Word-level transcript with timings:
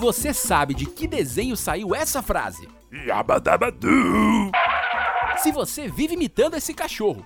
você 0.00 0.32
sabe 0.32 0.72
de 0.72 0.86
que 0.86 1.06
desenho 1.06 1.56
saiu 1.56 1.94
essa 1.94 2.22
frase. 2.22 2.66
Yabadabadu! 2.90 4.50
Se 5.36 5.52
você 5.52 5.88
vive 5.88 6.14
imitando 6.14 6.56
esse 6.56 6.72
cachorro. 6.72 7.24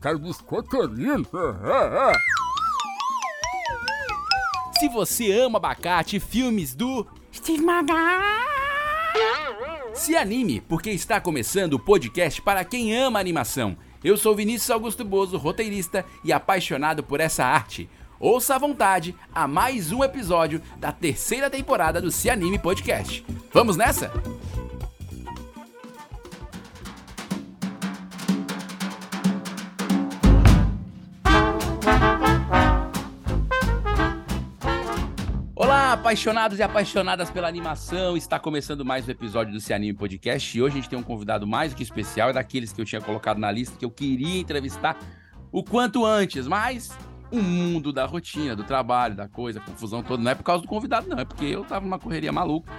Quero 0.00 0.18
biscoiteirinho! 0.18 1.26
Se 4.78 4.88
você 4.88 5.32
ama 5.32 5.56
abacate 5.56 6.16
e 6.16 6.20
filmes 6.20 6.74
do 6.74 7.06
Steve 7.32 7.64
Magal. 7.64 7.96
Se 9.94 10.16
anime, 10.16 10.60
porque 10.60 10.90
está 10.90 11.20
começando 11.20 11.74
o 11.74 11.78
podcast 11.78 12.40
para 12.42 12.64
quem 12.64 12.96
ama 12.96 13.18
animação. 13.18 13.76
Eu 14.04 14.16
sou 14.16 14.34
Vinícius 14.34 14.70
Augusto 14.70 15.04
Bozo, 15.04 15.36
roteirista 15.36 16.04
e 16.24 16.32
apaixonado 16.32 17.02
por 17.02 17.20
essa 17.20 17.44
arte. 17.44 17.88
Ouça 18.22 18.56
à 18.56 18.58
vontade 18.58 19.16
a 19.34 19.48
mais 19.48 19.92
um 19.92 20.04
episódio 20.04 20.60
da 20.76 20.92
terceira 20.92 21.48
temporada 21.48 22.02
do 22.02 22.10
Se 22.10 22.28
Anime 22.28 22.58
Podcast. 22.58 23.24
Vamos 23.50 23.78
nessa? 23.78 24.12
Olá, 35.56 35.94
apaixonados 35.94 36.58
e 36.58 36.62
apaixonadas 36.62 37.30
pela 37.30 37.48
animação. 37.48 38.18
Está 38.18 38.38
começando 38.38 38.84
mais 38.84 39.08
um 39.08 39.10
episódio 39.12 39.54
do 39.54 39.60
Se 39.60 39.72
Anime 39.72 39.94
Podcast 39.94 40.58
e 40.58 40.60
hoje 40.60 40.74
a 40.74 40.76
gente 40.82 40.90
tem 40.90 40.98
um 40.98 41.02
convidado 41.02 41.46
mais 41.46 41.72
do 41.72 41.76
que 41.76 41.82
especial, 41.82 42.28
é 42.28 42.32
daqueles 42.34 42.70
que 42.70 42.82
eu 42.82 42.84
tinha 42.84 43.00
colocado 43.00 43.38
na 43.38 43.50
lista 43.50 43.78
que 43.78 43.84
eu 43.84 43.90
queria 43.90 44.38
entrevistar 44.38 44.98
o 45.50 45.64
quanto 45.64 46.04
antes, 46.04 46.46
mas 46.46 46.94
o 47.30 47.42
mundo 47.42 47.92
da 47.92 48.06
rotina, 48.06 48.56
do 48.56 48.64
trabalho, 48.64 49.14
da 49.14 49.28
coisa, 49.28 49.60
confusão 49.60 50.02
toda, 50.02 50.22
não 50.22 50.30
é 50.30 50.34
por 50.34 50.44
causa 50.44 50.62
do 50.62 50.68
convidado 50.68 51.08
não, 51.08 51.18
é 51.18 51.24
porque 51.24 51.44
eu 51.44 51.64
tava 51.64 51.84
numa 51.84 51.98
correria 51.98 52.32
maluca 52.32 52.70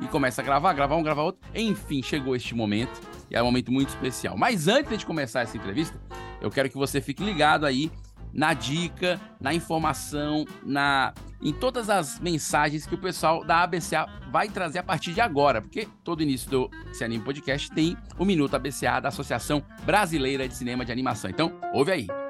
e 0.00 0.06
começa 0.06 0.42
a 0.42 0.44
gravar, 0.44 0.72
gravar 0.72 0.96
um, 0.96 1.02
gravar 1.02 1.22
outro. 1.22 1.40
Enfim, 1.54 2.02
chegou 2.02 2.36
este 2.36 2.54
momento 2.54 3.00
e 3.30 3.36
é 3.36 3.42
um 3.42 3.46
momento 3.46 3.72
muito 3.72 3.88
especial. 3.88 4.36
Mas 4.36 4.68
antes 4.68 4.98
de 4.98 5.06
começar 5.06 5.40
essa 5.40 5.56
entrevista, 5.56 5.98
eu 6.40 6.50
quero 6.50 6.68
que 6.68 6.76
você 6.76 7.00
fique 7.00 7.24
ligado 7.24 7.64
aí 7.64 7.90
na 8.32 8.52
dica, 8.52 9.18
na 9.40 9.54
informação, 9.54 10.44
na 10.62 11.14
em 11.42 11.52
todas 11.52 11.88
as 11.88 12.18
mensagens 12.18 12.86
que 12.86 12.94
o 12.94 12.98
pessoal 12.98 13.44
da 13.44 13.62
ABCA 13.62 14.06
vai 14.30 14.48
trazer 14.48 14.78
a 14.78 14.82
partir 14.82 15.12
de 15.12 15.20
agora, 15.20 15.60
porque 15.60 15.88
todo 16.02 16.22
início 16.22 16.50
do 16.50 16.70
Se 16.92 17.04
Anime 17.04 17.24
Podcast 17.24 17.70
tem 17.70 17.96
o 18.18 18.24
Minuto 18.24 18.54
ABCA 18.54 19.00
da 19.00 19.08
Associação 19.08 19.62
Brasileira 19.84 20.48
de 20.48 20.54
Cinema 20.54 20.84
de 20.84 20.92
Animação. 20.92 21.30
Então, 21.30 21.52
ouve 21.72 21.92
aí. 21.92 22.25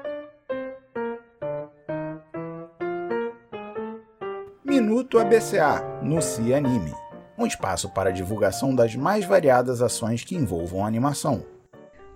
Minuto 4.87 5.19
ABCA 5.19 5.99
no 6.01 6.21
Se 6.21 6.53
Anime. 6.53 6.93
Um 7.37 7.45
espaço 7.45 7.89
para 7.89 8.09
divulgação 8.09 8.73
das 8.73 8.95
mais 8.95 9.25
variadas 9.25 9.81
ações 9.81 10.23
que 10.23 10.33
envolvam 10.33 10.85
animação. 10.85 11.45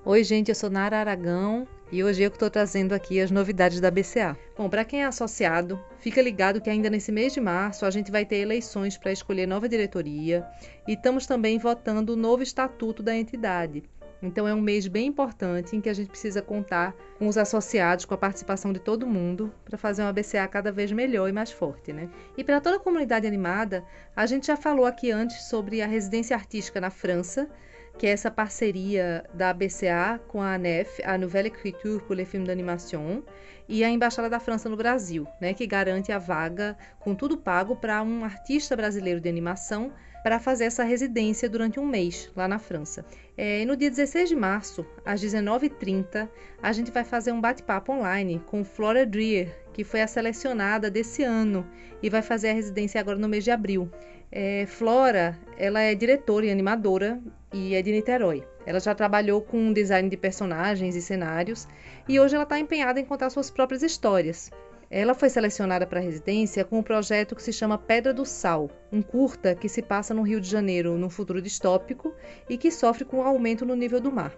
Oi, 0.06 0.24
gente, 0.24 0.48
eu 0.48 0.56
sou 0.56 0.70
Nara 0.70 0.98
Aragão 0.98 1.68
e 1.92 2.02
hoje 2.02 2.24
eu 2.24 2.30
estou 2.30 2.50
trazendo 2.50 2.94
aqui 2.94 3.20
as 3.20 3.30
novidades 3.30 3.82
da 3.82 3.92
BCA. 3.92 4.38
Bom, 4.58 4.70
para 4.70 4.86
quem 4.86 5.04
é 5.04 5.06
associado, 5.06 5.78
fica 6.00 6.22
ligado 6.22 6.62
que 6.62 6.70
ainda 6.70 6.90
nesse 6.90 7.12
mês 7.12 7.34
de 7.34 7.42
março 7.42 7.86
a 7.86 7.92
gente 7.92 8.10
vai 8.10 8.24
ter 8.24 8.38
eleições 8.38 8.98
para 8.98 9.12
escolher 9.12 9.46
nova 9.46 9.68
diretoria 9.68 10.48
e 10.88 10.94
estamos 10.94 11.26
também 11.26 11.60
votando 11.60 12.14
o 12.14 12.16
novo 12.18 12.42
estatuto 12.42 13.04
da 13.04 13.14
entidade. 13.14 13.84
Então 14.22 14.48
é 14.48 14.54
um 14.54 14.62
mês 14.62 14.88
bem 14.88 15.08
importante 15.08 15.76
em 15.76 15.82
que 15.82 15.90
a 15.90 15.94
gente 15.94 16.10
precisa 16.10 16.42
contar 16.42 16.96
com 17.18 17.28
os 17.28 17.38
associados, 17.38 18.06
com 18.06 18.14
a 18.14 18.18
participação 18.18 18.72
de 18.72 18.80
todo 18.80 19.08
mundo, 19.08 19.52
para 19.66 19.78
fazer 19.78 20.04
uma 20.04 20.14
BCA 20.14 20.48
cada 20.48 20.72
vez 20.72 20.92
melhor 20.92 21.28
e 21.28 21.32
mais 21.32 21.52
forte, 21.52 21.92
né? 21.92 22.10
E 22.38 22.44
para 22.44 22.62
toda 22.62 22.78
a 22.78 22.80
comunidade 22.80 23.26
animada, 23.26 23.84
a 24.16 24.26
gente 24.26 24.48
já 24.48 24.56
falou 24.56 24.86
aqui 24.86 25.12
antes 25.12 25.44
sobre 25.46 25.82
a 25.82 25.88
residência 25.88 26.36
artística 26.36 26.80
na 26.80 26.90
França, 26.90 27.50
que 27.98 28.08
é 28.08 28.12
essa 28.12 28.32
parceria 28.32 29.26
da 29.34 29.54
BCA 29.54 30.20
com 30.28 30.42
a 30.42 30.54
ANEF, 30.54 31.02
a 31.04 31.18
Nouvelle 31.18 31.48
Écriture 31.48 32.02
pour 32.04 32.16
les 32.16 32.28
films 32.28 32.48
d'animation, 32.48 33.24
e 33.68 33.84
a 33.84 33.90
Embaixada 33.90 34.30
da 34.30 34.40
França 34.40 34.68
no 34.68 34.76
Brasil, 34.76 35.28
né, 35.40 35.54
que 35.54 35.66
garante 35.66 36.12
a 36.12 36.18
vaga 36.18 36.78
com 37.00 37.16
tudo 37.16 37.38
pago 37.38 37.76
para 37.76 38.02
um 38.02 38.26
artista 38.26 38.76
brasileiro 38.76 39.22
de 39.22 39.30
animação 39.30 39.94
para 40.24 40.40
fazer 40.40 40.66
essa 40.66 40.84
residência 40.84 41.50
durante 41.50 41.80
um 41.80 41.86
mês 41.86 42.32
lá 42.36 42.48
na 42.48 42.60
França. 42.60 43.06
É, 43.38 43.66
no 43.66 43.76
dia 43.76 43.90
16 43.90 44.30
de 44.30 44.36
março, 44.36 44.86
às 45.06 45.22
19h30, 45.22 46.30
a 46.62 46.72
gente 46.72 46.92
vai 46.92 47.04
fazer 47.04 47.32
um 47.32 47.42
bate-papo 47.42 47.92
online 47.92 48.42
com 48.46 48.64
Flora 48.64 49.06
Dreer, 49.06 49.56
que 49.74 49.84
foi 49.84 50.02
a 50.02 50.08
selecionada 50.08 50.90
desse 50.90 51.24
ano 51.24 51.66
e 52.02 52.10
vai 52.10 52.22
fazer 52.22 52.50
a 52.50 52.54
residência 52.54 53.00
agora 53.00 53.18
no 53.18 53.28
mês 53.28 53.44
de 53.44 53.52
abril. 53.52 53.90
É, 54.32 54.66
Flora, 54.66 55.38
ela 55.58 55.82
é 55.82 55.94
diretora 55.94 56.46
e 56.46 56.52
animadora 56.52 57.20
e 57.54 57.76
é 57.76 57.82
de 57.82 57.92
Niterói. 57.92 58.44
Ela 58.66 58.80
já 58.80 58.94
trabalhou 58.94 59.42
com 59.42 59.74
design 59.74 60.08
de 60.08 60.16
personagens 60.16 60.96
e 60.96 61.02
cenários 61.02 61.68
e 62.08 62.20
hoje 62.20 62.36
ela 62.36 62.44
está 62.44 62.60
empenhada 62.60 63.00
em 63.00 63.06
contar 63.06 63.30
suas 63.30 63.50
próprias 63.50 63.84
histórias. 63.84 64.52
Ela 64.94 65.14
foi 65.14 65.30
selecionada 65.30 65.88
para 65.88 66.02
a 66.02 66.04
residência 66.04 66.66
com 66.66 66.80
um 66.80 66.84
projeto 66.84 67.34
que 67.34 67.42
se 67.42 67.54
chama 67.54 67.78
Pedra 67.78 68.14
do 68.14 68.26
Sal, 68.26 68.70
um 68.92 69.02
curta 69.02 69.56
que 69.56 69.70
se 69.70 69.82
passa 69.82 70.14
no 70.14 70.22
Rio 70.22 70.42
de 70.42 70.50
Janeiro 70.50 70.98
num 70.98 71.10
futuro 71.10 71.42
distópico 71.42 72.14
e 72.50 72.58
que 72.58 72.70
sofre 72.70 73.06
com 73.06 73.20
um 73.20 73.24
aumento 73.24 73.66
no 73.66 73.74
nível 73.74 74.02
do 74.02 74.12
mar. 74.12 74.36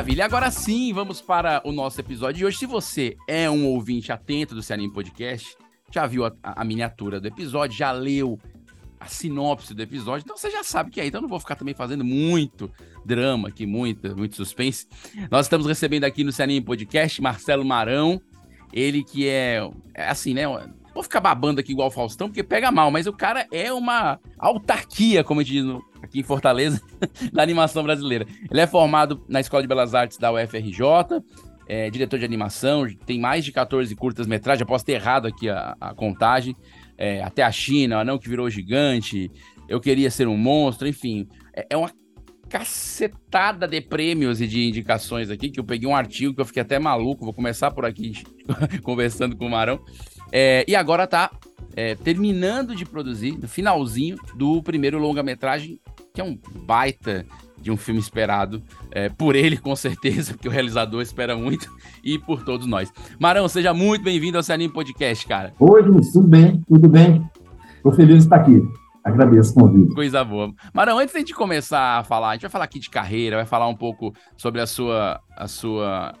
Maravilha, 0.00 0.24
agora 0.24 0.50
sim, 0.50 0.94
vamos 0.94 1.20
para 1.20 1.60
o 1.62 1.70
nosso 1.70 2.00
episódio 2.00 2.38
de 2.38 2.46
hoje. 2.46 2.56
Se 2.56 2.64
você 2.64 3.18
é 3.28 3.50
um 3.50 3.66
ouvinte 3.66 4.10
atento 4.10 4.54
do 4.54 4.62
Cianime 4.62 4.90
Podcast, 4.90 5.54
já 5.92 6.06
viu 6.06 6.24
a, 6.24 6.32
a, 6.42 6.64
miniatura 6.64 7.20
do 7.20 7.28
episódio, 7.28 7.76
já 7.76 7.92
leu 7.92 8.38
a 8.98 9.04
sinopse 9.04 9.74
do 9.74 9.82
episódio, 9.82 10.24
então 10.24 10.38
você 10.38 10.50
já 10.50 10.64
sabe 10.64 10.90
que 10.90 11.02
é. 11.02 11.06
Então 11.06 11.20
não 11.20 11.28
vou 11.28 11.38
ficar 11.38 11.54
também 11.54 11.74
fazendo 11.74 12.02
muito 12.02 12.72
drama 13.04 13.48
aqui, 13.48 13.66
muito, 13.66 14.16
muito 14.16 14.36
suspense. 14.36 14.88
Nós 15.30 15.44
estamos 15.44 15.66
recebendo 15.66 16.04
aqui 16.04 16.24
no 16.24 16.32
Cianime 16.32 16.64
Podcast 16.64 17.20
Marcelo 17.20 17.62
Marão, 17.62 18.22
ele 18.72 19.04
que 19.04 19.28
é, 19.28 19.70
é 19.94 20.08
assim, 20.08 20.32
né? 20.32 20.44
Vou 20.94 21.02
ficar 21.02 21.20
babando 21.20 21.60
aqui 21.60 21.72
igual 21.72 21.88
o 21.88 21.90
Faustão, 21.90 22.28
porque 22.28 22.42
pega 22.42 22.72
mal, 22.72 22.90
mas 22.90 23.06
o 23.06 23.12
cara 23.12 23.46
é 23.52 23.70
uma 23.70 24.18
autarquia, 24.38 25.22
como 25.22 25.40
a 25.40 25.42
gente 25.42 25.52
diz 25.52 25.64
no, 25.66 25.84
aqui 26.10 26.20
em 26.20 26.24
Fortaleza, 26.24 26.82
da 27.32 27.42
animação 27.42 27.82
brasileira. 27.82 28.26
Ele 28.50 28.60
é 28.60 28.66
formado 28.66 29.24
na 29.28 29.40
Escola 29.40 29.62
de 29.62 29.68
Belas 29.68 29.94
Artes 29.94 30.18
da 30.18 30.32
UFRJ, 30.32 31.22
é 31.66 31.88
diretor 31.88 32.18
de 32.18 32.24
animação, 32.24 32.84
tem 33.06 33.20
mais 33.20 33.44
de 33.44 33.52
14 33.52 33.94
curtas-metragens, 33.94 34.66
posso 34.66 34.84
ter 34.84 34.94
errado 34.94 35.26
aqui 35.26 35.48
a, 35.48 35.76
a 35.80 35.94
contagem, 35.94 36.56
é, 36.98 37.22
até 37.22 37.44
a 37.44 37.52
China, 37.52 37.96
o 37.96 38.00
Anão 38.00 38.18
que 38.18 38.28
virou 38.28 38.50
gigante, 38.50 39.30
Eu 39.68 39.80
Queria 39.80 40.10
Ser 40.10 40.26
um 40.26 40.36
Monstro, 40.36 40.88
enfim, 40.88 41.28
é, 41.54 41.66
é 41.70 41.76
uma 41.76 41.90
cacetada 42.48 43.68
de 43.68 43.80
prêmios 43.80 44.40
e 44.40 44.48
de 44.48 44.66
indicações 44.66 45.30
aqui, 45.30 45.48
que 45.48 45.60
eu 45.60 45.64
peguei 45.64 45.88
um 45.88 45.94
artigo 45.94 46.34
que 46.34 46.40
eu 46.40 46.44
fiquei 46.44 46.62
até 46.62 46.80
maluco, 46.80 47.24
vou 47.24 47.32
começar 47.32 47.70
por 47.70 47.84
aqui 47.84 48.14
conversando 48.82 49.36
com 49.36 49.46
o 49.46 49.50
Marão, 49.50 49.80
é, 50.32 50.64
e 50.66 50.74
agora 50.74 51.06
tá 51.06 51.30
é, 51.76 51.94
terminando 51.94 52.74
de 52.74 52.84
produzir, 52.84 53.38
no 53.38 53.48
finalzinho 53.48 54.16
do 54.34 54.60
primeiro 54.62 54.98
longa-metragem, 54.98 55.80
que 56.12 56.20
é 56.20 56.24
um 56.24 56.38
baita 56.64 57.24
de 57.60 57.70
um 57.70 57.76
filme 57.76 58.00
esperado 58.00 58.62
é, 58.90 59.08
por 59.08 59.36
ele, 59.36 59.56
com 59.56 59.74
certeza, 59.76 60.32
porque 60.34 60.48
o 60.48 60.50
realizador 60.50 61.02
espera 61.02 61.36
muito, 61.36 61.70
e 62.02 62.18
por 62.18 62.42
todos 62.42 62.66
nós. 62.66 62.92
Marão, 63.18 63.48
seja 63.48 63.74
muito 63.74 64.02
bem-vindo 64.02 64.36
ao 64.36 64.42
Cianime 64.42 64.72
Podcast, 64.72 65.26
cara. 65.26 65.52
Oi, 65.58 65.82
Vinícius, 65.82 66.12
tudo 66.12 66.28
bem? 66.28 66.62
Tudo 66.66 66.88
bem? 66.88 67.28
Estou 67.76 67.92
feliz 67.92 68.18
de 68.18 68.24
estar 68.24 68.36
aqui. 68.36 68.62
Agradeço 69.02 69.52
o 69.52 69.54
convite. 69.54 69.94
Coisa 69.94 70.22
boa. 70.24 70.52
Marão, 70.74 70.98
antes 70.98 71.12
de 71.12 71.16
a 71.16 71.20
gente 71.20 71.34
começar 71.34 71.98
a 71.98 72.04
falar, 72.04 72.30
a 72.30 72.32
gente 72.34 72.42
vai 72.42 72.50
falar 72.50 72.64
aqui 72.64 72.78
de 72.78 72.90
carreira, 72.90 73.36
vai 73.36 73.46
falar 73.46 73.66
um 73.66 73.74
pouco 73.74 74.12
sobre 74.36 74.60
a 74.60 74.66
sua, 74.66 75.20
a 75.34 75.48
sua 75.48 76.14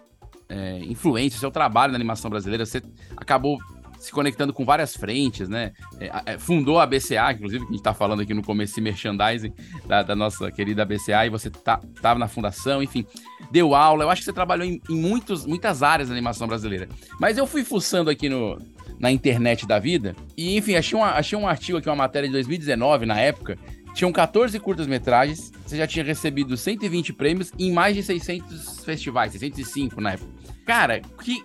é, 0.48 0.78
influência, 0.84 1.36
o 1.36 1.40
seu 1.40 1.50
trabalho 1.50 1.92
na 1.92 1.96
animação 1.96 2.30
brasileira. 2.30 2.64
Você 2.64 2.82
acabou 3.16 3.58
se 4.00 4.10
conectando 4.10 4.52
com 4.52 4.64
várias 4.64 4.96
frentes, 4.96 5.46
né? 5.46 5.72
É, 6.00 6.32
é, 6.32 6.38
fundou 6.38 6.80
a 6.80 6.86
BCA, 6.86 7.32
inclusive, 7.32 7.64
que 7.66 7.70
a 7.70 7.76
gente 7.76 7.82
tá 7.82 7.92
falando 7.92 8.22
aqui 8.22 8.32
no 8.32 8.42
começo 8.42 8.74
de 8.74 8.80
merchandising 8.80 9.52
da, 9.86 10.02
da, 10.02 10.16
nossa 10.16 10.50
querida 10.50 10.86
BCA, 10.86 11.26
e 11.26 11.28
você 11.28 11.50
tá, 11.50 11.78
tava 12.00 12.18
na 12.18 12.26
fundação, 12.26 12.82
enfim, 12.82 13.04
deu 13.50 13.74
aula. 13.74 14.04
Eu 14.04 14.10
acho 14.10 14.22
que 14.22 14.24
você 14.24 14.32
trabalhou 14.32 14.66
em, 14.66 14.80
em 14.88 14.96
muitos, 14.96 15.44
muitas 15.44 15.82
áreas 15.82 16.08
da 16.08 16.14
animação 16.14 16.48
brasileira. 16.48 16.88
Mas 17.20 17.36
eu 17.36 17.46
fui 17.46 17.62
fuçando 17.62 18.08
aqui 18.08 18.30
no, 18.30 18.58
na 18.98 19.12
internet 19.12 19.66
da 19.66 19.78
vida, 19.78 20.16
e 20.34 20.56
enfim, 20.56 20.76
achei, 20.76 20.98
uma, 20.98 21.10
achei 21.10 21.38
um 21.38 21.46
artigo 21.46 21.76
aqui, 21.76 21.88
uma 21.88 21.96
matéria 21.96 22.26
de 22.26 22.32
2019, 22.32 23.04
na 23.04 23.20
época, 23.20 23.58
tinham 23.92 24.10
14 24.10 24.58
curtas-metragens, 24.58 25.52
você 25.66 25.76
já 25.76 25.86
tinha 25.86 26.04
recebido 26.04 26.56
120 26.56 27.12
prêmios 27.12 27.52
em 27.58 27.70
mais 27.70 27.94
de 27.94 28.02
600 28.02 28.82
festivais, 28.82 29.32
605 29.32 30.00
na 30.00 30.12
época. 30.12 30.30
Cara, 30.64 31.00
que, 31.22 31.44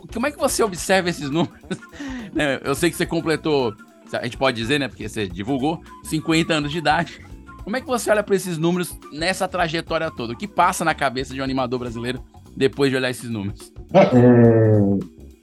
como 0.00 0.26
é 0.26 0.30
que 0.30 0.38
você 0.38 0.62
observa 0.62 1.08
esses 1.08 1.30
números? 1.30 1.58
Né, 2.34 2.58
eu 2.64 2.74
sei 2.74 2.90
que 2.90 2.96
você 2.96 3.06
completou, 3.06 3.72
a 4.12 4.24
gente 4.24 4.36
pode 4.36 4.56
dizer, 4.56 4.80
né, 4.80 4.88
porque 4.88 5.08
você 5.08 5.28
divulgou, 5.28 5.80
50 6.02 6.52
anos 6.52 6.72
de 6.72 6.78
idade. 6.78 7.20
Como 7.62 7.76
é 7.76 7.80
que 7.80 7.86
você 7.86 8.10
olha 8.10 8.24
para 8.24 8.34
esses 8.34 8.58
números 8.58 8.98
nessa 9.12 9.46
trajetória 9.46 10.10
toda? 10.10 10.32
O 10.32 10.36
que 10.36 10.48
passa 10.48 10.84
na 10.84 10.94
cabeça 10.94 11.32
de 11.32 11.40
um 11.40 11.44
animador 11.44 11.78
brasileiro 11.78 12.20
depois 12.56 12.90
de 12.90 12.96
olhar 12.96 13.08
esses 13.08 13.30
números? 13.30 13.72
É, 13.92 14.00
é, 14.00 14.80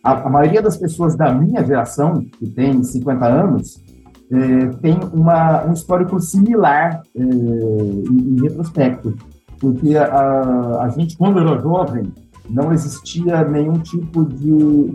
a, 0.04 0.28
a, 0.28 0.30
maioria 0.30 0.62
das 0.62 0.76
pessoas 0.78 1.16
da 1.16 1.34
minha 1.34 1.66
geração, 1.66 2.22
que 2.22 2.48
tem 2.48 2.84
50 2.84 3.26
anos, 3.26 3.82
é, 4.32 4.68
tem 4.82 5.00
uma, 5.14 5.66
um 5.66 5.74
histórico 5.74 6.20
similar 6.20 7.02
é, 7.16 7.22
em, 7.22 8.36
em, 8.36 8.42
retrospecto. 8.42 9.16
Porque 9.60 9.96
a, 9.96 10.84
a 10.84 10.90
gente, 10.90 11.18
quando 11.18 11.40
era 11.40 11.60
jovem, 11.62 12.12
não 12.50 12.74
existia 12.74 13.44
nenhum 13.44 13.74
tipo 13.74 14.26
de 14.26 14.92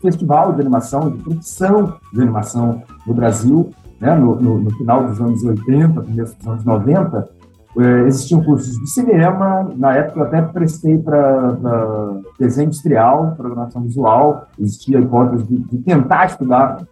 festival 0.00 0.52
de 0.52 0.60
animação, 0.60 1.10
de 1.10 1.22
produção 1.22 1.94
de 2.12 2.20
animação 2.20 2.82
no 3.06 3.14
Brasil. 3.14 3.70
Né? 4.00 4.14
No, 4.14 4.36
no, 4.36 4.60
no, 4.60 4.70
final 4.70 5.06
dos 5.06 5.20
anos 5.20 5.42
80, 5.42 6.00
começo 6.02 6.36
dos 6.38 6.46
anos 6.46 6.64
90, 6.64 7.28
eh, 7.78 8.06
existiam 8.06 8.42
cursos 8.42 8.78
de 8.78 8.90
cinema. 8.90 9.70
Na 9.76 9.94
época, 9.94 10.20
eu 10.20 10.24
até 10.24 10.42
prestei 10.42 10.98
para 10.98 11.56
desenho 12.38 12.66
industrial, 12.66 13.34
programação 13.36 13.82
visual. 13.82 14.46
Existia 14.58 14.98
a 14.98 15.00
hipótese 15.02 15.44
de, 15.44 15.58
de 15.58 15.78
tentar 15.78 16.26
estudar 16.26 16.82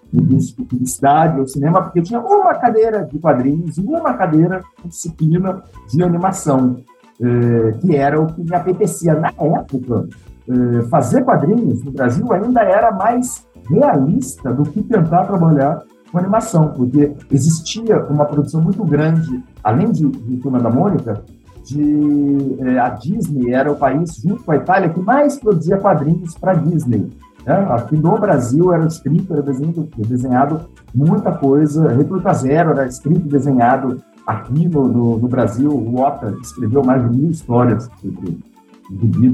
publicidade 0.68 1.40
ou 1.40 1.46
cinema, 1.46 1.82
porque 1.82 2.02
tinha 2.02 2.20
uma 2.20 2.54
cadeira 2.54 3.04
de 3.04 3.18
quadrinhos 3.18 3.76
e 3.78 3.80
uma 3.80 4.14
cadeira 4.14 4.62
de 4.82 4.88
disciplina 4.88 5.62
de 5.88 6.02
animação. 6.02 6.76
Eh, 7.20 7.72
que 7.80 7.96
era 7.96 8.20
o 8.20 8.26
que 8.28 8.44
me 8.44 8.54
apetecia. 8.54 9.12
Na 9.14 9.32
época, 9.36 10.08
eh, 10.48 10.82
fazer 10.88 11.24
quadrinhos 11.24 11.82
no 11.82 11.90
Brasil 11.90 12.32
ainda 12.32 12.62
era 12.62 12.92
mais 12.92 13.44
realista 13.68 14.52
do 14.52 14.62
que 14.62 14.80
tentar 14.84 15.24
trabalhar 15.24 15.82
com 16.12 16.18
animação, 16.18 16.68
porque 16.68 17.12
existia 17.32 17.98
uma 18.04 18.24
produção 18.24 18.60
muito 18.60 18.84
grande, 18.84 19.42
além 19.64 19.90
de, 19.90 20.08
de 20.08 20.36
Turma 20.36 20.60
da 20.60 20.70
Mônica, 20.70 21.24
de, 21.64 22.56
eh, 22.60 22.78
a 22.78 22.90
Disney 22.90 23.52
era 23.52 23.70
o 23.70 23.76
país, 23.76 24.14
junto 24.24 24.44
com 24.44 24.52
a 24.52 24.56
Itália, 24.56 24.88
que 24.88 25.00
mais 25.00 25.36
produzia 25.38 25.76
quadrinhos 25.76 26.38
para 26.38 26.54
Disney. 26.54 27.10
Né? 27.44 27.54
Aqui 27.70 27.96
no 27.96 28.18
Brasil 28.18 28.72
era 28.72 28.86
escrito, 28.86 29.32
era 29.32 29.42
desenhado, 29.42 29.88
desenhado 29.96 30.60
muita 30.94 31.32
coisa, 31.32 31.88
Recruta 31.88 32.32
Zero 32.34 32.70
era 32.70 32.86
escrito 32.86 33.26
e 33.26 33.30
desenhado 33.30 34.02
Aqui 34.28 34.68
no, 34.68 34.86
no, 34.86 35.18
no 35.18 35.26
Brasil, 35.26 35.70
o 35.70 36.00
Ota 36.02 36.36
escreveu 36.42 36.84
mais 36.84 37.02
de 37.02 37.16
mil 37.16 37.30
histórias 37.30 37.88
sobre 37.98 38.38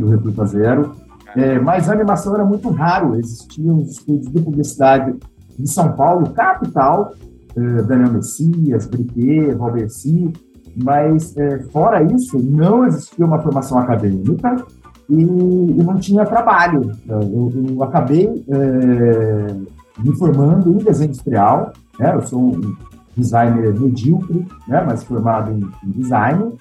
o 0.05 0.09
Recruta 0.09 0.47
Zero, 0.47 0.93
é, 1.35 1.59
mas 1.59 1.91
a 1.91 1.95
animação 1.95 2.33
era 2.33 2.45
muito 2.45 2.71
raro, 2.71 3.17
existiam 3.17 3.79
os 3.79 3.91
estúdios 3.91 4.31
de 4.31 4.41
publicidade 4.41 5.19
em 5.59 5.67
São 5.67 5.91
Paulo, 5.95 6.31
capital, 6.31 7.13
é, 7.57 7.83
Daniel 7.83 8.13
Messias, 8.13 8.87
Briquet, 8.87 9.53
Valberci, 9.57 10.33
mas 10.77 11.37
é, 11.37 11.59
fora 11.73 12.01
isso, 12.01 12.39
não 12.39 12.87
existia 12.87 13.27
uma 13.27 13.41
formação 13.41 13.77
acadêmica 13.81 14.65
e, 15.09 15.23
e 15.23 15.83
não 15.83 15.97
tinha 15.99 16.25
trabalho. 16.25 16.93
Eu, 17.09 17.53
eu 17.69 17.83
acabei 17.83 18.45
é, 18.49 19.55
me 19.99 20.15
formando 20.17 20.71
em 20.71 20.79
desenho 20.79 21.09
industrial, 21.09 21.73
né? 21.99 22.15
eu 22.15 22.23
sou 22.23 22.41
um 22.41 22.77
designer 23.17 23.79
medíocre, 23.79 24.47
né, 24.67 24.85
mas 24.87 25.05
formado 25.05 25.53
em, 25.53 25.61
em 25.87 25.91
design. 25.93 26.53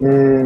É, 0.00 0.42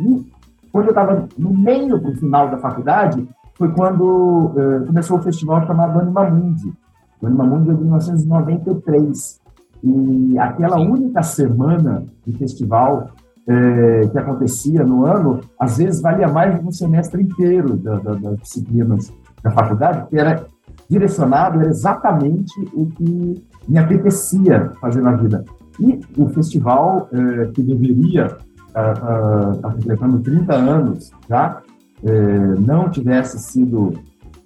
e 0.00 0.30
quando 0.72 0.86
eu 0.86 0.90
estava 0.90 1.28
no 1.38 1.52
meio 1.52 1.98
do 1.98 2.14
final 2.16 2.50
da 2.50 2.58
faculdade, 2.58 3.26
foi 3.54 3.70
quando 3.72 4.52
é, 4.56 4.86
começou 4.86 5.18
o 5.18 5.22
festival 5.22 5.66
chamado 5.66 5.98
Anima 6.00 6.30
Mundi. 6.30 6.72
O 7.20 7.26
Anima 7.26 7.44
Mundi 7.44 7.70
é 7.70 7.74
de 7.74 7.80
1993. 7.82 9.40
E 9.82 10.38
aquela 10.38 10.78
única 10.78 11.22
semana 11.22 12.04
de 12.26 12.36
festival 12.36 13.10
é, 13.48 14.08
que 14.08 14.18
acontecia 14.18 14.84
no 14.84 15.04
ano, 15.04 15.40
às 15.58 15.78
vezes 15.78 16.00
valia 16.00 16.28
mais 16.28 16.58
de 16.58 16.66
um 16.66 16.70
semestre 16.70 17.22
inteiro 17.22 17.76
da, 17.76 17.96
da, 17.98 18.14
das 18.14 18.38
disciplinas 18.40 19.12
da 19.42 19.50
faculdade, 19.50 20.08
que 20.08 20.18
era 20.18 20.46
direcionado, 20.88 21.60
era 21.60 21.70
exatamente 21.70 22.52
o 22.74 22.86
que 22.86 23.44
me 23.68 23.78
apetecia 23.78 24.72
fazer 24.80 25.00
na 25.00 25.12
vida. 25.12 25.44
E 25.78 26.00
o 26.16 26.28
festival, 26.28 27.08
é, 27.12 27.46
que 27.46 27.62
deveria 27.62 28.36
estar 28.68 29.52
uh, 29.52 29.58
uh, 29.58 29.62
completando 29.62 30.18
30 30.20 30.54
anos 30.54 31.10
já, 31.28 31.60
é, 32.04 32.38
não 32.58 32.88
tivesse 32.90 33.38
sido 33.38 33.92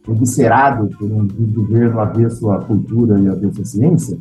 eviscerado 0.09 0.89
por 0.99 1.11
um 1.11 1.27
governo 1.53 2.01
avesso 2.01 2.51
à 2.51 2.59
cultura 2.65 3.19
e 3.19 3.29
avesso 3.29 3.63
à 3.63 3.65
ciência, 3.65 4.19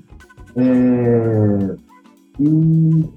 é, 0.55 1.75
e 2.39 3.09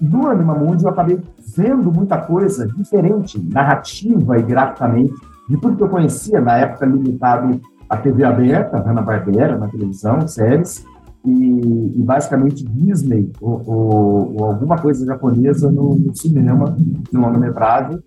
no 0.00 0.28
Anima 0.28 0.54
Mundi 0.54 0.84
eu 0.84 0.90
acabei 0.90 1.20
vendo 1.56 1.92
muita 1.92 2.18
coisa 2.18 2.66
diferente, 2.66 3.38
narrativa 3.52 4.38
e 4.38 4.42
graficamente, 4.42 5.12
de 5.48 5.56
tudo 5.56 5.76
que 5.76 5.82
eu 5.82 5.88
conhecia 5.88 6.40
na 6.40 6.56
época 6.56 6.86
limitado 6.86 7.60
à 7.88 7.96
TV 7.96 8.24
aberta, 8.24 8.78
Hanna-Barbera, 8.78 9.58
na 9.58 9.68
televisão, 9.68 10.26
séries, 10.26 10.84
e, 11.24 11.92
e 11.96 12.02
basicamente 12.02 12.64
Disney 12.64 13.30
ou, 13.40 13.62
ou, 13.66 14.34
ou, 14.36 14.44
alguma 14.46 14.78
coisa 14.78 15.04
japonesa 15.04 15.70
no, 15.70 15.96
no 15.96 16.16
cinema 16.16 16.70
de 16.70 17.16
longa-metragem. 17.16 17.98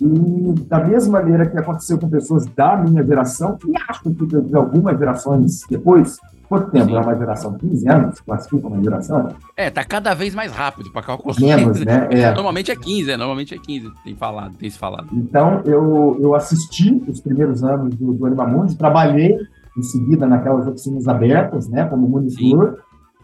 E 0.00 0.54
da 0.66 0.82
mesma 0.82 1.20
maneira 1.20 1.46
que 1.46 1.56
aconteceu 1.56 1.96
com 1.98 2.08
pessoas 2.08 2.44
da 2.46 2.76
minha 2.76 3.04
geração, 3.04 3.56
e 3.68 3.72
acho 3.88 4.02
que 4.02 4.10
de 4.10 4.56
algumas 4.56 4.98
gerações 4.98 5.60
depois, 5.70 6.18
quanto 6.52 6.70
tempo? 6.70 6.88
Sim. 6.88 6.96
É 6.96 7.00
uma 7.00 7.16
geração? 7.16 7.54
15 7.54 7.88
anos? 7.88 8.20
Classifica 8.20 8.68
uma 8.68 8.82
geração? 8.82 9.28
É, 9.56 9.70
tá 9.70 9.82
cada 9.82 10.12
vez 10.12 10.34
mais 10.34 10.52
rápido 10.52 10.92
para 10.92 11.02
calcular. 11.02 11.34
Menos, 11.40 11.80
né? 11.80 12.08
É. 12.12 12.34
Normalmente 12.34 12.70
é 12.70 12.76
15, 12.76 13.10
é, 13.10 13.16
normalmente 13.16 13.54
é 13.54 13.58
15, 13.58 13.90
tem 14.04 14.14
falado, 14.14 14.54
tem 14.56 14.68
se 14.68 14.78
falado. 14.78 15.08
Então, 15.12 15.62
eu, 15.64 16.18
eu 16.20 16.34
assisti 16.34 17.02
os 17.08 17.20
primeiros 17.20 17.64
anos 17.64 17.94
do, 17.94 18.12
do 18.12 18.26
Animamundi, 18.26 18.76
trabalhei 18.76 19.38
em 19.78 19.82
seguida 19.82 20.26
naquelas 20.26 20.66
oficinas 20.66 21.08
abertas, 21.08 21.68
né, 21.68 21.86
como 21.86 22.06
monitor, 22.06 22.76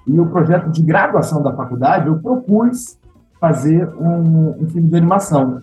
Sim. 0.06 0.14
e 0.14 0.20
o 0.20 0.26
projeto 0.26 0.70
de 0.70 0.82
graduação 0.82 1.42
da 1.42 1.52
faculdade, 1.52 2.06
eu 2.06 2.18
propus 2.18 2.98
fazer 3.38 3.86
um, 4.00 4.54
um 4.58 4.68
filme 4.68 4.88
de 4.88 4.96
animação, 4.96 5.60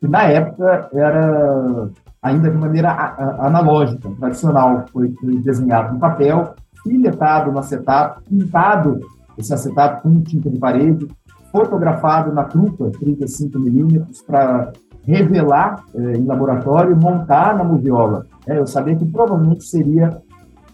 que 0.00 0.06
na 0.06 0.22
época 0.22 0.88
era 0.92 1.90
ainda 2.22 2.50
de 2.50 2.56
maneira 2.56 2.90
analógica, 3.40 4.08
tradicional, 4.20 4.84
foi, 4.92 5.12
foi 5.20 5.36
desenhado 5.38 5.94
no 5.94 6.00
papel, 6.00 6.54
filetado 6.88 7.52
no 7.52 7.58
acetato, 7.58 8.22
pintado 8.24 9.00
esse 9.36 9.52
acetato 9.52 10.02
com 10.02 10.20
tinta 10.22 10.50
de 10.50 10.58
parede, 10.58 11.06
fotografado 11.52 12.32
na 12.32 12.44
trupa 12.44 12.90
35 12.98 13.58
milímetros 13.58 14.22
para 14.22 14.72
revelar 15.06 15.84
eh, 15.94 16.14
em 16.16 16.24
laboratório 16.24 16.92
e 16.92 16.94
montar 16.94 17.56
na 17.56 17.62
moviola. 17.62 18.26
É, 18.46 18.58
eu 18.58 18.66
sabia 18.66 18.96
que 18.96 19.06
provavelmente 19.06 19.64
seria 19.64 20.20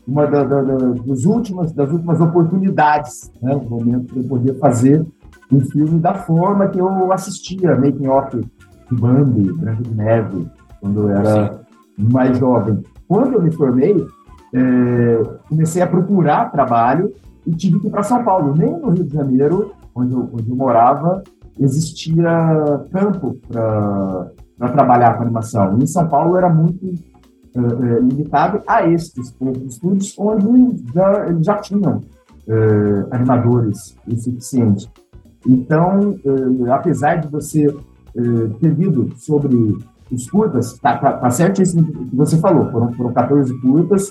uma 0.06 0.26
da, 0.26 0.44
da, 0.44 0.62
da, 0.62 0.76
dos 0.76 1.24
últimas, 1.24 1.72
das 1.72 1.90
últimas 1.90 2.20
oportunidades, 2.20 3.30
né, 3.40 3.54
no 3.54 3.68
momento 3.68 4.12
de 4.12 4.20
eu 4.20 4.28
poder 4.28 4.58
fazer 4.58 5.06
um 5.52 5.60
filme 5.60 5.98
da 5.98 6.14
forma 6.14 6.68
que 6.68 6.78
eu 6.78 7.12
assistia, 7.12 7.76
making 7.76 8.08
off 8.08 8.36
de 8.36 9.00
Bambi, 9.00 9.52
Branca 9.52 9.82
de 9.82 9.94
Neve, 9.94 10.50
quando 10.80 11.02
eu 11.02 11.10
era 11.10 11.60
mais 11.96 12.36
jovem. 12.38 12.82
Quando 13.06 13.34
eu 13.34 13.42
me 13.42 13.50
formei, 13.50 14.06
é, 14.54 15.22
comecei 15.48 15.82
a 15.82 15.86
procurar 15.86 16.52
trabalho 16.52 17.12
e 17.44 17.52
tive 17.52 17.80
que 17.80 17.88
ir 17.88 17.90
para 17.90 18.04
São 18.04 18.22
Paulo. 18.22 18.54
Nem 18.56 18.70
no 18.70 18.90
Rio 18.90 19.04
de 19.04 19.12
Janeiro, 19.12 19.72
onde 19.94 20.12
eu, 20.12 20.30
onde 20.32 20.48
eu 20.48 20.56
morava, 20.56 21.22
existia 21.58 22.82
campo 22.92 23.36
para 23.48 24.68
trabalhar 24.72 25.16
com 25.16 25.24
animação. 25.24 25.76
Em 25.78 25.86
São 25.86 26.06
Paulo 26.06 26.36
era 26.36 26.48
muito 26.48 26.84
uh, 26.86 28.00
limitado 28.00 28.62
a 28.66 28.86
estes 28.88 29.30
poucos 29.32 29.74
estúdios, 29.74 30.14
onde 30.18 30.84
já, 30.92 31.34
já 31.40 31.54
tinham 31.58 31.96
uh, 31.96 33.06
animadores 33.10 33.96
o 34.06 34.16
suficiente. 34.16 34.88
Então, 35.46 36.16
uh, 36.24 36.72
apesar 36.72 37.16
de 37.16 37.28
você 37.28 37.74
ter 38.60 38.68
lido 38.68 39.12
sobre 39.16 39.76
os 40.08 40.30
curtas, 40.30 40.78
tá, 40.78 40.96
tá, 40.98 41.14
tá 41.14 41.30
certo 41.30 41.60
isso 41.60 41.76
que 41.82 42.14
você 42.14 42.38
falou, 42.38 42.70
foram, 42.70 42.92
foram 42.92 43.12
14 43.12 43.60
curtas, 43.60 44.08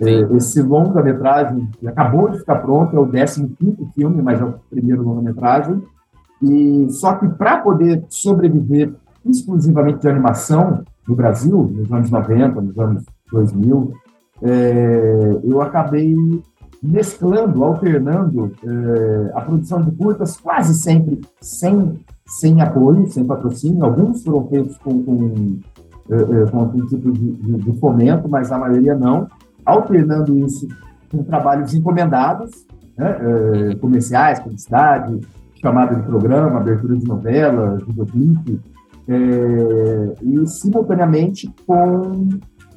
esse 0.00 0.60
longa-metragem 0.60 1.68
acabou 1.86 2.28
de 2.28 2.38
ficar 2.38 2.56
pronto, 2.56 2.96
é 2.96 2.98
o 2.98 3.08
15 3.08 3.54
filme, 3.94 4.22
mas 4.22 4.40
é 4.40 4.44
o 4.44 4.54
primeiro 4.68 5.02
longa-metragem. 5.02 5.82
E 6.42 6.88
só 6.90 7.14
que 7.14 7.28
para 7.28 7.58
poder 7.58 8.04
sobreviver 8.08 8.92
exclusivamente 9.24 10.00
de 10.00 10.08
animação 10.08 10.82
no 11.08 11.14
Brasil, 11.14 11.70
nos 11.72 11.92
anos 11.92 12.10
90, 12.10 12.60
nos 12.60 12.78
anos 12.78 13.04
2000, 13.32 13.92
é, 14.42 15.40
eu 15.44 15.62
acabei 15.62 16.14
mesclando, 16.82 17.64
alternando 17.64 18.52
é, 18.62 19.32
a 19.34 19.40
produção 19.40 19.80
de 19.80 19.90
curtas 19.92 20.36
quase 20.36 20.74
sempre 20.74 21.20
sem, 21.40 21.98
sem 22.26 22.60
apoio, 22.60 23.06
sem 23.08 23.24
patrocínio. 23.24 23.84
Alguns 23.84 24.22
foram 24.22 24.46
feitos 24.48 24.76
com, 24.78 25.02
com, 25.02 25.58
é, 26.10 26.42
é 26.42 26.50
com 26.50 26.58
algum 26.58 26.84
tipo 26.86 27.10
de, 27.10 27.32
de, 27.32 27.52
de 27.58 27.78
fomento, 27.78 28.28
mas 28.28 28.52
a 28.52 28.58
maioria 28.58 28.94
não 28.94 29.28
alternando 29.64 30.38
isso 30.38 30.68
com 31.10 31.22
trabalhos 31.22 31.74
encomendados, 31.74 32.66
né, 32.96 33.16
é, 33.20 33.74
comerciais, 33.76 34.40
publicidade, 34.40 35.20
chamada 35.60 35.94
de 35.94 36.02
programa, 36.02 36.58
abertura 36.58 36.96
de 36.96 37.06
novela, 37.06 37.78
videoclipe, 37.86 38.60
é, 39.08 40.14
e 40.22 40.46
simultaneamente 40.46 41.52
com 41.66 42.28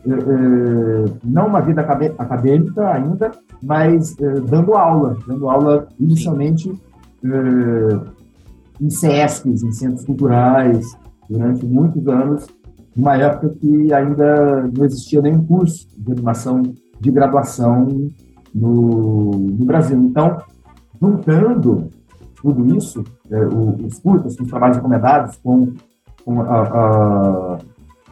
é, 0.05 0.09
é 0.09 1.05
não 1.23 1.47
uma 1.47 1.61
vida 1.61 1.81
acadêmica 1.81 2.89
ainda, 2.89 3.31
mas 3.61 4.17
é, 4.19 4.39
dando 4.41 4.73
aula, 4.73 5.17
dando 5.27 5.49
aula 5.49 5.87
inicialmente 5.99 6.71
é, 7.23 7.99
em 8.79 8.89
SESCs, 8.89 9.63
em 9.63 9.71
centros 9.71 10.05
culturais, 10.05 10.97
durante 11.29 11.65
muitos 11.65 12.07
anos, 12.07 12.47
numa 12.97 13.15
época 13.15 13.49
que 13.61 13.93
ainda 13.93 14.67
não 14.75 14.83
existia 14.83 15.21
nenhum 15.21 15.45
curso 15.45 15.87
de 15.95 16.11
animação 16.11 16.63
de 16.99 17.11
graduação 17.11 18.09
no, 18.53 19.31
no 19.31 19.65
Brasil. 19.65 19.99
Então, 19.99 20.41
juntando 20.99 21.89
tudo 22.41 22.75
isso, 22.75 23.03
é, 23.29 23.45
os 23.45 23.99
cursos, 23.99 24.35
os 24.39 24.47
trabalhos 24.47 24.77
encomendados 24.77 25.37
com, 25.37 25.73
com 26.25 26.41
a, 26.41 26.61
a, 26.61 27.57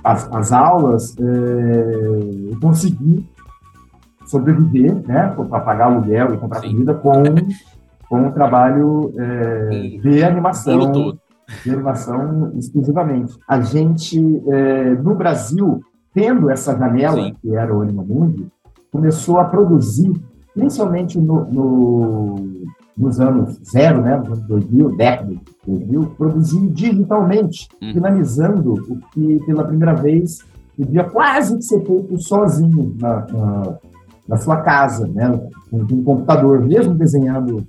as, 0.03 0.31
as, 0.31 0.51
aulas, 0.51 1.15
é, 1.17 2.51
eu 2.51 2.59
consegui 2.61 3.27
sobreviver, 4.27 4.95
né, 5.07 5.33
para 5.35 5.59
pagar 5.61 5.85
aluguel 5.85 6.35
e 6.35 6.37
comprar 6.37 6.61
Sim. 6.61 6.71
comida 6.71 6.93
com, 6.93 7.23
com 8.07 8.27
o 8.27 8.31
trabalho 8.31 9.13
é, 9.17 9.97
de 9.99 10.23
animação 10.23 11.17
de 11.63 12.59
exclusivamente. 12.59 13.37
A 13.47 13.61
gente, 13.61 14.19
é, 14.47 14.95
no 14.95 15.15
Brasil, 15.15 15.81
tendo 16.13 16.49
essa 16.49 16.77
janela, 16.77 17.15
Sim. 17.15 17.35
que 17.41 17.55
era 17.55 17.75
o 17.75 17.81
Anima 17.81 18.03
Mundi, 18.03 18.47
começou 18.91 19.39
a 19.39 19.45
produzir, 19.45 20.13
principalmente 20.53 21.19
no, 21.19 21.45
no, 21.51 22.35
nos 22.97 23.19
anos 23.19 23.59
zero, 23.69 24.01
né, 24.01 24.17
nos 24.17 24.29
anos 24.29 24.47
2000, 24.47 24.95
década 24.95 25.33
de 25.33 25.41
2000, 25.67 26.05
produzir 26.17 26.67
digitalmente, 26.69 27.67
hum. 27.81 27.91
finalizando 27.93 28.73
o 28.73 28.99
que, 29.11 29.39
pela 29.45 29.65
primeira 29.65 29.93
vez, 29.93 30.39
podia 30.77 31.03
quase 31.03 31.57
que 31.57 31.63
ser 31.63 31.85
feito 31.85 32.17
sozinho 32.19 32.95
na, 32.99 33.27
na, 33.27 33.77
na 34.29 34.37
sua 34.37 34.57
casa, 34.61 35.07
né, 35.07 35.29
com 35.69 35.77
um 35.77 36.03
computador, 36.03 36.61
mesmo 36.61 36.95
desenhando 36.95 37.67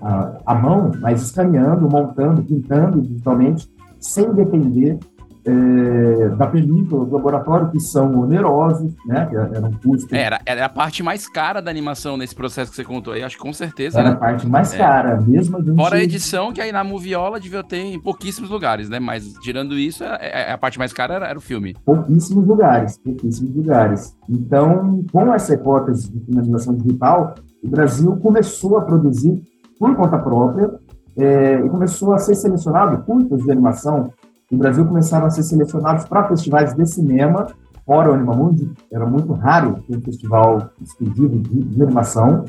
a, 0.00 0.38
a 0.46 0.54
mão, 0.54 0.90
mas 1.00 1.22
escaneando, 1.22 1.88
montando, 1.88 2.42
pintando 2.42 3.00
digitalmente, 3.02 3.70
sem 4.00 4.32
depender 4.32 4.98
é, 5.46 6.28
da 6.30 6.46
película, 6.46 7.04
do 7.04 7.14
laboratório, 7.14 7.70
que 7.70 7.78
são 7.78 8.18
onerosos, 8.20 8.94
né? 9.06 9.26
Que 9.26 9.36
era 9.36 9.66
um 9.66 9.72
custo. 9.72 10.14
Era, 10.14 10.40
era 10.46 10.64
a 10.64 10.68
parte 10.70 11.02
mais 11.02 11.28
cara 11.28 11.60
da 11.60 11.70
animação 11.70 12.16
nesse 12.16 12.34
processo 12.34 12.70
que 12.70 12.76
você 12.76 12.84
contou 12.84 13.12
aí, 13.12 13.22
acho 13.22 13.36
que 13.36 13.42
com 13.42 13.52
certeza. 13.52 14.00
Era 14.00 14.10
né? 14.10 14.14
a 14.14 14.18
parte 14.18 14.46
mais 14.46 14.72
é. 14.72 14.78
cara, 14.78 15.20
mesmo 15.20 15.58
a 15.58 15.60
gente... 15.60 15.76
Fora 15.76 15.96
a 15.96 16.02
edição, 16.02 16.52
que 16.52 16.60
aí 16.60 16.72
na 16.72 16.82
Moviola 16.82 17.38
devia 17.38 17.62
ter 17.62 17.76
em 17.76 18.00
pouquíssimos 18.00 18.48
lugares, 18.48 18.88
né? 18.88 18.98
Mas 18.98 19.34
tirando 19.42 19.78
isso, 19.78 20.02
a, 20.02 20.16
é, 20.18 20.48
é, 20.48 20.52
a 20.52 20.58
parte 20.58 20.78
mais 20.78 20.92
cara 20.92 21.14
era, 21.14 21.28
era, 21.28 21.38
o 21.38 21.42
filme. 21.42 21.76
Pouquíssimos 21.84 22.46
lugares, 22.46 22.96
pouquíssimos 22.98 23.54
lugares. 23.54 24.16
Então, 24.28 25.04
com 25.12 25.32
essa 25.34 25.52
hipótese 25.52 26.10
de 26.10 26.24
finalização 26.24 26.74
digital, 26.74 27.34
o 27.62 27.68
Brasil 27.68 28.16
começou 28.16 28.78
a 28.78 28.82
produzir 28.82 29.42
por 29.78 29.94
conta 29.96 30.18
própria 30.18 30.72
é, 31.16 31.60
e 31.60 31.68
começou 31.68 32.12
a 32.12 32.18
ser 32.18 32.34
selecionado, 32.34 33.02
curtas 33.04 33.42
de 33.42 33.50
animação 33.50 34.10
no 34.50 34.58
Brasil 34.58 34.84
começaram 34.84 35.26
a 35.26 35.30
ser 35.30 35.42
selecionados 35.42 36.04
para 36.04 36.28
festivais 36.28 36.74
de 36.74 36.86
cinema, 36.86 37.46
fora 37.84 38.10
o 38.10 38.14
Animamundi, 38.14 38.70
era 38.92 39.06
muito 39.06 39.32
raro 39.32 39.82
ter 39.86 39.96
um 39.96 40.00
festival 40.00 40.70
exclusivo 40.80 41.38
de, 41.38 41.62
de 41.62 41.82
animação, 41.82 42.44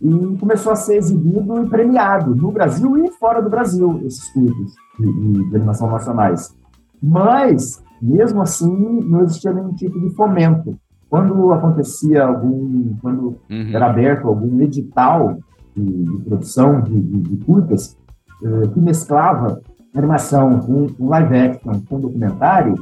e 0.00 0.36
começou 0.38 0.72
a 0.72 0.76
ser 0.76 0.96
exibido 0.96 1.62
e 1.62 1.68
premiado 1.68 2.34
no 2.34 2.50
Brasil 2.50 3.04
e 3.04 3.10
fora 3.12 3.42
do 3.42 3.50
Brasil, 3.50 4.00
esses 4.06 4.32
curtas 4.32 4.72
de, 4.98 5.12
de, 5.12 5.50
de 5.50 5.56
animação 5.56 5.90
nacionais. 5.90 6.56
Mas, 7.02 7.82
mesmo 8.00 8.40
assim, 8.40 9.00
não 9.04 9.22
existia 9.22 9.52
nenhum 9.52 9.74
tipo 9.74 10.00
de 10.00 10.08
fomento. 10.14 10.78
Quando 11.10 11.52
acontecia 11.52 12.24
algum, 12.24 12.94
quando 13.02 13.36
uhum. 13.50 13.70
era 13.74 13.90
aberto 13.90 14.28
algum 14.28 14.60
edital 14.60 15.36
de, 15.76 16.04
de 16.04 16.24
produção 16.24 16.80
de, 16.82 17.00
de, 17.00 17.20
de 17.20 17.44
curtas, 17.44 17.96
eh, 18.42 18.68
que 18.72 18.80
mesclava 18.80 19.60
animação 19.94 20.60
com, 20.60 20.88
com 20.88 21.08
live 21.08 21.36
action, 21.36 21.80
com 21.88 22.00
documentário, 22.00 22.74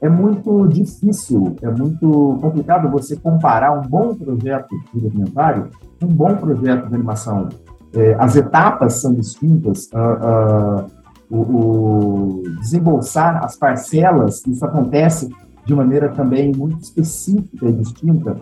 é 0.00 0.08
muito 0.08 0.66
difícil, 0.68 1.56
é 1.62 1.70
muito 1.70 2.38
complicado 2.40 2.90
você 2.90 3.16
comparar 3.16 3.72
um 3.72 3.82
bom 3.82 4.14
projeto 4.14 4.68
de 4.92 5.00
documentário 5.00 5.70
com 5.98 6.06
um 6.06 6.14
bom 6.14 6.34
projeto 6.36 6.88
de 6.88 6.94
animação. 6.94 7.48
É, 7.94 8.14
as 8.18 8.36
etapas 8.36 8.94
são 8.94 9.14
distintas, 9.14 9.88
uh, 9.94 10.84
uh, 10.84 10.90
o, 11.30 11.38
o, 11.38 12.42
desembolsar 12.60 13.42
as 13.44 13.56
parcelas, 13.56 14.44
isso 14.46 14.64
acontece 14.64 15.30
de 15.64 15.74
maneira 15.74 16.10
também 16.10 16.52
muito 16.54 16.82
específica 16.82 17.66
e 17.66 17.72
distinta. 17.72 18.36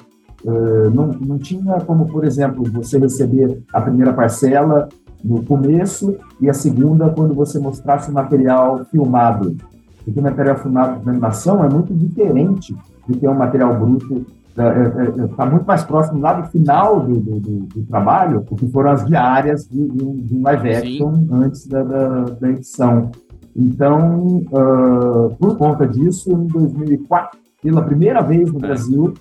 Uh, 0.44 0.90
não, 0.90 1.06
não 1.08 1.38
tinha 1.38 1.80
como, 1.80 2.06
por 2.06 2.25
exemplo, 2.25 2.64
você 2.72 2.99
receber 2.99 3.62
a 3.72 3.80
primeira 3.80 4.12
parcela 4.12 4.88
no 5.25 5.42
começo 5.44 6.16
e 6.40 6.50
a 6.50 6.54
segunda 6.54 7.08
quando 7.11 7.34
você 7.34 7.58
mostrasse 7.58 8.11
o 8.11 8.14
material 8.14 8.84
filmado. 8.87 9.56
Porque 10.04 10.18
o 10.18 10.22
material 10.22 10.56
filmado 10.56 11.00
de 11.00 11.08
animação 11.08 11.64
é 11.64 11.68
muito 11.68 11.94
diferente 11.94 12.75
do 13.06 13.16
que 13.16 13.26
é 13.26 13.30
um 13.30 13.38
material 13.38 13.78
bruto. 13.78 14.26
Está 14.49 14.64
é, 14.64 14.68
é, 14.68 15.25
é 15.25 15.26
tá 15.28 15.46
muito 15.46 15.64
mais 15.64 15.82
próximo 15.82 16.20
lá 16.20 16.34
do 16.34 16.49
final 16.50 17.00
do, 17.00 17.14
do, 17.18 17.40
do, 17.40 17.58
do 17.66 17.82
trabalho, 17.87 18.44
o 18.50 18.56
que 18.56 18.68
foram 18.68 18.90
as 18.90 19.06
diárias 19.06 19.66
de, 19.66 19.88
de, 19.88 20.04
um, 20.04 20.16
de 20.16 20.37
um, 20.37 20.42
live 20.42 20.68
action 20.68 21.14
Sim. 21.14 21.28
antes 21.30 21.66
da, 21.66 21.82
da, 21.82 22.25
da, 22.25 22.50
edição. 22.50 23.11
Então, 23.56 24.42
uh, 24.52 25.34
por 25.38 25.56
conta 25.56 25.87
disso, 25.87 26.32
em 26.32 26.46
2004, 26.49 27.38
pela 27.62 27.82
primeira 27.82 28.20
vez 28.20 28.52
no 28.52 28.58
é. 28.58 28.61
Brasil, 28.61 29.14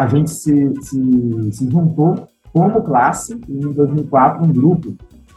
a 0.00 0.06
gente 0.06 0.30
se, 0.30 0.72
se, 0.80 1.52
se 1.52 1.70
juntou 1.70 2.26
como 2.54 2.80
classe, 2.80 3.38
em 3.46 3.60
2004, 3.70 4.42
um 4.42 4.50
grupo 4.50 4.94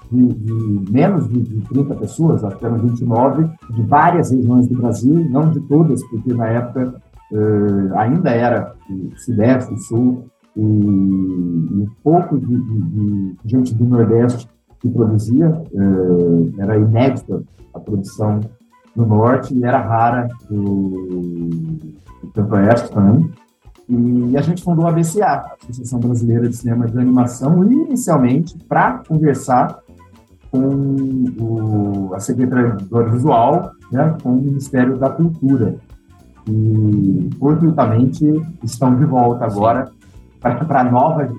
de, 0.10 0.25
de 0.25 0.89
menos 0.89 1.27
de, 1.27 1.41
de 1.41 1.62
30 1.67 1.96
pessoas, 1.96 2.46
acho 2.46 2.58
que 2.58 2.65
eram 2.65 2.77
29, 2.77 3.50
de 3.72 3.82
várias 3.82 4.32
regiões 4.32 4.65
do 4.70 4.75
Brasil, 4.75 5.29
não 5.29 5.51
de 5.51 5.60
todas, 5.67 6.01
porque 6.05 6.34
na 6.34 6.48
época 6.48 6.96
eh, 7.34 7.98
ainda 7.98 8.29
era 8.29 8.74
o 8.89 9.17
Sudeste, 9.17 9.74
o 9.74 9.77
Sul, 9.79 10.25
e, 10.55 10.62
e 10.62 10.63
um 10.63 11.88
pouco 12.01 12.39
de, 12.39 12.58
de, 12.58 13.36
gente 13.43 13.75
do 13.75 13.84
Nordeste 13.84 14.48
que 14.79 14.88
produzia, 14.89 15.62
eh, 15.74 16.62
era 16.62 16.77
inédita 16.77 17.43
a 17.74 17.79
produção 17.82 18.39
no 18.96 19.05
Norte 19.05 19.53
e 19.53 19.65
era 19.65 19.82
rara 19.82 20.29
do 20.50 21.50
Centro-Oeste 22.34 22.91
também. 22.93 23.29
E 23.87 24.37
a 24.37 24.41
gente 24.41 24.63
fundou 24.63 24.87
a 24.87 24.91
BCA, 24.91 25.43
Associação 25.63 25.99
Brasileira 25.99 26.47
de 26.47 26.55
Cinema 26.55 26.87
de 26.87 26.97
Animação, 26.97 27.63
inicialmente 27.63 28.57
para 28.67 28.99
conversar 28.99 29.79
com 30.49 31.25
o, 31.39 32.13
a 32.13 32.19
Secretaria 32.19 32.71
do 32.71 32.97
Audiovisual, 32.97 33.71
né, 33.91 34.15
com 34.21 34.29
o 34.29 34.41
Ministério 34.41 34.97
da 34.97 35.09
Cultura. 35.09 35.75
E, 36.47 37.29
fortuitamente, 37.39 38.25
estão 38.63 38.95
de 38.95 39.05
volta 39.05 39.45
agora 39.45 39.91
para 40.39 40.81
a 40.81 40.83
nova 40.83 41.33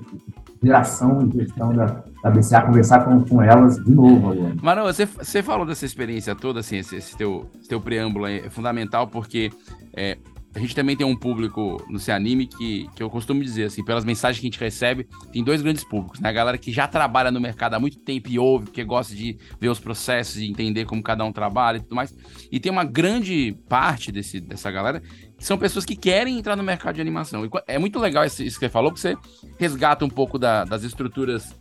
geração 0.61 1.27
e 1.27 1.37
gestão 1.37 1.73
da, 1.73 2.03
da 2.23 2.29
BCA, 2.31 2.61
conversar 2.61 3.05
com, 3.05 3.23
com 3.23 3.41
elas 3.41 3.77
de 3.83 3.93
novo. 3.93 4.31
Agora. 4.31 4.55
Mano, 4.61 4.83
você, 4.83 5.05
você 5.05 5.43
falou 5.43 5.65
dessa 5.65 5.85
experiência 5.85 6.35
toda, 6.35 6.59
assim, 6.59 6.77
esse, 6.77 6.95
esse 6.95 7.15
teu, 7.15 7.45
esse 7.59 7.69
teu 7.69 7.79
preâmbulo 7.79 8.25
é 8.25 8.49
fundamental, 8.49 9.07
porque 9.07 9.51
é, 9.93 10.17
a 10.55 10.59
gente 10.59 10.73
também 10.73 10.95
tem 10.95 11.05
um 11.05 11.17
público 11.17 11.85
no 11.89 11.99
Se 11.99 12.13
Anime 12.13 12.47
que, 12.47 12.89
que 12.95 13.03
eu 13.03 13.09
costumo 13.09 13.43
dizer, 13.43 13.65
assim, 13.65 13.83
pelas 13.83 14.05
mensagens 14.05 14.39
que 14.39 14.47
a 14.47 14.49
gente 14.49 14.59
recebe, 14.59 15.05
tem 15.31 15.43
dois 15.43 15.61
grandes 15.61 15.83
públicos, 15.83 16.21
né? 16.21 16.29
A 16.29 16.31
galera 16.31 16.57
que 16.57 16.71
já 16.71 16.87
trabalha 16.87 17.29
no 17.29 17.41
mercado 17.41 17.73
há 17.73 17.79
muito 17.79 17.99
tempo 17.99 18.29
e 18.29 18.39
ouve, 18.39 18.65
porque 18.65 18.81
gosta 18.85 19.13
de 19.13 19.37
ver 19.59 19.67
os 19.67 19.81
processos 19.81 20.37
e 20.37 20.45
entender 20.45 20.85
como 20.85 21.03
cada 21.03 21.25
um 21.25 21.31
trabalha 21.31 21.77
e 21.77 21.81
tudo 21.81 21.95
mais. 21.95 22.15
E 22.49 22.57
tem 22.57 22.71
uma 22.71 22.85
grande 22.85 23.57
parte 23.67 24.13
desse, 24.13 24.39
dessa 24.39 24.71
galera 24.71 25.01
que 25.37 25.43
são 25.43 25.57
pessoas 25.57 25.83
que 25.83 25.95
querem 25.95 26.39
entrar 26.39 26.55
no 26.55 26.63
mercado 26.63 26.95
de 26.95 27.01
animação. 27.01 27.45
E 27.45 27.49
é 27.67 27.77
muito 27.77 27.99
legal 27.99 28.23
isso 28.23 28.37
que 28.37 28.49
você 28.49 28.69
falou, 28.69 28.91
porque 28.91 29.01
você 29.01 29.17
resgata 29.59 30.05
um 30.05 30.09
pouco 30.09 30.39
da, 30.39 30.63
das 30.63 30.83
estruturas 30.83 31.53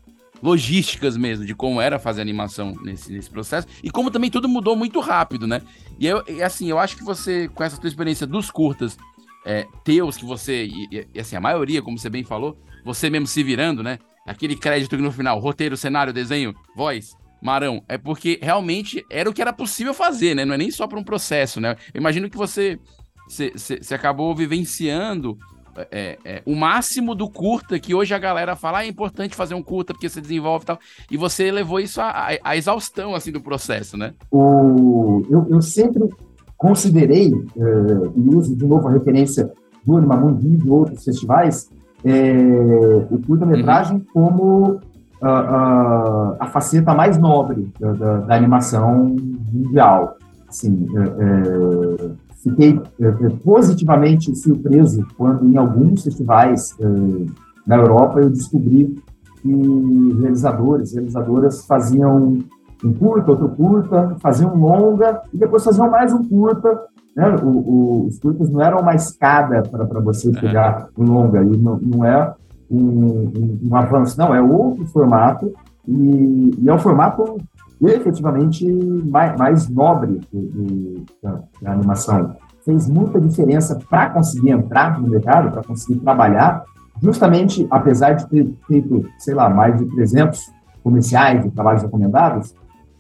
logísticas 0.43 1.17
mesmo, 1.17 1.45
de 1.45 1.55
como 1.55 1.81
era 1.81 1.99
fazer 1.99 2.21
animação 2.21 2.75
nesse, 2.83 3.13
nesse 3.13 3.31
processo, 3.31 3.67
e 3.83 3.91
como 3.91 4.11
também 4.11 4.31
tudo 4.31 4.49
mudou 4.49 4.77
muito 4.77 5.01
rápido, 5.01 5.47
né? 5.47 5.63
E, 5.99 6.07
eu, 6.07 6.23
e 6.29 6.43
assim, 6.43 6.69
eu 6.69 6.79
acho 6.79 6.97
que 6.97 7.05
você, 7.05 7.49
com 7.49 7.63
essa 7.65 7.81
tua 7.81 7.89
experiência 7.89 8.27
dos 8.27 8.51
curtas, 8.51 8.99
é, 9.45 9.67
teus, 9.85 10.17
que 10.17 10.25
você, 10.25 10.65
e, 10.65 11.07
e, 11.15 11.21
assim, 11.21 11.37
a 11.37 11.41
maioria, 11.41 11.83
como 11.83 11.99
você 11.99 12.09
bem 12.09 12.25
falou, 12.25 12.59
você 12.85 13.09
mesmo 13.09 13.27
se 13.27 13.43
virando, 13.43 13.83
né? 13.83 13.99
Aquele 14.27 14.57
crédito 14.57 14.97
no 14.97 15.13
final, 15.13 15.39
roteiro, 15.39 15.77
cenário, 15.77 16.13
desenho, 16.13 16.55
voz, 16.75 17.15
Marão, 17.43 17.85
é 17.89 17.99
porque 17.99 18.39
realmente 18.43 19.05
era 19.11 19.29
o 19.29 19.33
que 19.33 19.43
era 19.43 19.53
possível 19.53 19.93
fazer, 19.93 20.35
né? 20.35 20.45
Não 20.47 20.55
é 20.55 20.59
nem 20.59 20.71
só 20.71 20.87
para 20.87 20.99
um 20.99 21.05
processo, 21.05 21.61
né? 21.61 21.77
Eu 21.93 22.01
imagino 22.01 22.31
que 22.31 22.37
você, 22.39 22.79
você, 23.29 23.53
você 23.55 23.95
acabou 23.95 24.35
vivenciando 24.35 25.39
é, 25.91 26.19
é, 26.25 26.43
o 26.47 26.55
máximo 26.55 27.15
do 27.15 27.29
curta, 27.29 27.79
que 27.79 27.95
hoje 27.95 28.15
a 28.15 28.19
galera 28.19 28.57
fala, 28.57 28.79
ah, 28.79 28.85
é 28.85 28.89
importante 28.89 29.35
fazer 29.35 29.55
um 29.55 29.63
curta 29.63 29.93
porque 29.93 30.09
você 30.09 30.21
desenvolve 30.21 30.65
e 30.65 30.67
tal. 30.67 30.79
E 31.11 31.17
você 31.17 31.51
levou 31.51 31.81
isso 31.81 32.01
à, 32.01 32.57
exaustão, 32.57 33.15
assim, 33.15 33.33
do 33.33 33.41
processo, 33.41 33.97
né? 33.97 34.15
O, 34.31 35.25
eu, 35.31 35.47
eu 35.51 35.63
sempre 35.63 36.09
considerei, 36.57 37.33
uh, 37.33 38.13
e 38.17 38.35
uso 38.35 38.57
de 38.57 38.65
novo 38.65 38.89
a 38.89 38.93
referência 38.93 39.51
do 39.85 39.97
Animamundi 39.97 40.49
e 40.49 40.57
de 40.57 40.71
outros 40.71 41.05
festivais, 41.05 41.69
é, 42.05 42.33
o 43.11 43.19
curta-metragem 43.27 43.97
uhum. 43.97 44.05
como 44.13 44.71
uh, 44.71 44.79
uh, 45.23 46.37
a 46.39 46.49
faceta 46.53 46.95
mais 46.95 47.19
nobre 47.19 47.73
da, 47.79 47.93
da, 47.93 48.17
da 48.19 48.35
animação 48.35 49.17
mundial. 49.53 50.17
Assim, 50.49 50.87
fiquei 52.45 52.81
é, 53.01 53.11
positivamente 53.43 54.35
surpreso 54.37 55.05
quando, 55.17 55.49
em 55.49 55.57
alguns 55.57 56.05
festivais 56.05 56.77
é, 56.79 56.85
na 57.67 57.77
Europa, 57.77 58.21
eu 58.21 58.29
descobri 58.29 59.03
que 59.41 60.19
realizadores, 60.21 60.95
realizadoras 60.95 61.67
faziam 61.67 62.39
um 62.85 62.93
curta, 62.93 63.31
outro 63.31 63.49
curta, 63.49 64.17
faziam 64.21 64.55
um 64.55 64.61
longa 64.61 65.23
e 65.33 65.39
depois 65.39 65.65
faziam 65.65 65.91
mais 65.91 66.13
um 66.13 66.23
curta. 66.23 66.83
Né? 67.17 67.35
O, 67.43 67.49
o, 67.49 68.07
os 68.07 68.19
curtas 68.19 68.51
não 68.51 68.61
eram 68.61 68.81
uma 68.81 68.95
escada 68.95 69.63
para 69.63 70.01
você 70.01 70.31
pegar 70.33 70.89
um 70.99 71.05
longa, 71.05 71.43
e 71.43 71.57
não, 71.57 71.79
não 71.79 72.05
é 72.05 72.35
um, 72.71 72.79
um, 72.79 73.59
um, 73.71 73.77
avanço, 73.77 74.19
não, 74.19 74.35
é 74.35 74.43
outro 74.43 74.85
formato 74.87 75.53
e, 75.87 76.51
e 76.59 76.69
é 76.69 76.75
um 76.75 76.79
formato 76.79 77.39
efetivamente 77.89 78.67
mais, 79.11 79.37
mais 79.39 79.69
nobre 79.69 80.21
da, 81.23 81.73
animação. 81.73 82.37
Fez 82.65 82.89
muita 82.89 83.21
diferença 83.21 83.79
para 83.91 84.11
conseguir 84.11 84.51
entrar 84.51 85.01
no 85.01 85.09
mercado, 85.09 85.51
para 85.51 85.63
conseguir 85.63 86.01
trabalhar, 86.01 86.65
justamente, 87.03 87.67
apesar 87.71 88.13
de 88.13 88.27
ter 88.29 88.51
feito, 88.67 89.05
sei 89.19 89.35
lá, 89.35 89.51
mais 89.51 89.79
de 89.79 89.87
300 89.87 90.41
comerciais 90.83 91.45
e 91.45 91.51
trabalhos 91.51 91.83
recomendados, 91.83 92.55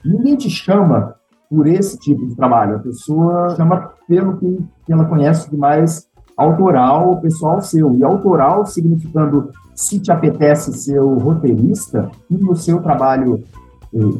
ninguém 0.05 0.37
te 0.37 0.51
chama 0.51 1.15
por 1.49 1.67
esse 1.67 1.99
tipo 1.99 2.27
de 2.27 2.35
trabalho. 2.35 2.77
A 2.77 2.81
pessoa 2.81 3.55
chama 3.57 3.91
pelo 4.09 4.37
que, 4.37 4.59
que 4.85 4.93
ela 4.93 5.05
conhece 5.05 5.51
de 5.51 5.57
mais 5.57 6.09
autoral, 6.37 7.21
pessoal 7.21 7.61
seu. 7.61 7.95
E 7.95 8.03
autoral 8.03 8.67
significando 8.67 9.51
se 9.75 9.99
te 10.01 10.11
apetece 10.11 10.73
ser 10.73 11.01
o 11.01 11.19
roteirista 11.19 12.11
e 12.31 12.37
no 12.37 12.55
seu 12.57 12.81
trabalho 12.81 13.43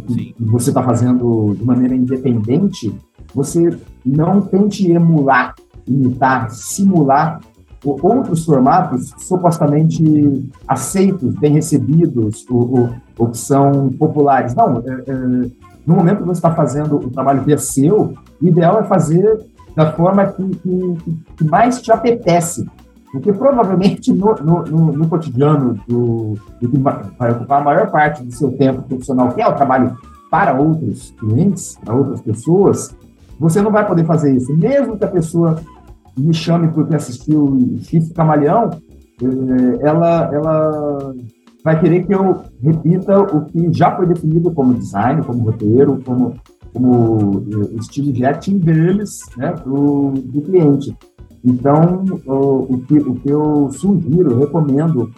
que 0.07 0.35
você 0.39 0.71
está 0.71 0.83
fazendo 0.83 1.55
de 1.57 1.65
maneira 1.65 1.95
independente, 1.95 2.95
você 3.35 3.77
não 4.05 4.41
tente 4.41 4.91
emular, 4.91 5.55
imitar, 5.87 6.51
simular 6.51 7.41
outros 7.85 8.45
formatos 8.45 9.13
supostamente 9.19 10.51
aceitos, 10.67 11.35
bem 11.35 11.53
recebidos, 11.53 12.47
ou, 12.49 12.79
ou, 12.79 12.91
ou 13.19 13.29
que 13.29 13.37
são 13.37 13.91
populares. 13.91 14.55
Não, 14.55 14.79
é, 14.79 15.05
é, 15.07 15.15
no 15.87 15.97
momento 15.97 16.19
que 16.19 16.27
você 16.27 16.39
está 16.39 16.55
fazendo 16.55 16.97
o 16.97 17.11
trabalho 17.11 17.45
que 17.45 17.53
é 17.53 17.57
seu, 17.57 18.15
o 18.41 18.47
ideal 18.47 18.81
é 18.81 18.85
fazer 18.85 19.45
da 19.77 19.93
forma 19.93 20.27
que, 20.27 20.49
que, 20.57 20.97
que 21.37 21.45
mais 21.45 21.83
te 21.83 21.91
apetece, 21.93 22.65
porque 23.15 23.33
provavelmente 23.33 24.13
no, 24.13 24.35
no, 24.35 24.65
no, 24.65 24.93
no 24.93 25.09
cotidiano 25.09 25.79
do, 25.87 26.35
do, 26.61 26.69
que 26.69 26.77
vai 26.77 27.31
ocupar 27.31 27.61
a 27.61 27.65
maior 27.65 27.89
parte 27.89 28.25
do 28.25 28.35
seu 28.35 28.51
tempo 28.57 28.83
profissional, 28.83 29.33
que 29.33 29.41
é 29.41 29.47
o 29.47 29.55
trabalho 29.55 29.97
para 30.29 30.53
outros 30.53 31.15
clientes, 31.21 31.79
para 31.85 31.95
outras 31.95 32.21
pessoas, 32.21 32.93
você 33.39 33.63
não 33.63 33.71
vai 33.71 33.87
poder 33.87 34.05
fazer 34.05 34.35
isso. 34.35 34.53
Mesmo 34.57 34.99
que 34.99 35.05
a 35.05 35.09
pessoa 35.09 35.61
me 36.19 36.35
chame 36.35 36.67
porque 36.73 36.97
assistiu 36.97 37.79
Chifre 37.83 38.13
Camaleão, 38.13 38.71
eh, 39.23 39.79
ela, 39.83 40.31
ela 40.35 41.15
vai 41.65 41.79
querer 41.79 42.05
que 42.05 42.13
eu 42.13 42.43
repita 42.61 43.17
o 43.21 43.45
que 43.45 43.73
já 43.73 43.95
foi 43.95 44.07
definido 44.07 44.51
como 44.51 44.75
design, 44.75 45.23
como 45.23 45.45
roteiro, 45.45 46.03
como, 46.05 46.35
como 46.73 47.47
eh, 47.49 47.77
estilo 47.77 48.13
de 48.13 48.27
acting 48.27 48.59
deles, 48.59 49.21
né, 49.37 49.55
do, 49.65 50.11
do 50.11 50.43
cliente. 50.43 50.97
Então, 51.45 52.05
o, 52.27 52.79
que, 52.89 52.99
o 52.99 53.15
que 53.17 53.29
eu 53.29 53.69
sugiro, 53.71 54.39
recomendo 54.39 55.11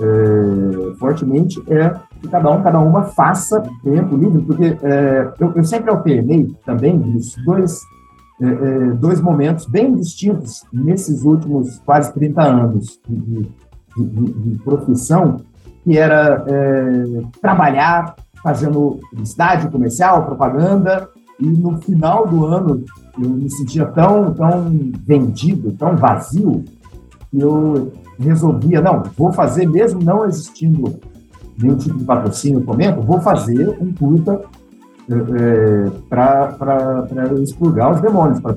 é, 0.00 0.94
fortemente 0.98 1.62
é 1.68 1.90
que 2.20 2.28
cada 2.28 2.50
um, 2.50 2.62
cada 2.62 2.80
uma 2.80 3.02
faça 3.02 3.62
tempo 3.82 4.16
livre, 4.16 4.42
porque 4.42 4.78
é, 4.82 5.32
eu, 5.38 5.52
eu, 5.54 5.62
sempre 5.62 5.90
alternei 5.90 6.52
também 6.64 6.98
os 7.14 7.36
dois, 7.44 7.80
é, 8.40 8.46
é 8.46 8.78
dois 8.92 9.20
momentos 9.20 9.66
bem 9.66 9.94
distintos 9.94 10.64
nesses 10.72 11.22
últimos 11.22 11.78
quase 11.80 12.12
30 12.14 12.42
anos 12.42 12.98
de, 13.06 13.16
de, 13.16 14.04
de, 14.04 14.32
de 14.32 14.58
profissão, 14.60 15.42
que 15.84 15.98
era 15.98 16.44
é, 16.48 17.22
trabalhar 17.42 18.16
fazendo 18.42 19.00
publicidade 19.10 19.68
comercial, 19.68 20.24
propaganda, 20.24 21.08
e 21.38 21.46
no 21.46 21.78
final 21.80 22.26
do 22.26 22.46
ano 22.46 22.84
eu 23.20 23.28
me 23.28 23.50
sentia 23.50 23.86
tão, 23.86 24.32
tão 24.32 24.70
vendido, 25.06 25.72
tão 25.72 25.96
vazio, 25.96 26.64
que 27.30 27.38
eu 27.38 27.92
resolvia, 28.18 28.80
não, 28.80 29.02
vou 29.16 29.32
fazer 29.32 29.68
mesmo 29.68 30.02
não 30.02 30.24
existindo 30.24 30.98
nenhum 31.58 31.76
tipo 31.76 31.98
de 31.98 32.04
patrocínio, 32.04 32.62
comento, 32.62 33.00
vou 33.00 33.20
fazer 33.20 33.68
um 33.80 33.92
curta 33.92 34.40
é, 35.10 35.14
é 35.14 35.90
para 36.08 36.56
expurgar 37.42 37.92
os 37.92 38.00
demônios, 38.00 38.40
para 38.40 38.54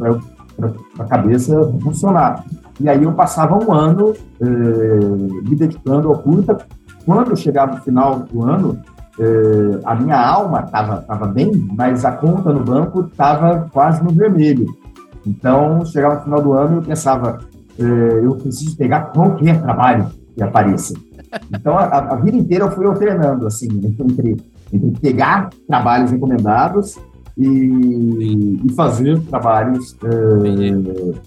a 1.00 1.04
cabeça 1.06 1.72
funcionar. 1.82 2.43
E 2.80 2.88
aí 2.88 3.04
eu 3.04 3.12
passava 3.13 3.58
um 3.58 3.74
ano 3.74 4.13
é, 4.39 4.46
me 4.46 5.56
dedicando 5.56 6.10
ao 6.10 6.20
curta. 6.20 6.58
Quando 7.06 7.32
eu 7.32 7.36
chegava 7.36 7.76
no 7.76 7.82
final 7.82 8.20
do 8.20 8.43
ano, 8.43 8.80
é, 9.19 9.80
a 9.84 9.95
minha 9.95 10.19
alma 10.19 10.62
estava 10.65 11.01
tava 11.01 11.27
bem, 11.27 11.51
mas 11.75 12.06
a 12.06 12.12
conta 12.12 12.51
no 12.53 12.63
banco 12.63 13.01
estava 13.01 13.67
quase 13.71 14.03
no 14.03 14.12
vermelho. 14.12 14.65
Então, 15.25 15.84
chegava 15.86 16.15
no 16.15 16.21
final 16.21 16.41
do 16.41 16.53
ano 16.53 16.75
e 16.75 16.77
eu 16.77 16.84
pensava, 16.84 17.39
é, 17.80 17.84
eu 18.23 18.36
preciso 18.36 18.77
pegar 18.77 19.12
qualquer 19.12 19.62
trabalho 19.62 20.08
que 20.36 20.43
apareça. 20.43 20.93
Então, 21.53 21.77
a, 21.77 21.84
a, 21.84 22.15
vida 22.15 22.38
inteira 22.38 22.65
eu 22.65 22.71
fui 22.71 22.86
alternando, 22.86 23.45
assim, 23.45 23.67
entre, 23.99 24.38
entre 24.71 24.91
pegar 25.01 25.49
trabalhos 25.67 26.12
encomendados 26.12 26.97
e, 27.38 28.62
e 28.65 28.73
fazer 28.73 29.19
trabalhos 29.23 29.97
é, 30.03 31.17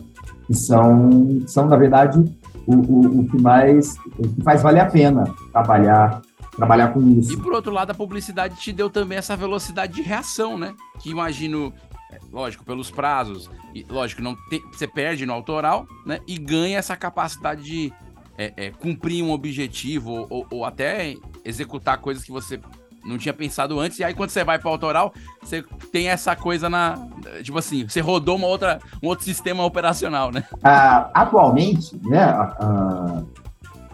que 0.46 0.55
são, 0.55 1.42
são, 1.46 1.68
na 1.68 1.76
verdade, 1.76 2.18
o, 2.66 2.74
o, 2.74 3.20
o, 3.20 3.29
que 3.29 3.40
mais 3.40 3.96
o 4.18 4.29
que 4.29 4.42
faz 4.42 4.62
valer 4.62 4.81
a 4.81 4.87
pena 4.87 5.24
trabalhar 5.53 6.20
trabalhar 6.61 6.88
com 6.92 7.01
isso. 7.18 7.33
E 7.33 7.37
por 7.38 7.53
outro 7.53 7.73
lado, 7.73 7.90
a 7.90 7.94
publicidade 7.94 8.57
te 8.57 8.73
deu 8.73 8.90
também 8.90 9.16
essa 9.16 9.35
velocidade 9.35 9.94
de 9.94 10.03
reação, 10.03 10.59
né? 10.59 10.75
Que 11.01 11.11
imagino, 11.11 11.73
é, 12.12 12.18
lógico, 12.31 12.64
pelos 12.64 12.90
prazos, 12.90 13.51
e, 13.75 13.85
lógico, 13.88 14.20
não 14.20 14.37
te, 14.49 14.62
você 14.70 14.87
perde 14.87 15.25
no 15.25 15.33
autoral, 15.33 15.87
né? 16.05 16.20
E 16.29 16.37
ganha 16.37 16.79
essa 16.79 16.94
capacidade 16.96 17.62
de 17.62 17.92
é, 18.37 18.53
é, 18.57 18.70
cumprir 18.70 19.25
um 19.25 19.31
objetivo 19.31 20.12
ou, 20.12 20.27
ou, 20.29 20.46
ou, 20.51 20.64
até 20.64 21.14
executar 21.44 21.99
coisas 21.99 22.23
que 22.23 22.31
você 22.31 22.61
não 23.05 23.16
tinha 23.16 23.33
pensado 23.33 23.81
antes. 23.81 23.99
E 23.99 24.05
aí, 24.05 24.12
quando 24.12 24.29
você 24.29 24.44
vai 24.44 24.59
para 24.59 24.68
o 24.68 24.73
autoral, 24.73 25.14
você 25.42 25.62
tem 25.90 26.09
essa 26.11 26.37
coisa 26.37 26.68
na. 26.68 26.99
Tipo 27.42 27.59
assim, 27.59 27.88
você 27.88 28.01
rodou 28.01 28.37
uma 28.37 28.46
outra, 28.46 28.79
um 29.03 29.09
outro 29.09 29.25
sistema 29.25 29.64
operacional, 29.64 30.31
né? 30.31 30.44
Uh, 30.57 31.11
atualmente, 31.14 31.99
né? 32.07 32.27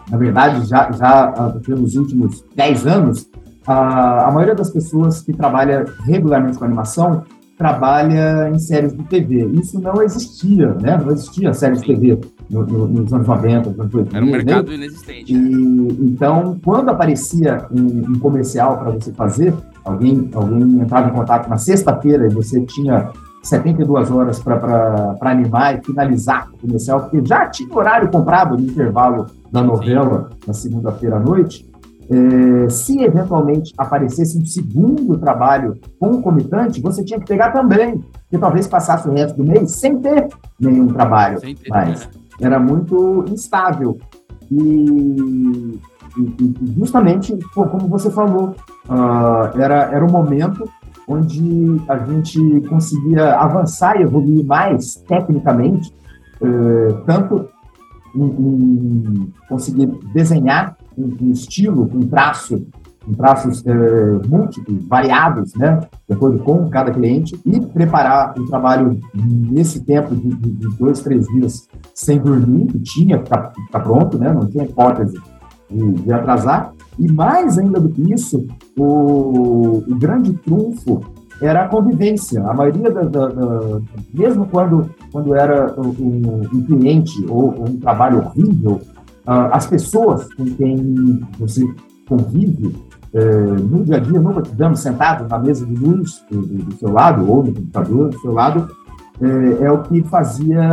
Na 0.09 0.17
verdade, 0.17 0.65
já, 0.67 0.91
já 0.91 1.25
ah, 1.29 1.59
pelos 1.65 1.95
últimos 1.95 2.43
10 2.55 2.87
anos, 2.87 3.29
a, 3.65 4.27
a 4.27 4.31
maioria 4.31 4.55
das 4.55 4.69
pessoas 4.69 5.21
que 5.21 5.33
trabalha 5.33 5.85
regularmente 6.05 6.57
com 6.57 6.65
animação 6.65 7.23
trabalha 7.57 8.49
em 8.53 8.59
séries 8.59 8.95
de 8.95 9.03
TV. 9.03 9.45
Isso 9.59 9.81
não 9.81 10.01
existia, 10.01 10.75
né? 10.75 10.95
Não 11.03 11.11
existia 11.11 11.51
séries 11.53 11.81
de 11.81 11.87
TV 11.87 12.19
no, 12.49 12.63
no, 12.65 12.87
nos 12.87 13.11
anos 13.11 13.27
90, 13.27 13.69
nos 13.71 13.79
anos 13.79 13.95
80. 13.95 14.15
Era 14.15 14.25
um 14.25 14.29
mercado 14.29 14.69
né? 14.69 14.75
inexistente. 14.75 15.33
E, 15.33 15.35
então, 16.03 16.59
quando 16.63 16.89
aparecia 16.89 17.65
um, 17.71 18.11
um 18.11 18.19
comercial 18.19 18.77
para 18.77 18.91
você 18.91 19.11
fazer, 19.11 19.55
alguém, 19.83 20.29
alguém 20.33 20.81
entrava 20.81 21.09
em 21.09 21.13
contato 21.13 21.49
na 21.49 21.57
sexta-feira 21.57 22.27
e 22.27 22.29
você 22.29 22.61
tinha 22.61 23.11
72 23.43 24.11
horas 24.11 24.39
para 24.39 25.15
animar 25.21 25.77
e 25.77 25.85
finalizar 25.85 26.49
o 26.53 26.57
comercial, 26.57 27.01
porque 27.01 27.25
já 27.25 27.47
tinha 27.47 27.73
horário 27.73 28.09
comprado 28.09 28.57
no 28.57 28.63
intervalo 28.63 29.27
da 29.51 29.63
novela, 29.63 30.29
na 30.45 30.53
segunda-feira 30.53 31.17
à 31.17 31.19
noite, 31.19 31.67
é, 32.09 32.69
se 32.69 33.01
eventualmente 33.01 33.73
aparecesse 33.77 34.37
um 34.37 34.45
segundo 34.45 35.17
trabalho 35.17 35.77
concomitante, 35.99 36.81
você 36.81 37.03
tinha 37.03 37.19
que 37.19 37.25
pegar 37.25 37.51
também, 37.51 37.99
porque 37.99 38.37
talvez 38.37 38.65
passasse 38.67 39.07
o 39.09 39.13
resto 39.13 39.37
do 39.37 39.43
mês 39.43 39.71
sem 39.71 39.99
ter 39.99 40.27
nenhum 40.59 40.87
trabalho. 40.87 41.39
Sem 41.39 41.55
ter, 41.55 41.69
mas 41.69 42.05
né? 42.05 42.11
era 42.41 42.59
muito 42.59 43.25
instável. 43.29 43.97
E, 44.49 45.79
e, 46.17 46.21
e 46.21 46.75
justamente, 46.77 47.37
pô, 47.53 47.65
como 47.67 47.89
você 47.89 48.09
falou, 48.09 48.55
uh, 48.87 49.59
era, 49.59 49.91
era 49.91 50.05
um 50.05 50.11
momento 50.11 50.69
onde 51.07 51.81
a 51.87 51.97
gente 51.97 52.61
conseguia 52.67 53.35
avançar 53.35 53.99
e 53.99 54.03
evoluir 54.03 54.45
mais 54.45 54.95
tecnicamente, 55.07 55.93
uh, 56.41 57.01
tanto 57.05 57.47
em, 58.15 58.23
em 58.23 59.33
conseguir 59.47 59.87
desenhar 60.13 60.75
um, 60.97 61.31
estilo, 61.31 61.89
um 61.93 62.07
traço, 62.07 62.65
um 63.07 63.13
traços 63.13 63.65
é, 63.65 63.73
múltiplos, 64.27 64.85
variados, 64.87 65.53
né, 65.55 65.79
de 66.07 66.15
acordo 66.15 66.39
com 66.39 66.69
cada 66.69 66.91
cliente, 66.91 67.39
e 67.45 67.59
preparar 67.61 68.37
o 68.37 68.45
trabalho 68.47 68.99
nesse 69.13 69.81
tempo 69.81 70.15
de, 70.15 70.29
de, 70.29 70.77
dois, 70.77 71.01
três 71.01 71.25
dias 71.27 71.67
sem 71.93 72.19
dormir, 72.19 72.67
que 72.67 72.79
tinha 72.79 73.17
que 73.17 73.23
estar 73.23 73.53
tá 73.71 73.79
pronto, 73.79 74.17
né, 74.17 74.33
não 74.33 74.45
tinha 74.47 74.65
hipótese 74.65 75.17
de, 75.69 75.91
de, 75.93 76.11
atrasar. 76.11 76.73
E 76.99 77.11
mais 77.11 77.57
ainda 77.57 77.79
do 77.79 77.89
que 77.89 78.13
isso, 78.13 78.45
o, 78.77 79.83
o 79.87 79.95
grande 79.95 80.33
trunfo 80.33 81.01
era 81.41 81.63
a 81.63 81.67
convivência. 81.67 82.43
A 82.43 82.53
maioria 82.53 82.91
da, 82.91 83.01
da, 83.03 83.27
da 83.27 83.81
mesmo 84.13 84.47
quando, 84.47 84.89
quando 85.11 85.35
era 85.35 85.73
um, 85.79 86.47
um 86.53 86.63
cliente 86.63 87.25
ou 87.29 87.53
um 87.63 87.77
trabalho 87.77 88.19
horrível, 88.19 88.81
uh, 89.27 89.51
as 89.51 89.67
pessoas 89.67 90.33
com 90.33 90.45
quem 90.45 91.21
você 91.37 91.63
convive 92.07 92.67
uh, 93.13 93.61
no 93.61 93.83
dia 93.83 93.97
a 93.97 93.99
dia, 93.99 94.19
no 94.19 94.33
cotidiano, 94.33 94.75
sentado 94.75 95.27
na 95.27 95.37
mesa 95.37 95.65
de 95.65 95.75
luz 95.75 96.23
do, 96.31 96.41
do, 96.41 96.75
seu 96.75 96.91
lado 96.91 97.29
ou 97.29 97.43
no 97.43 97.53
computador 97.53 98.09
do 98.09 98.19
seu 98.19 98.31
lado, 98.31 98.67
uh, 99.21 99.63
é 99.63 99.71
o 99.71 99.83
que 99.83 100.01
fazia 100.03 100.63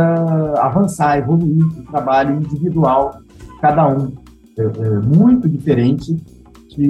avançar, 0.57 1.19
evoluir 1.19 1.63
o 1.63 1.83
trabalho 1.83 2.37
individual, 2.37 3.19
cada 3.61 3.87
um. 3.87 4.24
É, 4.57 4.63
é 4.63 4.89
muito 4.99 5.47
diferente 5.49 6.15
que 6.69 6.87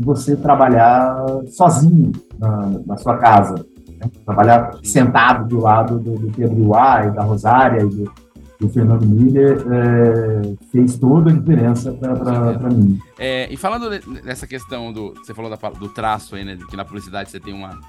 você 0.00 0.36
trabalhar 0.36 1.24
sozinho 1.48 2.12
na, 2.38 2.80
na 2.86 2.96
sua 2.96 3.18
casa. 3.18 3.66
Né? 3.88 4.10
Trabalhar 4.24 4.78
sentado 4.82 5.46
do 5.46 5.60
lado 5.60 5.98
do, 5.98 6.14
do 6.14 6.32
Pedro 6.32 6.68
Uá 6.68 7.06
e 7.06 7.10
da 7.10 7.22
Rosária 7.22 7.82
e 7.82 7.86
do, 7.86 8.10
o 8.62 8.68
Fernando 8.68 9.06
Miller 9.06 9.58
é, 9.72 10.66
fez 10.70 10.98
toda 10.98 11.30
a 11.30 11.34
diferença 11.34 11.92
para 11.92 12.70
mim. 12.70 12.98
É, 13.18 13.50
e 13.50 13.56
falando 13.56 13.88
dessa 14.22 14.46
questão 14.46 14.92
do. 14.92 15.14
Você 15.14 15.32
falou 15.32 15.50
da, 15.50 15.70
do 15.70 15.88
traço 15.88 16.36
aí, 16.36 16.44
né? 16.44 16.58
Que 16.68 16.76
na 16.76 16.84
publicidade 16.84 17.30
você 17.30 17.40
tem 17.40 17.54
uma, 17.54 17.80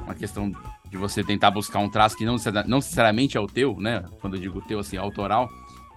uma 0.00 0.14
questão 0.14 0.52
de 0.88 0.96
você 0.96 1.24
tentar 1.24 1.50
buscar 1.50 1.80
um 1.80 1.88
traço 1.88 2.16
que 2.16 2.24
não, 2.24 2.36
não 2.66 2.78
necessariamente 2.78 3.36
é 3.36 3.40
o 3.40 3.46
teu, 3.46 3.76
né? 3.78 4.04
Quando 4.20 4.36
eu 4.36 4.40
digo 4.40 4.60
teu, 4.62 4.78
assim, 4.78 4.96
autoral. 4.96 5.48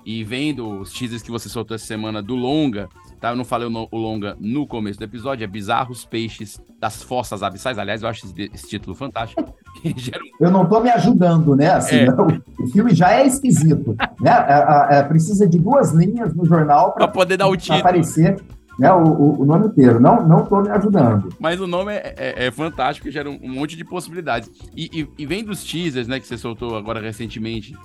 E 0.05 0.23
vendo 0.23 0.79
os 0.79 0.91
teasers 0.91 1.21
que 1.21 1.31
você 1.31 1.47
soltou 1.47 1.75
essa 1.75 1.85
semana 1.85 2.21
do 2.21 2.35
Longa, 2.35 2.89
tá? 3.19 3.29
Eu 3.29 3.35
não 3.35 3.45
falei 3.45 3.67
o, 3.67 3.97
Longa 3.97 4.35
no 4.39 4.67
começo 4.67 4.99
do 4.99 5.05
episódio, 5.05 5.43
é 5.43 5.47
Bizarros 5.47 6.05
Peixes 6.05 6.59
das 6.79 7.01
Fossas 7.01 7.41
Abissais. 7.41 7.77
Aliás, 7.77 8.03
eu 8.03 8.09
acho 8.09 8.25
esse, 8.25 8.51
esse 8.53 8.67
título 8.67 8.95
fantástico. 8.95 9.53
eu 10.39 10.51
não 10.51 10.65
tô 10.65 10.81
me 10.81 10.89
ajudando, 10.89 11.55
né? 11.55 11.71
Assim, 11.71 11.97
é. 11.97 12.09
o, 12.09 12.63
o, 12.63 12.67
filme 12.67 12.93
já 12.93 13.13
é 13.13 13.25
esquisito. 13.25 13.95
né? 14.19 14.31
É, 14.31 14.95
é, 14.95 14.99
é 14.99 15.03
precisa 15.03 15.47
de 15.47 15.57
duas 15.57 15.91
linhas 15.91 16.33
no 16.33 16.45
jornal 16.45 16.91
para 16.93 17.07
poder 17.07 17.37
dar 17.37 17.47
o 17.47 17.55
título. 17.55 17.79
aparecer 17.79 18.43
né, 18.77 18.91
o, 18.91 19.41
o, 19.41 19.45
nome 19.45 19.67
inteiro. 19.67 19.99
Não 19.99 20.27
não 20.27 20.45
tô 20.45 20.61
me 20.61 20.69
ajudando. 20.69 21.29
Mas 21.39 21.59
o 21.59 21.67
nome 21.67 21.93
é, 21.93 22.15
é, 22.17 22.45
é 22.47 22.51
fantástico, 22.51 23.09
gera 23.09 23.29
um, 23.29 23.39
um, 23.41 23.49
monte 23.49 23.75
de 23.75 23.83
possibilidades. 23.83 24.49
E, 24.75 24.89
e, 24.93 25.23
e, 25.23 25.25
vem 25.25 25.43
dos 25.43 25.63
teasers, 25.63 26.07
né, 26.07 26.19
que 26.19 26.27
você 26.27 26.37
soltou 26.37 26.75
agora 26.75 26.99
recentemente, 26.99 27.75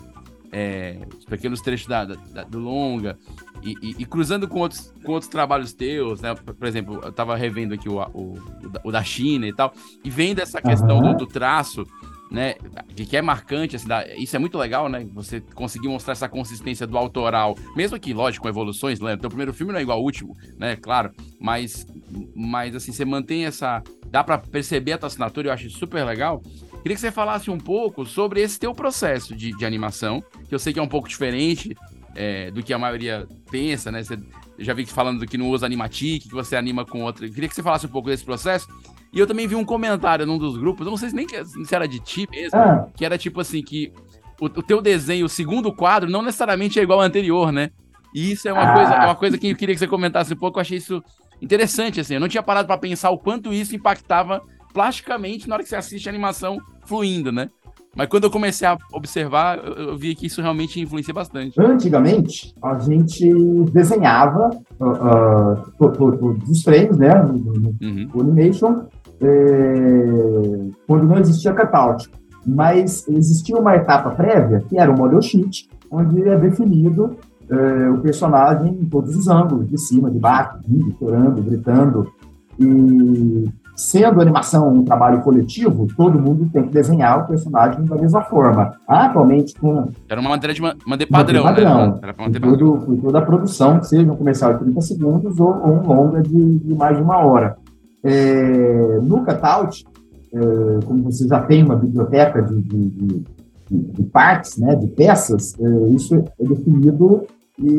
é, 0.52 0.98
os 1.18 1.24
pequenos 1.24 1.60
trechos 1.60 1.86
da, 1.86 2.04
da, 2.04 2.44
do 2.44 2.58
longa, 2.58 3.18
e, 3.62 3.74
e, 3.82 3.96
e, 3.98 4.04
cruzando 4.04 4.46
com 4.46 4.60
outros, 4.60 4.92
com 5.04 5.12
outros 5.12 5.28
trabalhos 5.28 5.72
teus, 5.72 6.20
né? 6.20 6.34
Por 6.34 6.66
exemplo, 6.66 7.00
eu 7.02 7.12
tava 7.12 7.36
revendo 7.36 7.74
aqui 7.74 7.88
o, 7.88 8.00
o, 8.14 8.38
o 8.84 8.92
da 8.92 9.02
China 9.02 9.46
e 9.46 9.52
tal, 9.52 9.72
e 10.04 10.10
vendo 10.10 10.40
essa 10.40 10.62
questão 10.62 10.98
uhum. 10.98 11.12
do, 11.12 11.18
do, 11.18 11.26
traço, 11.26 11.84
né? 12.30 12.54
Que 12.94 13.16
é 13.16 13.22
marcante, 13.22 13.76
assim, 13.76 13.88
da, 13.88 14.06
isso 14.16 14.36
é 14.36 14.38
muito 14.38 14.56
legal, 14.56 14.88
né? 14.88 15.06
Você 15.12 15.40
conseguir 15.54 15.88
mostrar 15.88 16.12
essa 16.12 16.28
consistência 16.28 16.86
do 16.86 16.96
autoral, 16.96 17.56
mesmo 17.74 17.98
que, 17.98 18.14
lógico, 18.14 18.44
com 18.44 18.48
evoluções, 18.48 19.00
né? 19.00 19.14
Então, 19.14 19.26
o 19.26 19.30
primeiro 19.30 19.52
filme 19.52 19.72
não 19.72 19.80
é 19.80 19.82
igual 19.82 19.98
ao 19.98 20.04
último, 20.04 20.36
né? 20.56 20.76
Claro, 20.76 21.10
mas, 21.40 21.86
mas 22.34 22.74
assim, 22.76 22.92
você 22.92 23.04
mantém 23.04 23.44
essa. 23.44 23.82
Dá 24.06 24.22
para 24.24 24.38
perceber 24.38 24.92
a 24.92 24.98
tua 24.98 25.08
assinatura, 25.08 25.48
eu 25.48 25.52
acho 25.52 25.68
super 25.68 26.04
legal. 26.04 26.42
Queria 26.82 26.94
que 26.94 27.00
você 27.00 27.10
falasse 27.10 27.50
um 27.50 27.58
pouco 27.58 28.06
sobre 28.06 28.40
esse 28.40 28.58
teu 28.58 28.72
processo 28.72 29.34
de, 29.34 29.56
de 29.56 29.66
animação, 29.66 30.22
que 30.48 30.54
eu 30.54 30.58
sei 30.58 30.72
que 30.72 30.78
é 30.78 30.82
um 30.82 30.88
pouco 30.88 31.08
diferente 31.08 31.76
é, 32.14 32.50
do 32.50 32.62
que 32.62 32.72
a 32.72 32.78
maioria 32.78 33.26
pensa, 33.50 33.90
né? 33.90 34.02
Você, 34.02 34.18
já 34.58 34.74
vi 34.74 34.84
que 34.84 34.92
falando 34.92 35.24
que 35.26 35.38
não 35.38 35.48
usa 35.48 35.66
Animatic, 35.66 36.24
que 36.24 36.34
você 36.34 36.56
anima 36.56 36.84
com 36.84 37.02
outra. 37.02 37.26
Eu 37.26 37.32
queria 37.32 37.48
que 37.48 37.54
você 37.54 37.62
falasse 37.62 37.86
um 37.86 37.90
pouco 37.90 38.08
desse 38.08 38.24
processo. 38.24 38.66
E 39.12 39.18
eu 39.18 39.26
também 39.26 39.46
vi 39.46 39.54
um 39.54 39.64
comentário 39.64 40.26
num 40.26 40.36
dos 40.36 40.56
grupos, 40.56 40.84
eu 40.84 40.90
não 40.90 40.98
sei 40.98 41.10
se 41.10 41.14
nem 41.14 41.26
se 41.28 41.74
era 41.74 41.88
de 41.88 41.98
ti 41.98 42.28
mesmo, 42.30 42.58
ah. 42.58 42.88
que 42.94 43.04
era 43.04 43.16
tipo 43.16 43.40
assim, 43.40 43.62
que 43.62 43.92
o, 44.38 44.46
o, 44.46 44.62
teu 44.62 44.82
desenho, 44.82 45.26
o 45.26 45.28
segundo 45.28 45.72
quadro, 45.72 46.10
não 46.10 46.22
necessariamente 46.22 46.78
é 46.78 46.82
igual 46.82 47.00
ao 47.00 47.06
anterior, 47.06 47.50
né? 47.50 47.70
E 48.14 48.32
isso 48.32 48.48
é 48.48 48.52
uma, 48.52 48.62
ah. 48.62 48.74
coisa, 48.74 48.94
é 48.94 49.04
uma 49.04 49.14
coisa 49.14 49.38
que 49.38 49.48
eu 49.48 49.56
queria 49.56 49.74
que 49.74 49.78
você 49.78 49.88
comentasse 49.88 50.32
um 50.34 50.36
pouco, 50.36 50.58
eu 50.58 50.60
achei 50.60 50.76
isso 50.76 51.02
interessante, 51.40 52.00
assim. 52.00 52.14
Eu 52.14 52.20
não 52.20 52.28
tinha 52.28 52.42
parado 52.42 52.66
para 52.66 52.76
pensar 52.76 53.10
o 53.10 53.18
quanto 53.18 53.52
isso 53.52 53.74
impactava 53.74 54.42
plasticamente 54.78 55.48
na 55.48 55.56
hora 55.56 55.64
que 55.64 55.68
você 55.68 55.74
assiste 55.74 56.08
a 56.08 56.12
animação 56.12 56.56
fluindo, 56.84 57.32
né? 57.32 57.48
Mas 57.96 58.06
quando 58.08 58.24
eu 58.24 58.30
comecei 58.30 58.68
a 58.68 58.78
observar, 58.92 59.58
eu, 59.58 59.98
vi 59.98 60.14
que 60.14 60.26
isso 60.26 60.40
realmente 60.40 60.80
influencia 60.80 61.12
bastante. 61.12 61.60
Antigamente, 61.60 62.54
a 62.62 62.78
gente 62.78 63.28
desenhava 63.72 64.50
uh, 64.78 65.84
uh, 65.84 66.38
os 66.48 66.62
frames, 66.62 66.96
né, 66.96 67.12
no, 67.24 67.74
uhum. 67.82 68.20
Animation, 68.20 68.84
é, 69.20 70.70
quando 70.86 71.08
não 71.08 71.18
existia 71.18 71.52
cutout. 71.52 72.08
Mas 72.46 73.04
existia 73.08 73.56
uma 73.56 73.74
etapa 73.74 74.10
prévia, 74.10 74.62
que 74.68 74.78
era 74.78 74.92
o 74.92 74.96
model 74.96 75.20
sheet, 75.20 75.68
onde 75.90 76.22
é 76.22 76.38
definido 76.38 77.16
é, 77.50 77.90
o 77.90 77.98
personagem 77.98 78.78
em 78.80 78.84
todos 78.84 79.16
os 79.16 79.26
ângulos, 79.26 79.68
de 79.68 79.76
cima, 79.76 80.08
de 80.08 80.20
baixo, 80.20 80.56
rindo, 80.68 80.94
chorando, 81.00 81.42
gritando. 81.42 82.12
E 82.60 83.48
sendo 83.78 84.20
animação 84.20 84.74
um 84.74 84.84
trabalho 84.84 85.22
coletivo, 85.22 85.86
todo 85.96 86.18
mundo 86.18 86.50
tem 86.52 86.64
que 86.64 86.72
desenhar 86.72 87.20
o 87.20 87.26
personagem 87.28 87.84
da 87.84 87.94
mesma 87.94 88.22
forma. 88.22 88.74
Atualmente, 88.88 89.54
com. 89.54 89.88
Era 90.08 90.20
uma 90.20 90.30
matéria 90.30 90.52
de 90.52 90.60
manter 90.60 91.06
padrão, 91.06 91.44
padrão. 91.44 91.92
né? 91.92 91.98
Era 92.02 92.14
manter 92.18 92.40
tudo, 92.40 92.80
foi 92.84 92.96
toda 92.96 93.18
a 93.20 93.22
produção, 93.22 93.80
seja 93.84 94.12
um 94.12 94.16
comercial 94.16 94.54
de 94.54 94.64
30 94.64 94.80
segundos 94.80 95.38
ou, 95.38 95.48
ou 95.48 95.72
um 95.74 95.86
longa 95.86 96.20
de, 96.20 96.58
de, 96.58 96.74
mais 96.74 96.96
de 96.96 97.02
uma 97.02 97.18
hora. 97.18 97.56
É, 98.02 98.98
no 99.00 99.24
Cutout, 99.24 99.86
é, 100.34 100.84
como 100.84 101.04
você 101.04 101.28
já 101.28 101.40
tem 101.40 101.62
uma 101.62 101.76
biblioteca 101.76 102.42
de, 102.42 102.60
de, 102.60 102.88
de, 102.90 103.24
de 103.70 104.02
partes, 104.04 104.58
né, 104.58 104.74
de 104.74 104.88
peças, 104.88 105.54
é, 105.60 105.88
isso 105.90 106.16
é 106.16 106.44
definido 106.44 107.26
e, 107.60 107.70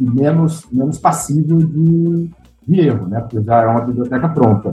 e 0.00 0.10
menos, 0.14 0.66
menos 0.70 0.98
passível 0.98 1.58
de, 1.58 2.30
de 2.66 2.80
erro, 2.80 3.08
né? 3.08 3.20
Porque 3.20 3.42
já 3.42 3.62
é 3.62 3.66
uma 3.66 3.80
biblioteca 3.80 4.28
pronta. 4.28 4.70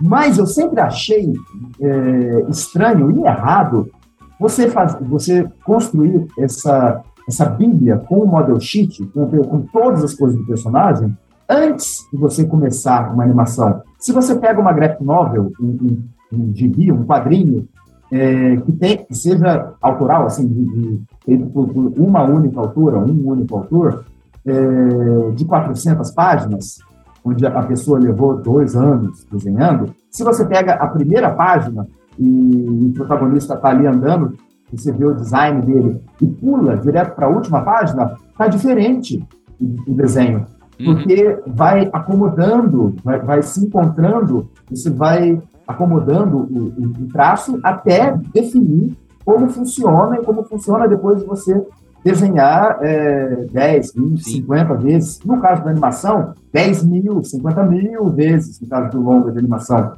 Mas 0.00 0.38
eu 0.38 0.46
sempre 0.46 0.80
achei 0.80 1.32
é, 1.80 2.44
estranho 2.48 3.10
e 3.10 3.26
errado 3.26 3.90
você, 4.38 4.70
faz, 4.70 4.96
você 5.02 5.46
construir 5.64 6.26
essa, 6.38 7.02
essa 7.28 7.44
bíblia 7.44 7.98
com 7.98 8.20
o 8.20 8.26
model 8.26 8.58
sheet, 8.58 9.04
com, 9.08 9.26
com 9.26 9.60
todas 9.72 10.02
as 10.02 10.14
coisas 10.14 10.38
do 10.38 10.46
personagem, 10.46 11.14
antes 11.48 12.06
de 12.10 12.18
você 12.18 12.44
começar 12.44 13.12
uma 13.12 13.24
animação. 13.24 13.82
Se 13.98 14.12
você 14.12 14.34
pega 14.36 14.60
uma 14.60 14.72
graphic 14.72 15.04
novel, 15.04 15.52
um, 15.60 15.66
um, 15.66 16.02
um 16.32 16.54
gibi, 16.54 16.90
um 16.90 17.04
quadrinho, 17.04 17.68
é, 18.10 18.56
que, 18.56 18.72
tem, 18.72 19.04
que 19.04 19.14
seja 19.14 19.72
autoral, 19.80 20.26
assim, 20.26 20.46
de, 20.46 20.64
de, 20.64 21.00
feito 21.24 21.46
por, 21.46 21.68
por, 21.68 21.92
uma 21.96 22.22
única 22.22 22.58
autora, 22.58 22.98
um 22.98 23.28
único 23.28 23.56
autor, 23.56 24.04
é, 24.46 25.30
de 25.34 25.44
400 25.44 26.10
páginas, 26.12 26.78
onde 27.24 27.46
a 27.46 27.62
pessoa 27.62 27.98
levou 27.98 28.36
dois 28.36 28.74
anos 28.74 29.26
desenhando, 29.30 29.94
se 30.10 30.24
você 30.24 30.44
pega 30.44 30.74
a 30.74 30.86
primeira 30.86 31.30
página 31.30 31.86
e 32.18 32.86
o 32.88 32.92
protagonista 32.94 33.54
está 33.54 33.70
ali 33.70 33.86
andando, 33.86 34.34
você 34.72 34.92
vê 34.92 35.04
o 35.04 35.14
design 35.14 35.62
dele 35.62 36.00
e 36.20 36.26
pula 36.26 36.76
direto 36.76 37.14
para 37.14 37.26
a 37.26 37.30
última 37.30 37.62
página, 37.62 38.16
está 38.30 38.46
diferente 38.46 39.22
o 39.60 39.92
desenho. 39.92 40.46
Uhum. 40.78 40.94
Porque 40.94 41.38
vai 41.46 41.90
acomodando, 41.92 42.94
vai, 43.04 43.20
vai, 43.20 43.42
se 43.42 43.64
encontrando, 43.64 44.48
você 44.70 44.88
vai 44.88 45.40
acomodando 45.66 46.38
o, 46.38 46.42
o, 46.42 47.04
o 47.04 47.08
traço 47.12 47.60
até 47.62 48.16
definir 48.32 48.96
como 49.24 49.48
funciona 49.48 50.16
e 50.16 50.24
como 50.24 50.42
funciona 50.44 50.88
depois 50.88 51.20
de 51.20 51.26
você 51.26 51.62
desenhar 52.04 52.78
é, 52.82 53.46
10, 53.52 53.94
20, 53.94 54.22
Sim. 54.22 54.30
50 54.42 54.74
vezes. 54.76 55.20
No 55.24 55.40
caso 55.40 55.62
da 55.64 55.70
animação, 55.70 56.34
10 56.52 56.84
mil, 56.84 57.22
50 57.22 57.62
mil 57.64 58.08
vezes, 58.08 58.60
no 58.60 58.68
caso 58.68 58.90
do 58.90 59.02
longa 59.02 59.30
de 59.32 59.38
animação. 59.38 59.92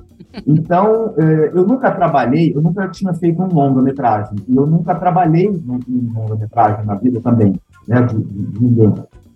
Então, 0.46 1.14
é, 1.16 1.50
eu 1.54 1.66
nunca 1.66 1.90
trabalhei, 1.90 2.52
eu 2.54 2.62
nunca 2.62 2.88
tinha 2.88 3.12
feito 3.14 3.42
um 3.42 3.48
longa-metragem, 3.48 4.36
e 4.48 4.56
eu 4.56 4.66
nunca 4.66 4.94
trabalhei 4.94 5.46
em 5.46 6.12
longa-metragem 6.14 6.86
na 6.86 6.94
vida 6.94 7.20
também, 7.20 7.58
né, 7.86 8.02
de, 8.02 8.16
de, 8.16 8.62
ninguém. 8.62 8.94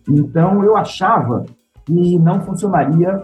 Então, 0.08 0.64
eu 0.64 0.76
achava 0.76 1.44
que 1.84 2.18
não 2.18 2.40
funcionaria 2.40 3.22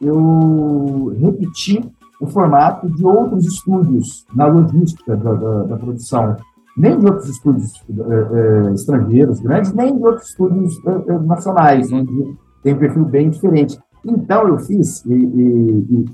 eu 0.00 1.16
repetir 1.18 1.84
o 2.20 2.26
formato 2.26 2.90
de 2.90 3.04
outros 3.04 3.46
estúdios 3.46 4.24
na 4.34 4.46
logística 4.46 5.16
da, 5.16 5.32
da, 5.32 5.62
da 5.62 5.76
produção 5.76 6.36
nem 6.76 6.98
de 6.98 7.06
outros 7.06 7.28
estúdios 7.28 7.72
é, 7.88 8.68
é, 8.68 8.72
estrangeiros 8.72 9.40
grandes, 9.40 9.72
nem 9.72 9.96
de 9.96 10.04
outros 10.04 10.28
estúdios 10.28 10.74
é, 10.86 11.18
nacionais, 11.18 11.92
onde 11.92 12.36
tem 12.62 12.74
um 12.74 12.78
perfil 12.78 13.04
bem 13.04 13.30
diferente. 13.30 13.78
Então, 14.04 14.48
eu 14.48 14.58
fiz, 14.58 15.04
e, 15.06 15.14
e, 15.14 15.86
e 15.90 16.04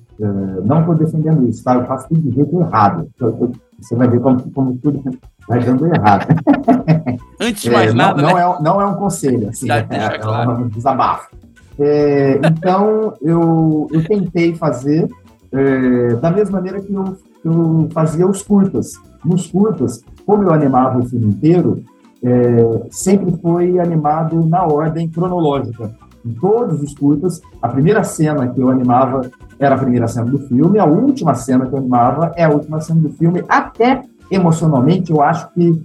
não 0.65 0.81
estou 0.81 0.95
defendendo 0.95 1.49
isso, 1.49 1.65
tá? 1.65 1.75
eu 1.75 1.85
faço 1.87 2.09
tudo 2.09 2.21
de 2.21 2.31
jeito 2.31 2.61
errado. 2.61 3.09
Você 3.81 3.97
vai 3.97 4.07
ver 4.09 4.21
como, 4.21 4.51
como 4.53 4.77
tudo 4.77 5.03
vai 5.49 5.65
dando 5.65 5.87
errado. 5.87 6.27
Antes 7.41 7.63
de 7.63 7.71
mais 7.71 7.93
nada, 7.93 8.23
não, 8.23 8.29
né? 8.29 8.35
não, 8.35 8.39
é, 8.39 8.63
não 8.63 8.81
é 8.81 8.87
um 8.87 8.95
conselho, 8.95 9.49
assim, 9.49 9.67
Já 9.67 9.79
é, 9.79 10.19
claro. 10.19 10.51
é 10.51 10.55
um 10.55 10.69
desabafo. 10.69 11.35
É, 11.79 12.41
então, 12.45 13.15
eu, 13.23 13.89
eu 13.91 14.05
tentei 14.05 14.55
fazer 14.55 15.09
é, 15.51 16.15
da 16.17 16.31
mesma 16.31 16.59
maneira 16.59 16.81
que 16.81 16.93
eu, 16.93 17.17
eu 17.45 17.89
fazia 17.93 18.27
os 18.27 18.43
curtas. 18.43 18.93
Nos 19.25 19.47
curtas, 19.47 20.03
como 20.25 20.45
eu 20.45 20.53
animava 20.53 20.99
o 20.99 21.05
filme 21.05 21.27
inteiro, 21.27 21.83
é, 22.23 22.87
sempre 22.91 23.37
foi 23.41 23.79
animado 23.79 24.45
na 24.47 24.65
ordem 24.65 25.09
cronológica. 25.09 25.95
Em 26.25 26.33
todos 26.35 26.83
os 26.83 26.95
curtas, 26.95 27.41
a 27.63 27.69
primeira 27.69 28.05
cena 28.05 28.49
que 28.49 28.61
eu 28.61 28.69
animava 28.69 29.31
era 29.59 29.75
a 29.75 29.79
primeira 29.79 30.07
cena 30.07 30.27
do 30.27 30.39
filme, 30.39 30.79
a 30.79 30.85
última 30.85 31.35
cena 31.35 31.67
que 31.67 31.73
eu 31.73 31.79
animava 31.79 32.33
é 32.37 32.45
a 32.45 32.51
última 32.51 32.81
cena 32.81 33.01
do 33.01 33.11
filme, 33.11 33.43
até 33.49 34.03
emocionalmente 34.31 35.11
eu 35.11 35.21
acho 35.21 35.51
que, 35.53 35.83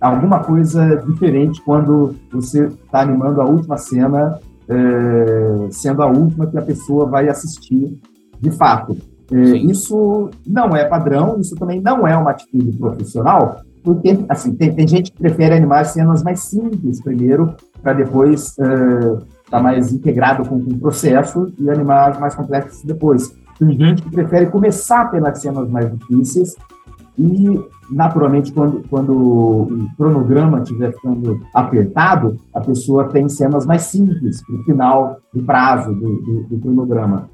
alguma 0.00 0.40
coisa 0.40 0.96
diferente 1.06 1.60
quando 1.62 2.14
você 2.30 2.66
está 2.66 3.00
animando 3.00 3.40
a 3.40 3.44
última 3.44 3.78
cena, 3.78 4.38
é, 4.68 5.68
sendo 5.70 6.02
a 6.02 6.06
última 6.06 6.46
que 6.46 6.58
a 6.58 6.62
pessoa 6.62 7.06
vai 7.06 7.28
assistir 7.28 7.98
de 8.38 8.50
fato. 8.50 8.96
Isso 9.30 10.30
não 10.46 10.74
é 10.74 10.84
padrão, 10.84 11.38
isso 11.38 11.54
também 11.56 11.80
não 11.80 12.06
é 12.06 12.16
uma 12.16 12.30
atitude 12.30 12.76
profissional, 12.78 13.60
porque 13.84 14.18
assim, 14.28 14.54
tem, 14.54 14.74
tem 14.74 14.88
gente 14.88 15.12
que 15.12 15.18
prefere 15.18 15.54
animar 15.54 15.84
cenas 15.84 16.22
mais 16.22 16.40
simples 16.40 17.02
primeiro, 17.02 17.54
para 17.82 17.92
depois 17.92 18.50
estar 18.50 19.12
uh, 19.12 19.22
tá 19.50 19.60
mais 19.60 19.92
integrado 19.92 20.48
com, 20.48 20.62
com, 20.62 20.70
o 20.70 20.78
processo 20.78 21.52
e 21.58 21.70
animar 21.70 22.10
as 22.10 22.18
mais 22.18 22.34
complexas 22.34 22.82
depois. 22.82 23.34
Tem 23.58 23.72
gente 23.72 24.02
que 24.02 24.10
prefere 24.10 24.46
começar 24.46 25.10
pelas 25.10 25.40
cenas 25.40 25.68
mais 25.68 25.90
difíceis 25.92 26.54
e, 27.18 27.60
naturalmente, 27.90 28.52
quando, 28.52 28.84
quando 28.88 29.12
o 29.12 29.88
cronograma 29.96 30.60
estiver 30.60 30.92
ficando 30.92 31.40
apertado, 31.52 32.38
a 32.54 32.60
pessoa 32.60 33.08
tem 33.08 33.28
cenas 33.28 33.66
mais 33.66 33.82
simples 33.82 34.40
para 34.46 34.54
o 34.54 34.64
final 34.64 35.16
do 35.34 35.42
prazo 35.42 35.92
do, 35.92 36.16
do, 36.20 36.42
do 36.44 36.58
cronograma. 36.60 37.28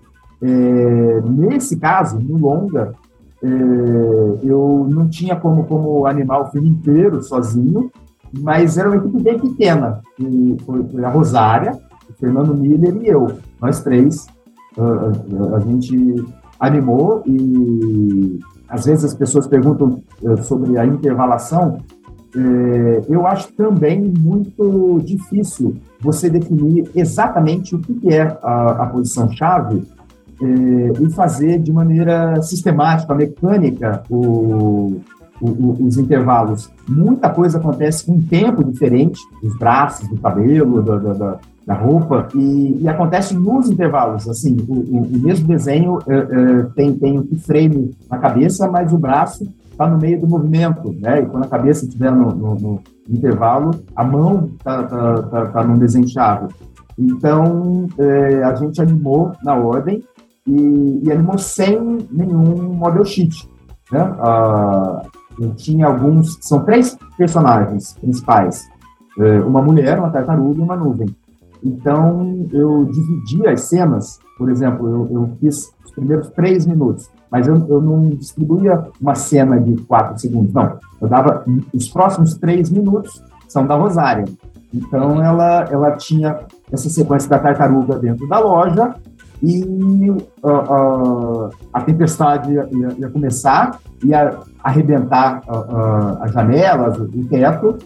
É, 0.44 1.22
nesse 1.22 1.78
caso, 1.78 2.20
no 2.20 2.36
longa, 2.36 2.92
é, 3.42 3.48
eu 4.42 4.86
não 4.90 5.08
tinha 5.08 5.34
como, 5.34 5.64
como 5.64 6.04
animar 6.06 6.42
o 6.42 6.46
filme 6.50 6.68
inteiro 6.68 7.22
sozinho, 7.22 7.90
mas 8.38 8.76
era 8.76 8.90
uma 8.90 8.98
equipe 8.98 9.22
bem 9.22 9.38
pequena. 9.38 10.02
E 10.18 10.56
foi, 10.66 10.84
foi 10.84 11.02
a 11.02 11.08
Rosária, 11.08 11.78
o 12.10 12.12
Fernando 12.20 12.54
Miller 12.54 12.94
e 12.96 13.08
eu. 13.08 13.38
Nós 13.58 13.80
três, 13.82 14.26
a, 14.76 15.56
a, 15.56 15.60
gente 15.60 16.22
animou 16.60 17.22
e 17.24 18.38
às 18.68 18.84
vezes 18.84 19.04
as 19.06 19.14
pessoas 19.14 19.46
perguntam 19.46 20.02
é, 20.22 20.36
sobre 20.42 20.76
a 20.76 20.84
intervalação. 20.84 21.78
É, 22.36 23.02
eu 23.08 23.26
acho 23.26 23.50
também 23.54 24.12
muito 24.18 25.00
difícil 25.04 25.76
você 26.00 26.28
definir 26.28 26.90
exatamente 26.94 27.74
o 27.74 27.78
que 27.78 28.12
é 28.12 28.36
a, 28.42 28.82
a 28.82 28.86
posição-chave 28.86 29.94
é, 30.42 31.02
e 31.02 31.10
fazer 31.10 31.58
de 31.58 31.72
maneira 31.72 32.40
sistemática, 32.42 33.14
mecânica, 33.14 34.02
o, 34.10 35.00
o, 35.40 35.86
os 35.86 35.98
intervalos. 35.98 36.70
Muita 36.88 37.28
coisa 37.30 37.58
acontece 37.58 38.06
com 38.06 38.12
um 38.12 38.22
tempo 38.22 38.64
diferente, 38.64 39.20
dos 39.42 39.56
braços, 39.56 40.08
do 40.08 40.16
cabelo, 40.16 40.82
da, 40.82 40.96
da, 40.96 41.38
da 41.66 41.74
roupa, 41.74 42.28
e, 42.34 42.78
e, 42.80 42.88
acontece 42.88 43.34
nos 43.34 43.70
intervalos. 43.70 44.28
Assim, 44.28 44.56
o, 44.68 44.72
o 44.72 45.18
mesmo 45.18 45.48
desenho 45.48 45.98
é, 46.06 46.14
é, 46.14 46.62
tem, 46.74 46.94
tem 46.94 47.18
o 47.18 47.24
keyframe 47.24 47.94
na 48.10 48.18
cabeça, 48.18 48.68
mas 48.70 48.92
o 48.92 48.98
braço 48.98 49.46
está 49.70 49.88
no 49.88 49.98
meio 49.98 50.20
do 50.20 50.26
movimento, 50.26 50.94
né? 51.00 51.22
E 51.22 51.26
quando 51.26 51.44
a 51.44 51.48
cabeça 51.48 51.84
estiver 51.84 52.12
no, 52.12 52.34
no, 52.34 52.54
no 52.54 52.80
intervalo, 53.08 53.72
a 53.94 54.04
mão 54.04 54.50
está 54.56 54.84
tá, 54.84 55.22
tá, 55.22 55.46
tá 55.46 55.64
num 55.64 55.78
desenho 55.78 56.08
chave. 56.08 56.48
Então, 56.98 57.88
é, 57.98 58.44
a 58.44 58.54
gente 58.54 58.80
animou 58.80 59.32
na 59.42 59.54
ordem, 59.54 60.02
e, 60.46 61.00
e 61.04 61.12
animou 61.12 61.38
sem 61.38 61.98
nenhum 62.10 62.74
model 62.74 63.04
sheet. 63.04 63.48
Né? 63.90 64.00
Tinha 65.56 65.86
alguns, 65.86 66.38
são 66.40 66.64
três 66.64 66.96
personagens 67.16 67.94
principais, 67.94 68.64
é, 69.18 69.40
uma 69.40 69.62
mulher, 69.62 69.98
uma 69.98 70.10
tartaruga 70.10 70.60
e 70.60 70.62
uma 70.62 70.76
nuvem. 70.76 71.14
Então, 71.62 72.46
eu 72.52 72.84
dividi 72.84 73.46
as 73.46 73.62
cenas, 73.62 74.18
por 74.36 74.50
exemplo, 74.50 74.88
eu, 74.88 75.08
eu 75.10 75.30
fiz 75.40 75.72
os 75.84 75.90
primeiros 75.92 76.28
três 76.30 76.66
minutos, 76.66 77.10
mas 77.30 77.48
eu, 77.48 77.54
eu 77.68 77.80
não 77.80 78.10
distribuía 78.10 78.86
uma 79.00 79.14
cena 79.14 79.58
de 79.58 79.76
quatro 79.84 80.18
segundos, 80.20 80.52
não. 80.52 80.78
Eu 81.00 81.08
dava 81.08 81.44
os 81.72 81.88
próximos 81.88 82.34
três 82.34 82.70
minutos 82.70 83.22
são 83.48 83.66
da 83.66 83.76
Rosária. 83.76 84.24
Então, 84.72 85.22
ela, 85.22 85.64
ela 85.70 85.92
tinha 85.92 86.40
essa 86.70 86.88
sequência 86.90 87.30
da 87.30 87.38
tartaruga 87.38 87.98
dentro 87.98 88.28
da 88.28 88.40
loja, 88.40 88.94
e 89.42 90.10
uh, 90.10 90.16
uh, 90.42 91.50
a 91.72 91.80
tempestade 91.80 92.52
ia, 92.52 92.68
ia, 92.98 93.08
começar, 93.10 93.78
ia 94.02 94.38
arrebentar 94.62 95.42
uh, 95.48 96.22
as 96.22 96.32
janelas, 96.32 96.98
o 96.98 97.24
teto, 97.28 97.78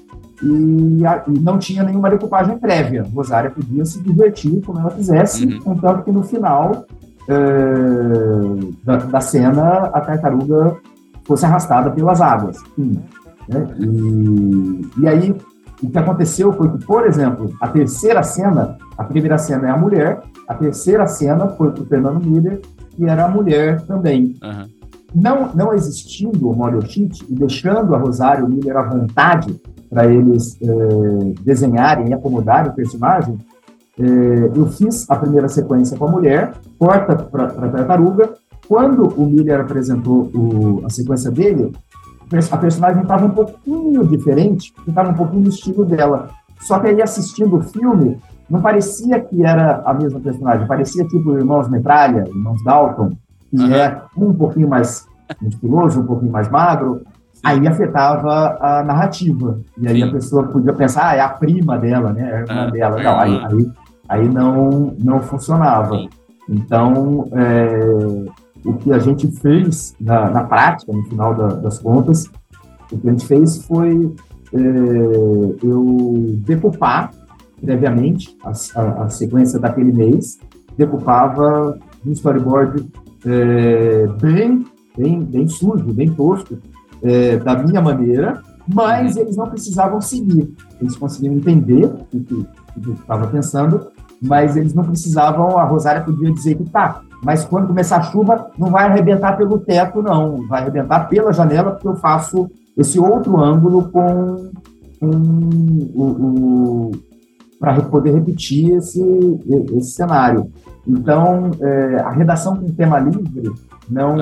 e, 0.43 1.05
a, 1.05 1.25
e, 1.27 1.39
não 1.41 1.59
tinha 1.59 1.83
nenhuma 1.83 2.11
decupagem 2.11 2.59
prévia. 2.59 3.05
Rosária 3.15 3.51
podia 3.51 3.85
se 3.85 4.01
divertir 4.03 4.63
como 4.65 4.79
ela 4.79 4.91
quisesse, 4.91 5.47
uhum. 5.47 5.61
contanto 5.61 6.05
que 6.05 6.13
no 6.13 6.23
final 6.23 6.87
uh, 7.29 8.75
da, 8.85 8.97
da, 8.97 9.21
cena 9.21 9.91
a 9.93 10.01
tartaruga 10.01 10.77
fosse 11.25 11.45
arrastada 11.45 11.91
pelas 11.91 12.21
águas. 12.21 12.59
Sim, 12.77 13.03
né? 13.49 13.67
e, 13.81 14.89
e 15.01 15.09
aí 15.09 15.37
o 15.83 15.91
que 15.91 15.99
aconteceu 15.99 16.53
foi 16.53 16.71
que, 16.71 16.85
por 16.85 17.07
exemplo, 17.07 17.53
a 17.61 17.69
terceira 17.69 18.23
cena, 18.23 18.77
a 18.97 19.05
primeira 19.05 19.39
cena 19.39 19.69
é 19.69 19.71
a 19.71 19.77
mulher, 19.77 20.21
a 20.49 20.55
terceira 20.55 21.07
cena 21.07 21.49
foi 21.49 21.71
para 21.71 21.83
o 21.83 21.87
Fernando 21.87 22.25
Miller, 22.25 22.63
que 22.97 23.05
era 23.05 23.27
a 23.27 23.29
mulher 23.29 23.83
também. 23.83 24.35
Uhum. 24.43 24.79
Não, 25.15 25.55
não 25.55 25.75
existindo 25.75 26.49
o 26.49 26.57
model 26.57 26.81
sheet 26.81 27.25
e 27.29 27.35
deixando 27.35 27.95
a 27.95 27.99
Rosário 27.99 28.49
Miller 28.49 28.77
à 28.77 28.83
vontade 28.83 29.61
para 29.91 30.07
eles 30.07 30.59
eh, 30.63 31.35
desenharem 31.43 32.09
e 32.09 32.15
acomodarem 32.15 32.71
o 32.71 32.75
personagem, 32.75 33.39
eh, 33.99 34.51
eu 34.55 34.67
fiz 34.67 35.09
a 35.11 35.17
primeira 35.17 35.49
sequência 35.49 35.97
com 35.97 36.07
a 36.07 36.11
mulher, 36.11 36.55
corta 36.79 37.17
para 37.17 37.45
a 37.45 37.69
tartaruga. 37.69 38.35
Quando 38.67 39.05
o 39.05 39.27
Miller 39.27 39.61
apresentou 39.61 40.31
o, 40.35 40.83
a 40.85 40.91
sequência 40.91 41.31
dele, 41.31 41.73
a 42.51 42.57
personagem 42.57 43.03
estava 43.03 43.25
um 43.25 43.31
pouquinho 43.31 44.07
diferente, 44.07 44.73
estava 44.87 45.11
um 45.11 45.15
pouquinho 45.15 45.43
no 45.43 45.49
estilo 45.49 45.85
dela. 45.85 46.29
Só 46.61 46.79
que 46.79 46.89
aí 46.89 47.01
assistindo 47.01 47.57
o 47.57 47.63
filme, 47.63 48.19
não 48.49 48.61
parecia 48.61 49.21
que 49.21 49.45
era 49.45 49.83
a 49.85 49.93
mesma 49.95 50.21
personagem, 50.21 50.67
parecia 50.67 51.05
tipo 51.07 51.37
Irmãos 51.37 51.69
Metralha, 51.69 52.25
Irmãos 52.29 52.63
Dalton, 52.65 53.11
que 53.51 53.59
uhum. 53.59 53.75
é 53.75 54.03
um 54.17 54.33
pouquinho 54.33 54.69
mais 54.69 55.07
musculoso, 55.41 56.01
um 56.01 56.07
pouquinho 56.07 56.33
mais 56.33 56.49
magro, 56.49 57.03
aí 57.45 57.67
afetava 57.67 58.57
a 58.61 58.83
narrativa. 58.83 59.59
E 59.79 59.87
aí 59.87 60.01
Sim. 60.01 60.09
a 60.09 60.13
pessoa 60.13 60.43
podia 60.45 60.73
pensar, 60.73 61.11
ah, 61.11 61.15
é 61.17 61.21
a 61.21 61.29
prima 61.29 61.79
dela, 61.79 62.13
né? 62.13 62.23
É 62.31 62.35
a 62.35 62.41
irmã 62.41 62.55
Ah, 62.67 62.71
dela. 62.71 63.03
Não, 63.03 63.19
aí, 63.21 63.45
aí, 63.45 63.71
aí 64.09 64.29
não, 64.29 64.95
não 64.99 65.21
funcionava. 65.21 65.97
Sim. 65.97 66.09
Então, 66.49 67.29
é, 67.33 68.25
o 68.65 68.73
que 68.75 68.91
a 68.93 68.99
gente 68.99 69.31
fez 69.31 69.95
na, 70.01 70.31
na 70.31 70.45
prática, 70.45 70.91
no 70.93 71.03
final 71.05 71.35
da- 71.35 71.55
das 71.57 71.79
contas, 71.79 72.25
o 72.91 72.99
que 72.99 73.07
a 73.07 73.11
gente 73.13 73.27
fez 73.27 73.65
foi 73.67 74.15
é, 74.55 74.59
eu 75.63 76.25
decupar 76.47 77.11
previamente 77.61 78.37
a, 78.45 78.53
a- 78.81 79.05
a 79.05 79.09
sequência 79.09 79.59
daquele 79.59 79.93
mês, 79.93 80.39
decupava 80.77 81.79
um 82.07 82.13
storyboard 82.13 82.89
é, 83.27 84.07
bem, 84.21 84.65
bem, 84.97 85.21
bem 85.23 85.49
sujo, 85.49 85.93
bem 85.93 86.11
tosco, 86.13 86.57
é, 87.03 87.37
da 87.37 87.57
minha 87.63 87.81
maneira, 87.81 88.41
mas 88.73 89.17
eles 89.17 89.37
não 89.37 89.49
precisavam 89.49 90.01
seguir. 90.01 90.55
Eles 90.81 90.97
conseguiam 90.97 91.35
entender 91.35 91.85
o 91.87 92.05
que, 92.05 92.47
eu 92.87 92.93
estava 92.95 93.27
pensando, 93.27 93.89
mas 94.23 94.57
eles 94.57 94.75
não 94.75 94.85
precisavam, 94.85 95.59
a 95.59 95.65
Rosária 95.65 96.03
podia 96.03 96.33
dizer 96.33 96.55
que 96.57 96.65
tá, 96.65 97.01
mas 97.25 97.45
quando 97.45 97.67
começar 97.67 97.97
a 97.97 98.03
chuva, 98.03 98.51
não 98.57 98.71
vai 98.71 98.85
arrebentar 98.85 99.37
pelo 99.37 99.59
teto, 99.59 100.01
não, 100.03 100.47
vai 100.47 100.63
arrebentar 100.63 101.09
pela 101.09 101.33
janela, 101.33 101.73
porque 101.73 101.89
eu 101.89 101.97
faço 101.97 102.49
esse 102.77 103.01
outro 103.01 103.41
ângulo 103.41 103.89
com, 103.91 104.51
com 105.01 105.11
o 105.95 106.91
para 107.59 107.81
poder 107.83 108.15
repetir 108.15 108.75
esse, 108.77 109.03
esse 109.77 109.91
cenário. 109.93 110.51
Então, 110.87 111.51
é, 111.61 111.97
a 112.01 112.11
redação 112.11 112.57
com 112.57 112.67
tema 112.69 112.99
livre 112.99 113.53
não 113.91 114.17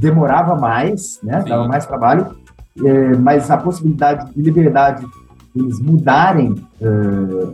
demorava 0.00 0.54
mais, 0.54 1.18
né? 1.22 1.40
Sim. 1.42 1.48
Dava 1.48 1.66
mais 1.68 1.86
trabalho, 1.86 2.26
é, 2.84 3.16
mas 3.16 3.50
a 3.50 3.56
possibilidade 3.56 4.32
de 4.34 4.42
liberdade 4.42 5.04
de 5.54 5.62
eles 5.62 5.80
mudarem 5.80 6.54
é, 6.80 6.86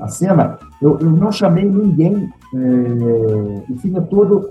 a 0.03 0.09
cena, 0.09 0.59
eu, 0.81 0.99
eu 0.99 1.11
não 1.11 1.31
chamei 1.31 1.65
ninguém, 1.65 2.29
é, 2.55 3.63
o 3.73 3.77
filme 3.79 3.99
é 3.99 4.03
todo, 4.03 4.51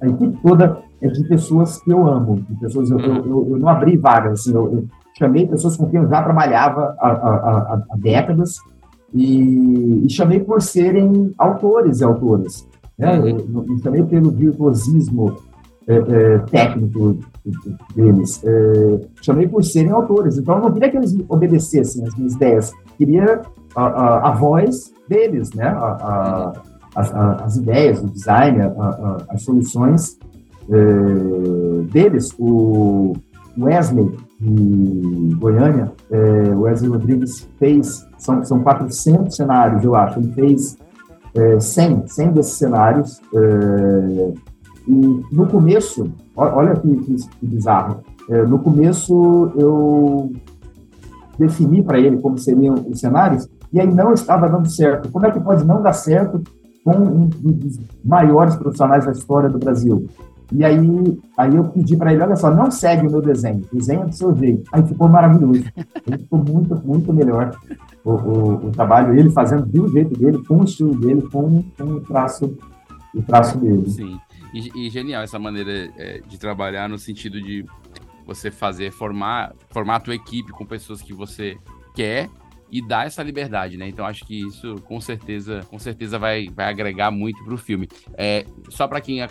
a 0.00 0.06
equipe 0.08 0.38
toda 0.42 0.78
é 1.02 1.08
de 1.08 1.22
pessoas 1.28 1.78
que 1.82 1.90
eu 1.90 2.06
amo, 2.06 2.36
de 2.48 2.54
pessoas, 2.58 2.90
eu, 2.90 2.98
eu, 2.98 3.14
eu, 3.26 3.46
eu 3.50 3.58
não 3.58 3.68
abri 3.68 3.98
vagas, 3.98 4.40
assim, 4.40 4.54
eu, 4.54 4.86
chamei 5.18 5.46
pessoas 5.46 5.76
com 5.76 5.86
quem 5.88 6.00
eu 6.00 6.08
já 6.08 6.22
trabalhava 6.22 6.94
há, 6.98 7.08
há- 7.08 7.82
há 7.90 7.96
décadas, 7.96 8.56
e, 9.16 10.06
e 10.06 10.10
chamei 10.10 10.40
por 10.40 10.60
serem 10.60 11.32
autores 11.38 12.00
e 12.00 12.04
autoras. 12.04 12.66
Né? 12.98 13.18
Eu, 13.18 13.64
eu 13.68 13.78
chamei 13.82 14.02
pelo 14.02 14.30
virtuosismo 14.30 15.36
é, 15.88 15.94
é, 15.96 16.38
técnico 16.40 17.18
deles. 17.94 18.42
É, 18.44 19.00
chamei 19.22 19.48
por 19.48 19.64
serem 19.64 19.92
autores. 19.92 20.36
Então, 20.36 20.56
eu 20.56 20.62
não 20.62 20.72
queria 20.72 20.90
que 20.90 20.96
eles 20.96 21.16
obedecessem 21.28 22.04
às 22.04 22.14
minhas 22.14 22.34
ideias. 22.34 22.72
Queria 22.98 23.42
a, 23.74 23.84
a, 23.84 24.28
a 24.28 24.32
voz 24.32 24.92
deles, 25.08 25.52
né? 25.54 25.66
A, 25.66 26.52
as, 26.94 27.14
as 27.14 27.56
ideias, 27.56 28.02
o 28.02 28.06
design, 28.06 28.58
as 29.28 29.42
soluções 29.42 30.18
é, 30.70 31.82
deles. 31.92 32.34
O 32.38 33.14
Wesley, 33.58 34.10
de 34.40 35.34
Goiânia, 35.36 35.92
é, 36.10 36.54
Wesley 36.54 36.90
Rodrigues 36.90 37.48
fez, 37.58 38.06
são, 38.18 38.44
são 38.44 38.62
400 38.62 39.34
cenários, 39.34 39.84
eu 39.84 39.94
acho. 39.94 40.18
Ele 40.18 40.32
fez 40.32 40.76
é, 41.34 41.60
100, 41.60 42.06
100 42.06 42.32
desses 42.32 42.52
cenários. 42.52 43.20
é, 43.34 44.32
e 44.88 45.24
no 45.32 45.46
começo, 45.48 46.08
olha 46.36 46.76
que, 46.76 46.96
que, 46.98 47.14
que 47.16 47.46
bizarro, 47.46 48.04
é, 48.30 48.42
no 48.42 48.58
começo 48.60 49.52
eu 49.56 50.32
defini 51.38 51.82
para 51.82 51.98
ele 51.98 52.18
como 52.18 52.38
seriam 52.38 52.74
os 52.88 53.00
cenários, 53.00 53.48
e 53.72 53.80
aí 53.80 53.92
não 53.92 54.12
estava 54.12 54.48
dando 54.48 54.70
certo. 54.70 55.10
Como 55.10 55.26
é 55.26 55.30
que 55.30 55.40
pode 55.40 55.64
não 55.64 55.82
dar 55.82 55.92
certo 55.92 56.40
com 56.84 56.92
um 56.92 57.26
dos 57.26 57.78
maiores 58.04 58.54
profissionais 58.54 59.04
da 59.04 59.12
história 59.12 59.48
do 59.48 59.58
Brasil? 59.58 60.06
E 60.52 60.64
aí, 60.64 60.78
aí 61.36 61.56
eu 61.56 61.64
pedi 61.64 61.96
para 61.96 62.12
ele, 62.12 62.22
olha 62.22 62.36
só, 62.36 62.54
não 62.54 62.70
segue 62.70 63.06
o 63.06 63.10
meu 63.10 63.20
desenho, 63.20 63.64
desenha 63.72 64.04
do 64.04 64.14
seu 64.14 64.34
jeito. 64.36 64.62
Aí 64.72 64.86
ficou 64.86 65.08
maravilhoso. 65.08 65.64
Ele 66.06 66.18
ficou 66.18 66.38
muito, 66.38 66.76
muito 66.86 67.12
melhor 67.12 67.58
o, 68.04 68.12
o, 68.12 68.66
o 68.66 68.70
trabalho, 68.70 69.18
ele 69.18 69.30
fazendo 69.30 69.66
do 69.66 69.88
jeito 69.88 70.16
dele, 70.18 70.42
com 70.44 70.60
o 70.60 70.64
estilo 70.64 70.94
dele, 70.96 71.22
com, 71.22 71.62
com 71.76 71.84
o 71.84 72.00
traço 72.00 72.56
o 73.14 73.22
traço 73.22 73.58
dele. 73.58 73.88
Sim. 73.88 74.20
E, 74.52 74.86
e 74.86 74.90
genial 74.90 75.22
essa 75.22 75.38
maneira 75.38 75.90
é, 75.96 76.20
de 76.26 76.38
trabalhar 76.38 76.88
no 76.88 76.98
sentido 76.98 77.40
de 77.40 77.64
você 78.26 78.50
fazer, 78.50 78.90
formar, 78.92 79.54
formar 79.70 79.96
a 79.96 80.00
tua 80.00 80.14
equipe 80.14 80.52
com 80.52 80.66
pessoas 80.66 81.00
que 81.00 81.14
você 81.14 81.56
quer 81.94 82.28
e 82.70 82.86
dar 82.86 83.06
essa 83.06 83.22
liberdade, 83.22 83.76
né? 83.76 83.88
Então 83.88 84.04
acho 84.04 84.24
que 84.26 84.40
isso 84.40 84.74
com 84.82 85.00
certeza, 85.00 85.60
com 85.70 85.78
certeza 85.78 86.18
vai, 86.18 86.48
vai 86.48 86.66
agregar 86.66 87.10
muito 87.10 87.42
pro 87.44 87.56
filme. 87.56 87.88
É, 88.14 88.44
só 88.68 88.88
para 88.88 89.00
quem 89.00 89.22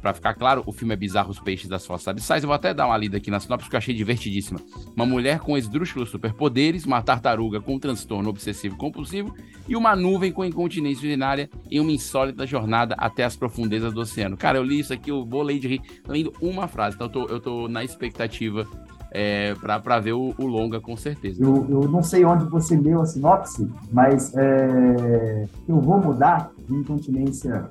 Pra 0.00 0.14
ficar 0.14 0.34
claro, 0.34 0.62
o 0.66 0.72
filme 0.72 0.94
é 0.94 0.96
Bizarros 0.96 1.38
Peixes 1.38 1.68
das 1.68 1.86
Fossas 1.86 2.08
Abissais. 2.08 2.42
Eu 2.42 2.48
vou 2.48 2.54
até 2.54 2.72
dar 2.72 2.86
uma 2.86 2.96
lida 2.96 3.16
aqui 3.16 3.30
na 3.30 3.40
sinopse 3.40 3.68
que 3.68 3.76
eu 3.76 3.78
achei 3.78 3.94
divertidíssima. 3.94 4.60
Uma 4.96 5.06
mulher 5.06 5.40
com 5.40 5.56
esdrúxulos 5.56 6.10
superpoderes, 6.10 6.84
uma 6.84 7.02
tartaruga 7.02 7.60
com 7.60 7.78
transtorno 7.78 8.30
obsessivo 8.30 8.76
compulsivo 8.76 9.34
e 9.68 9.76
uma 9.76 9.94
nuvem 9.94 10.32
com 10.32 10.44
incontinência 10.44 11.06
urinária 11.06 11.50
em 11.70 11.80
uma 11.80 11.92
insólita 11.92 12.46
jornada 12.46 12.94
até 12.98 13.24
as 13.24 13.36
profundezas 13.36 13.92
do 13.92 14.00
oceano. 14.00 14.36
Cara, 14.36 14.58
eu 14.58 14.64
li 14.64 14.80
isso 14.80 14.92
aqui, 14.92 15.10
eu 15.10 15.24
vou 15.24 15.42
ler 15.42 15.58
de 15.58 15.68
rir, 15.68 15.82
lendo 16.06 16.32
uma 16.40 16.66
frase. 16.66 16.96
Então 16.96 17.06
eu 17.06 17.12
tô, 17.12 17.26
eu 17.34 17.40
tô 17.40 17.68
na 17.68 17.84
expectativa 17.84 18.66
é, 19.10 19.54
pra 19.54 19.98
ver 19.98 20.12
o, 20.12 20.34
o 20.38 20.46
longa, 20.46 20.80
com 20.80 20.96
certeza. 20.96 21.42
Eu, 21.42 21.66
eu 21.68 21.88
não 21.88 22.02
sei 22.02 22.24
onde 22.24 22.44
você 22.44 22.76
leu 22.76 23.00
a 23.00 23.06
sinopse, 23.06 23.68
mas 23.90 24.34
é, 24.36 25.46
eu 25.68 25.80
vou 25.80 25.98
mudar 25.98 26.50
de 26.66 26.74
incontinência 26.74 27.68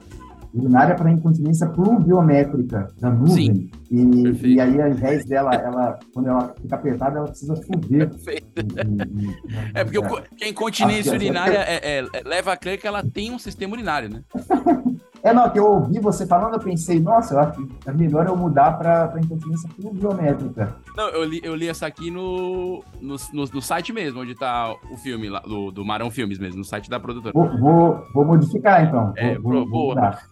urinária 0.54 0.96
para 0.96 1.12
incontinência 1.12 1.68
pluviométrica 1.68 2.88
da 3.00 3.10
nuvem. 3.10 3.70
E, 3.92 4.54
e 4.56 4.60
aí, 4.60 4.82
ao 4.82 4.90
invés 4.90 5.26
dela, 5.26 5.54
ela, 5.54 6.00
quando 6.14 6.28
ela 6.30 6.54
fica 6.62 6.76
apertada, 6.76 7.18
ela 7.20 7.28
precisa 7.28 7.56
chover. 7.56 8.10
Perfeito. 8.10 8.46
E- 8.58 9.22
e- 9.24 9.28
e- 9.30 9.36
É 9.74 9.84
porque 9.84 10.00
o- 10.00 10.22
que 10.36 10.44
a 10.44 10.50
incontinência 10.50 11.14
urinária 11.14 11.58
é- 11.60 12.00
é- 12.00 12.00
é- 12.14 12.24
leva 12.26 12.54
a 12.54 12.58
crer 12.58 12.80
que 12.80 12.88
ela 12.88 13.04
tem 13.04 13.32
um 13.32 13.40
sistema 13.40 13.74
urinário, 13.74 14.10
né? 14.10 14.22
É, 15.24 15.34
não, 15.34 15.50
que 15.50 15.58
eu 15.60 15.66
ouvi 15.66 16.00
você 16.00 16.26
falando, 16.28 16.54
eu 16.54 16.60
pensei, 16.60 17.00
nossa, 17.02 17.34
eu 17.34 17.40
acho 17.40 17.66
que 17.66 17.90
é 17.90 17.92
melhor 17.92 18.28
eu 18.28 18.38
mudar 18.38 18.78
para 18.78 19.12
incontinência 19.20 19.68
pluviométrica. 19.76 20.76
Não, 20.96 21.10
eu 21.10 21.24
li, 21.26 21.42
eu 21.44 21.56
li 21.56 21.68
essa 21.68 21.86
aqui 21.88 22.10
no, 22.12 22.82
no, 23.02 23.16
no, 23.34 23.46
no 23.56 23.62
site 23.62 23.92
mesmo, 23.92 24.22
onde 24.22 24.36
tá 24.36 24.74
o 24.92 24.96
filme 24.96 25.28
lá, 25.28 25.40
do, 25.40 25.72
do 25.72 25.84
Marão 25.84 26.10
Filmes 26.12 26.38
mesmo, 26.40 26.60
no 26.60 26.64
site 26.64 26.88
da 26.90 27.00
produtora. 27.00 27.34
Vou, 27.34 27.58
vou, 27.60 28.06
vou 28.14 28.26
modificar, 28.26 28.86
então. 28.86 29.12
É, 29.18 29.34
vou, 29.40 29.52
vou, 29.54 29.66
boa. 29.66 29.70
vou 29.70 29.88
mudar. 29.96 30.24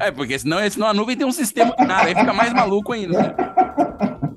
É, 0.00 0.10
porque 0.10 0.38
senão, 0.38 0.58
senão 0.70 0.88
a 0.88 0.94
nuvem 0.94 1.16
tem 1.16 1.26
um 1.26 1.32
sistema 1.32 1.74
aí 1.78 2.14
fica 2.14 2.32
mais 2.32 2.52
maluco 2.52 2.92
ainda. 2.92 3.18
Né? 3.18 3.34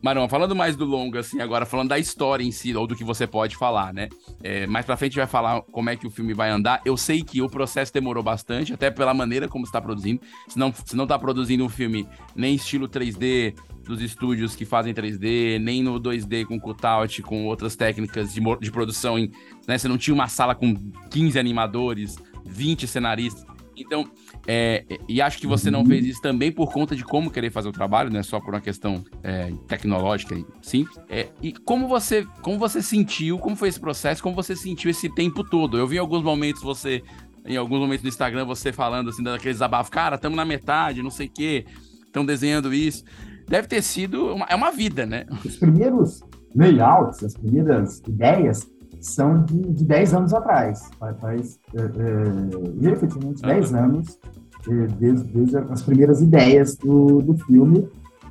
Marão, 0.04 0.28
falando 0.28 0.54
mais 0.54 0.76
do 0.76 0.84
longa, 0.84 1.22
assim, 1.22 1.40
agora 1.40 1.66
falando 1.66 1.88
da 1.88 1.98
história 1.98 2.44
em 2.44 2.52
si, 2.52 2.76
ou 2.76 2.86
do 2.86 2.94
que 2.94 3.06
você 3.06 3.26
pode 3.26 3.56
falar, 3.56 3.94
né? 3.94 4.10
É, 4.44 4.68
mais 4.68 4.86
pra 4.86 4.98
frente 4.98 5.16
vai 5.16 5.26
falar 5.26 5.62
como 5.62 5.90
é 5.90 5.96
que 5.96 6.06
o 6.06 6.10
filme 6.10 6.34
vai 6.34 6.50
andar. 6.50 6.82
Eu 6.84 6.98
sei 6.98 7.24
que 7.24 7.42
o 7.42 7.50
processo 7.50 7.94
demorou 7.94 8.22
bastante, 8.22 8.74
até 8.74 8.92
pela 8.92 9.14
maneira 9.14 9.48
como 9.48 9.64
está 9.64 9.80
produzindo. 9.80 10.20
Se 10.50 10.60
não, 10.60 10.74
se 10.74 10.94
não 10.94 11.08
tá 11.08 11.18
produzindo 11.18 11.64
um 11.64 11.70
filme 11.70 12.06
nem 12.36 12.56
estilo 12.56 12.90
3D 12.90 13.56
dos 13.86 14.02
estúdios 14.02 14.58
que 14.58 14.66
fazem 14.66 14.94
3D, 14.94 15.58
nem 15.58 15.82
no 15.82 15.98
2D 16.02 16.46
com 16.46 16.60
cutout, 16.60 17.22
com 17.22 17.46
outras 17.46 17.78
técnicas 17.78 18.34
de, 18.34 18.42
de 18.60 18.72
produção, 18.74 19.18
em, 19.18 19.32
né? 19.66 19.78
Você 19.78 19.88
não 19.88 19.98
tinha 19.98 20.14
uma 20.14 20.28
sala 20.28 20.54
com 20.54 20.76
15 21.12 21.40
animadores, 21.40 22.18
20 22.46 22.88
cenaristas. 22.88 23.46
Então, 23.78 24.06
é, 24.46 24.84
e 25.08 25.22
acho 25.22 25.38
que 25.38 25.48
você 25.48 25.72
não 25.72 25.86
fez 25.86 26.06
isso 26.06 26.22
também 26.22 26.52
por 26.52 26.72
conta 26.72 26.96
de 26.96 27.04
como 27.04 27.32
querer 27.32 27.50
fazer 27.50 27.70
o 27.70 27.72
trabalho, 27.72 28.10
não 28.10 28.20
é 28.20 28.24
só 28.24 28.40
por 28.40 28.54
uma 28.54 28.60
questão 28.60 29.04
é, 29.24 29.52
tecnológica, 29.68 30.36
sim. 30.62 30.86
É, 31.10 31.30
e 31.42 31.54
como 31.54 31.88
você, 31.88 32.26
como 32.42 32.60
você 32.60 32.82
sentiu, 32.82 33.38
como 33.38 33.56
foi 33.56 33.70
esse 33.70 33.80
processo, 33.80 34.22
como 34.22 34.36
você 34.36 34.56
sentiu 34.56 34.92
esse 34.92 35.10
tempo 35.10 35.44
todo? 35.44 35.78
Eu 35.78 35.88
vi 35.88 35.96
em 35.96 36.00
alguns 36.00 36.24
momentos 36.24 36.62
você, 36.62 37.02
em 37.46 37.56
alguns 37.56 37.80
momentos 37.80 38.04
no 38.04 38.10
Instagram, 38.10 38.44
você 38.44 38.74
falando 38.74 39.10
assim, 39.10 39.24
daqueles 39.24 39.56
desabafos, 39.58 39.90
cara, 39.90 40.16
estamos 40.16 40.36
na 40.36 40.44
metade, 40.44 41.02
não 41.02 41.12
sei 41.12 41.28
o 41.28 41.32
quê, 41.32 41.66
estão 42.06 42.26
desenhando 42.26 42.74
isso. 42.74 43.04
Deve 43.48 43.68
ter 43.68 43.82
sido, 43.82 44.34
uma, 44.34 44.46
é 44.50 44.56
uma 44.56 44.72
vida, 44.72 45.06
né? 45.06 45.26
Os 45.46 45.56
primeiros 45.56 46.22
layouts, 46.54 47.24
as 47.24 47.34
primeiras 47.34 48.00
ideias, 48.08 48.70
são 49.06 49.44
de, 49.44 49.62
de 49.74 49.86
10 49.86 50.14
anos 50.14 50.34
atrás. 50.34 50.90
Faz, 51.20 51.60
é, 51.76 51.82
é, 51.82 52.92
efetivamente 52.92 53.42
10 53.42 53.74
anos, 53.74 54.20
é, 54.68 54.88
desde, 55.00 55.32
desde 55.32 55.58
as 55.58 55.82
primeiras 55.82 56.22
ideias 56.22 56.76
do, 56.76 57.22
do 57.22 57.38
filme. 57.46 57.88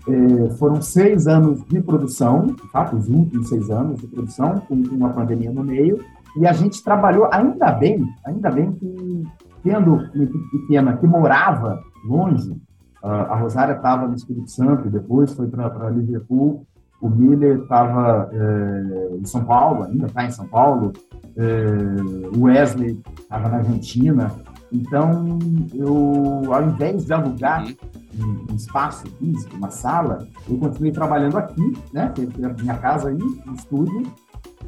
É, 0.09 0.51
foram 0.57 0.83
seis 0.83 1.29
anos 1.29 1.63
de 1.67 1.81
produção, 1.81 2.47
de 2.47 2.71
fato, 2.73 2.97
os 2.97 3.09
últimos 3.09 3.49
seis 3.49 3.71
anos 3.71 4.01
de 4.01 4.09
produção, 4.09 4.61
com, 4.61 4.83
com 4.83 4.97
uma 4.97 5.11
pandemia 5.11 5.53
no 5.53 5.63
meio, 5.63 6.01
e 6.37 6.47
a 6.47 6.53
gente 6.53 6.83
trabalhou, 6.83 7.29
ainda 7.31 7.71
bem, 7.71 8.05
ainda 8.25 8.51
bem 8.51 8.73
que, 8.73 9.25
tendo 9.63 9.95
uma 9.95 10.25
equipe 10.25 10.51
pequena 10.51 10.97
que 10.97 11.07
morava 11.07 11.81
longe, 12.05 12.57
a 13.03 13.35
a 13.35 13.37
Rosária 13.37 13.75
estava 13.75 14.07
no 14.07 14.15
Espírito 14.15 14.51
Santo, 14.51 14.89
depois 14.89 15.33
foi 15.35 15.47
para 15.47 15.91
Liverpool, 15.91 16.67
o 17.03 17.11
Miller 17.11 17.59
estava 17.59 18.31
é, 18.33 19.17
em 19.17 19.25
São 19.25 19.45
Paulo, 19.45 19.83
ainda 19.83 20.07
está 20.07 20.25
em 20.25 20.31
São 20.31 20.47
Paulo, 20.47 20.93
é, 21.37 22.37
o 22.37 22.45
Wesley 22.45 23.03
estava 23.19 23.49
na 23.49 23.57
Argentina. 23.57 24.31
Então, 24.71 25.39
eu, 25.75 26.55
ao 26.55 26.63
invés 26.63 27.05
de 27.05 27.13
alugar 27.13 27.65
um, 28.19 28.53
um, 28.53 28.55
espaço 28.55 29.05
físico, 29.19 29.57
uma 29.57 29.71
sala, 29.71 30.27
eu 30.49 30.57
continuei 30.57 30.93
trabalhando 30.93 31.37
aqui, 31.37 31.73
né? 31.93 32.15
A 32.45 32.63
minha 32.63 32.75
casa 32.79 33.09
aí, 33.09 33.19
no 33.19 33.53
estúdio, 33.53 34.03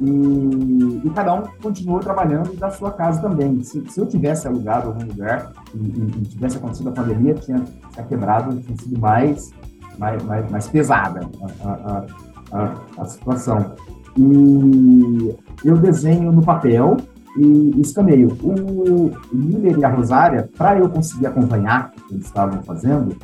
e, 0.01 1.07
e, 1.07 1.09
cada 1.11 1.35
um 1.35 1.43
continuou 1.63 2.01
trabalhando 2.01 2.53
da 2.57 2.69
sua 2.69 2.91
casa 2.91 3.21
também. 3.21 3.63
Se, 3.63 3.81
se 3.89 3.99
eu 3.99 4.05
tivesse 4.05 4.45
alugado 4.45 4.89
algum 4.89 5.05
lugar 5.05 5.53
e, 5.73 5.77
e, 5.77 6.21
e, 6.21 6.21
tivesse 6.23 6.57
acontecido 6.57 6.89
a 6.89 6.91
pandemia, 6.91 7.33
tinha, 7.35 7.63
tinha 7.93 8.05
quebrado, 8.05 8.59
tinha 8.61 8.77
sido 8.77 8.99
mais, 8.99 9.51
mais, 9.97 10.23
mais, 10.23 10.51
mais 10.51 10.67
pesada 10.67 11.21
a, 11.63 11.69
a, 11.69 12.05
a, 12.51 12.73
a 12.97 13.05
situação. 13.05 13.73
E 14.17 15.35
eu 15.63 15.77
desenho 15.77 16.31
no 16.31 16.41
papel 16.41 16.97
e 17.37 17.81
escaneio. 17.81 18.37
O, 18.41 19.11
Miller 19.33 19.77
e 19.79 19.83
a 19.83 19.89
Rosária, 19.89 20.49
para 20.57 20.79
eu 20.79 20.89
conseguir 20.89 21.27
acompanhar 21.27 21.91
o 21.97 22.07
que 22.07 22.13
eles 22.15 22.25
estavam 22.25 22.61
fazendo, 22.63 23.15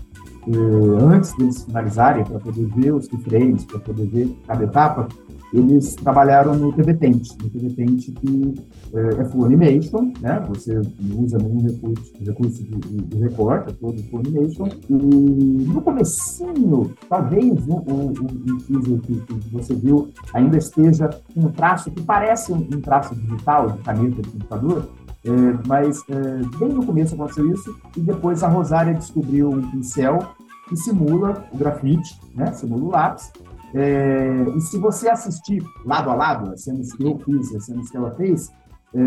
eh, 0.48 1.04
antes 1.04 1.34
deles 1.38 1.64
finalizarem, 1.64 2.26
para 2.26 2.40
poder 2.40 2.66
ver 2.76 2.94
os 2.94 3.08
keyframes, 3.08 3.64
para 3.64 3.80
poder 3.80 4.08
ver 4.08 4.38
cada 4.46 4.64
etapa, 4.64 5.08
eles 5.54 5.96
trabalharam 5.96 6.56
no 6.56 6.72
TV 6.72 6.94
Paint, 6.94 7.28
no 7.42 7.50
TV 7.50 7.70
Paint 7.72 8.12
que 8.12 8.56
é, 8.94 9.22
é 9.22 9.26
full 9.26 9.46
animation, 9.46 10.14
né? 10.22 10.44
Você 10.50 10.80
usa 11.18 11.38
nenhum 11.38 11.62
recurso, 11.62 12.14
recurso 12.26 12.64
de, 12.64 12.76
de, 12.78 13.02
de 13.02 13.18
recorte, 13.18 13.70
é 13.70 13.74
todo 13.74 14.02
full 14.04 14.20
animation. 14.20 14.70
E 14.90 14.94
no 14.94 15.82
comecinho, 15.82 16.94
talvez 17.10 17.68
um, 17.68 17.76
um, 17.76 18.08
um 18.10 18.58
teaser 18.60 19.00
que, 19.02 19.20
que, 19.22 19.50
você 19.52 19.76
viu 19.76 20.10
ainda 20.34 20.58
esteja 20.58 21.10
com 21.34 21.42
um 21.42 21.52
traço 21.52 21.92
que 21.92 22.02
parece 22.02 22.54
um, 22.54 22.58
um 22.58 22.82
traço 22.82 23.16
digital, 23.16 23.72
de 23.72 23.80
caneta 23.80 24.22
de 24.22 24.30
computador, 24.30 24.90
é, 25.24 25.68
mas 25.68 26.02
é, 26.10 26.58
bem 26.58 26.70
no 26.70 26.86
começo 26.86 27.14
aconteceu 27.16 27.52
isso, 27.52 27.76
e 27.96 28.00
depois 28.00 28.42
a 28.42 28.48
Rosária 28.48 28.94
descobriu 28.94 29.50
um 29.50 29.70
pincel 29.70 30.20
que 30.68 30.76
simula 30.76 31.46
o 31.52 31.58
grafite, 31.58 32.20
né? 32.34 32.52
simula 32.54 32.84
o 32.84 32.90
lápis, 32.90 33.32
é, 33.74 34.46
e 34.56 34.62
se 34.62 34.78
você 34.78 35.10
assistir 35.10 35.64
lado 35.86 36.10
a 36.10 36.16
lado, 36.16 36.52
as 36.52 36.64
cenas 36.64 36.92
que 36.94 37.04
eu 37.04 37.18
fiz, 37.20 37.56
as 37.56 37.66
cenas 37.66 37.90
que 37.90 37.98
ela 37.98 38.12
fez, 38.16 38.52
é, 38.94 39.00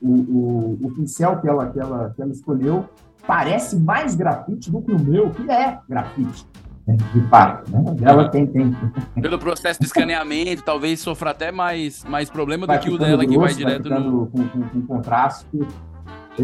o, 0.00 0.10
o, 0.10 0.78
o, 0.82 0.94
pincel 0.94 1.40
que 1.40 1.48
ela, 1.48 1.70
que, 1.70 1.80
ela, 1.80 2.12
que 2.14 2.20
ela 2.20 2.30
escolheu 2.30 2.84
parece 3.26 3.76
mais 3.76 4.14
grafite 4.14 4.70
do 4.70 4.82
que 4.82 4.92
o 4.92 5.00
meu, 5.00 5.30
que 5.30 5.50
é 5.50 5.78
grafite. 5.88 6.46
Né, 6.86 6.96
de 7.14 7.20
fato, 7.28 7.70
né? 7.70 7.96
Ela 8.02 8.28
tem, 8.28 8.46
tem. 8.46 8.76
Pelo 9.20 9.38
processo 9.38 9.78
de 9.80 9.86
escaneamento, 9.86 10.64
talvez 10.64 11.00
sofra 11.00 11.30
até 11.30 11.52
mais, 11.52 12.04
mais 12.04 12.28
problema 12.28 12.66
vai 12.66 12.78
do 12.78 12.82
que 12.82 12.90
o 12.90 12.98
dela, 12.98 13.24
grosso, 13.24 13.28
que 13.30 13.38
vai 13.38 13.54
direto 13.54 13.88
vai 13.88 14.00
no. 14.00 14.26
Com, 14.26 14.48
com, 14.48 14.62
com 14.68 14.82
contraste. 14.82 15.46
É, 16.38 16.42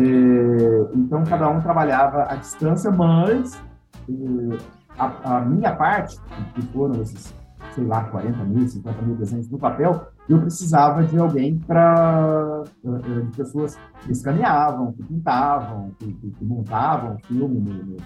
então, 0.95 1.25
cada 1.25 1.49
um 1.49 1.61
trabalhava 1.61 2.27
à 2.31 2.37
distância, 2.37 2.91
mas 2.91 3.61
é, 4.09 4.59
a, 4.99 5.37
a, 5.37 5.41
minha 5.41 5.75
parte, 5.75 6.19
que 6.55 6.63
foram 6.69 7.01
esses, 7.01 7.35
sei 7.75 7.85
lá, 7.85 8.05
40 8.05 8.45
mil, 8.45 8.67
50 8.69 9.03
mil 9.03 9.17
desenhos 9.17 9.49
no 9.49 9.59
papel, 9.59 10.07
eu 10.29 10.41
precisava 10.41 11.03
de 11.05 11.19
alguém 11.19 11.59
para. 11.59 12.65
Eh, 12.85 12.89
eh, 12.89 13.21
de 13.21 13.37
pessoas 13.37 13.79
que 14.01 14.13
escaneavam, 14.13 14.93
que 14.93 15.03
pintavam, 15.03 15.91
que, 15.99 16.13
que, 16.13 16.31
que 16.31 16.45
montavam 16.45 17.17
filme 17.27 17.61
no, 17.61 17.73
no, 17.73 17.97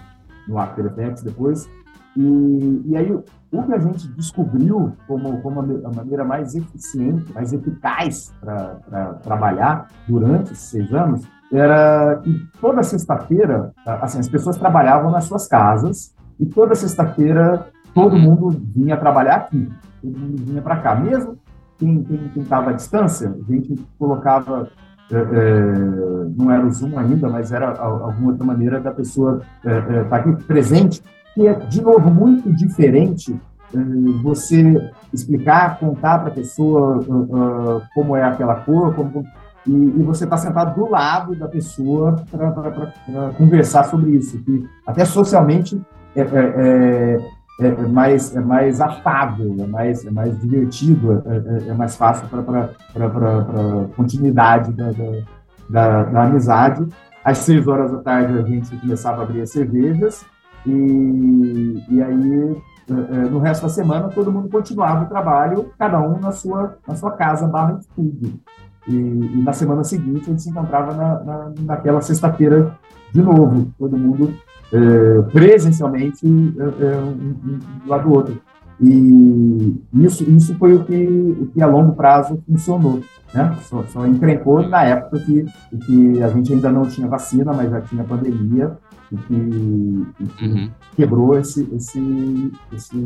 no 0.47 0.57
After 0.57 0.85
Effects 0.85 1.23
depois. 1.23 1.69
E, 2.15 2.83
e 2.85 2.95
aí, 2.95 3.11
o 3.11 3.63
que 3.63 3.73
a 3.73 3.79
gente 3.79 4.07
descobriu 4.09 4.93
como, 5.07 5.41
como 5.41 5.61
a 5.61 5.91
maneira 5.95 6.23
mais 6.23 6.55
eficiente, 6.55 7.33
mais 7.33 7.51
eficaz 7.51 8.33
para 8.39 9.13
trabalhar 9.23 9.87
durante 10.07 10.53
esses 10.53 10.69
seis 10.69 10.93
anos, 10.93 11.27
era 11.51 12.19
que 12.23 12.47
toda 12.59 12.81
sexta-feira, 12.81 13.71
assim, 13.85 14.19
as 14.19 14.29
pessoas 14.29 14.57
trabalhavam 14.57 15.11
nas 15.11 15.25
suas 15.25 15.47
casas, 15.47 16.15
e 16.39 16.45
toda 16.45 16.75
sexta-feira 16.75 17.67
todo 17.93 18.17
mundo 18.17 18.49
vinha 18.75 18.97
trabalhar 18.97 19.35
aqui, 19.35 19.69
todo 20.01 20.17
mundo 20.17 20.43
vinha 20.43 20.61
para 20.61 20.77
cá. 20.77 20.95
Mesmo 20.95 21.37
quem 21.77 22.05
estava 22.37 22.71
à 22.71 22.73
distância, 22.73 23.29
a 23.29 23.51
gente 23.51 23.75
colocava, 23.99 24.69
é, 25.11 25.15
é, 25.15 25.61
não 26.35 26.51
era 26.51 26.65
o 26.65 26.71
Zoom 26.71 26.97
ainda, 26.97 27.29
mas 27.29 27.51
era 27.51 27.77
alguma 27.77 28.31
outra 28.31 28.45
maneira 28.45 28.79
da 28.79 28.91
pessoa 28.91 29.41
estar 29.57 29.69
é, 29.69 29.99
é 29.99 30.03
tá 30.05 30.15
aqui 30.17 30.43
presente, 30.45 31.03
que 31.35 31.47
é, 31.47 31.53
de 31.53 31.81
novo, 31.81 32.09
muito 32.09 32.51
diferente 32.53 33.39
você 34.21 34.91
explicar, 35.11 35.79
contar 35.79 36.19
para 36.19 36.27
a 36.27 36.33
pessoa 36.33 36.97
uh, 36.97 37.77
uh, 37.77 37.81
como 37.95 38.15
é 38.15 38.23
aquela 38.23 38.55
cor, 38.57 38.93
como, 38.93 39.25
e, 39.65 39.71
e, 39.71 40.03
você 40.03 40.25
está 40.25 40.37
sentado 40.37 40.75
do 40.75 40.89
lado 40.89 41.35
da 41.35 41.47
pessoa 41.47 42.23
para 42.29 43.31
conversar 43.37 43.85
sobre 43.85 44.11
isso, 44.11 44.37
que 44.43 44.67
até 44.85 45.05
socialmente 45.05 45.81
é, 46.15 46.21
é, 46.21 47.17
é, 47.59 47.67
é, 47.67 47.87
mais, 47.87 48.35
é 48.35 48.39
mais 48.39 48.81
afável, 48.81 49.55
é 49.59 49.67
mais, 49.67 50.05
é 50.05 50.11
mais 50.11 50.39
divertido, 50.39 51.23
é, 51.25 51.37
é, 51.37 51.69
é 51.69 51.73
mais 51.73 51.95
fácil 51.95 52.27
para 52.27 52.69
continuidade 53.95 54.71
da, 54.73 54.91
da, 54.91 55.23
da, 55.69 56.03
da, 56.03 56.23
amizade. 56.23 56.87
Às 57.23 57.39
seis 57.39 57.67
horas 57.67 57.91
da 57.91 57.99
tarde 57.99 58.37
a 58.37 58.41
gente 58.41 58.75
começava 58.77 59.21
a 59.21 59.23
abrir 59.23 59.41
as 59.41 59.51
cervejas 59.51 60.25
e, 60.65 61.83
e 61.89 62.03
aí 62.03 62.61
no 63.31 63.39
resto 63.39 63.63
da 63.63 63.69
semana 63.69 64.09
todo 64.09 64.31
mundo 64.31 64.49
continuava 64.49 65.05
o 65.05 65.07
trabalho, 65.07 65.71
cada 65.79 66.01
um 66.01 66.19
na 66.19 66.33
sua, 66.33 66.77
na 66.85 66.95
sua 66.95 67.11
casa 67.11 67.47
barra 67.47 67.79
estúdio. 67.79 68.33
E, 68.85 68.93
e, 68.93 69.41
na 69.41 69.53
semana 69.53 69.83
seguinte 69.85 70.23
a 70.23 70.31
gente 70.31 70.41
se 70.41 70.49
encontrava 70.49 70.93
na, 70.93 71.23
na, 71.23 71.53
naquela 71.61 72.01
sexta-feira 72.01 72.77
de 73.13 73.21
novo, 73.21 73.71
todo 73.77 73.97
mundo 73.97 74.33
é, 74.73 75.21
presencialmente 75.31 76.25
é, 76.25 76.95
um, 76.97 77.09
um, 77.09 77.59
um 77.85 77.87
lado 77.87 78.09
do 78.09 78.13
outro. 78.13 78.41
E 78.81 79.81
isso, 79.93 80.29
isso 80.29 80.55
foi 80.55 80.73
o 80.73 80.83
que, 80.83 80.95
o 81.39 81.45
que 81.53 81.61
a 81.61 81.67
longo 81.67 81.93
prazo 81.93 82.41
funcionou. 82.45 83.01
Né? 83.33 83.55
Só, 83.61 83.83
só 83.83 84.05
encrencou 84.05 84.67
na 84.67 84.83
época 84.83 85.19
que, 85.19 85.45
que 85.85 86.21
a 86.21 86.27
gente 86.29 86.53
ainda 86.53 86.71
não 86.71 86.83
tinha 86.83 87.07
vacina, 87.07 87.53
mas 87.53 87.69
já 87.69 87.81
tinha 87.81 88.03
pandemia, 88.03 88.77
e 89.11 89.17
que, 89.17 89.33
e 90.19 90.25
que 90.25 90.45
uhum. 90.45 90.71
quebrou 90.95 91.37
esse, 91.37 91.67
esse, 91.75 92.51
esse 92.73 92.97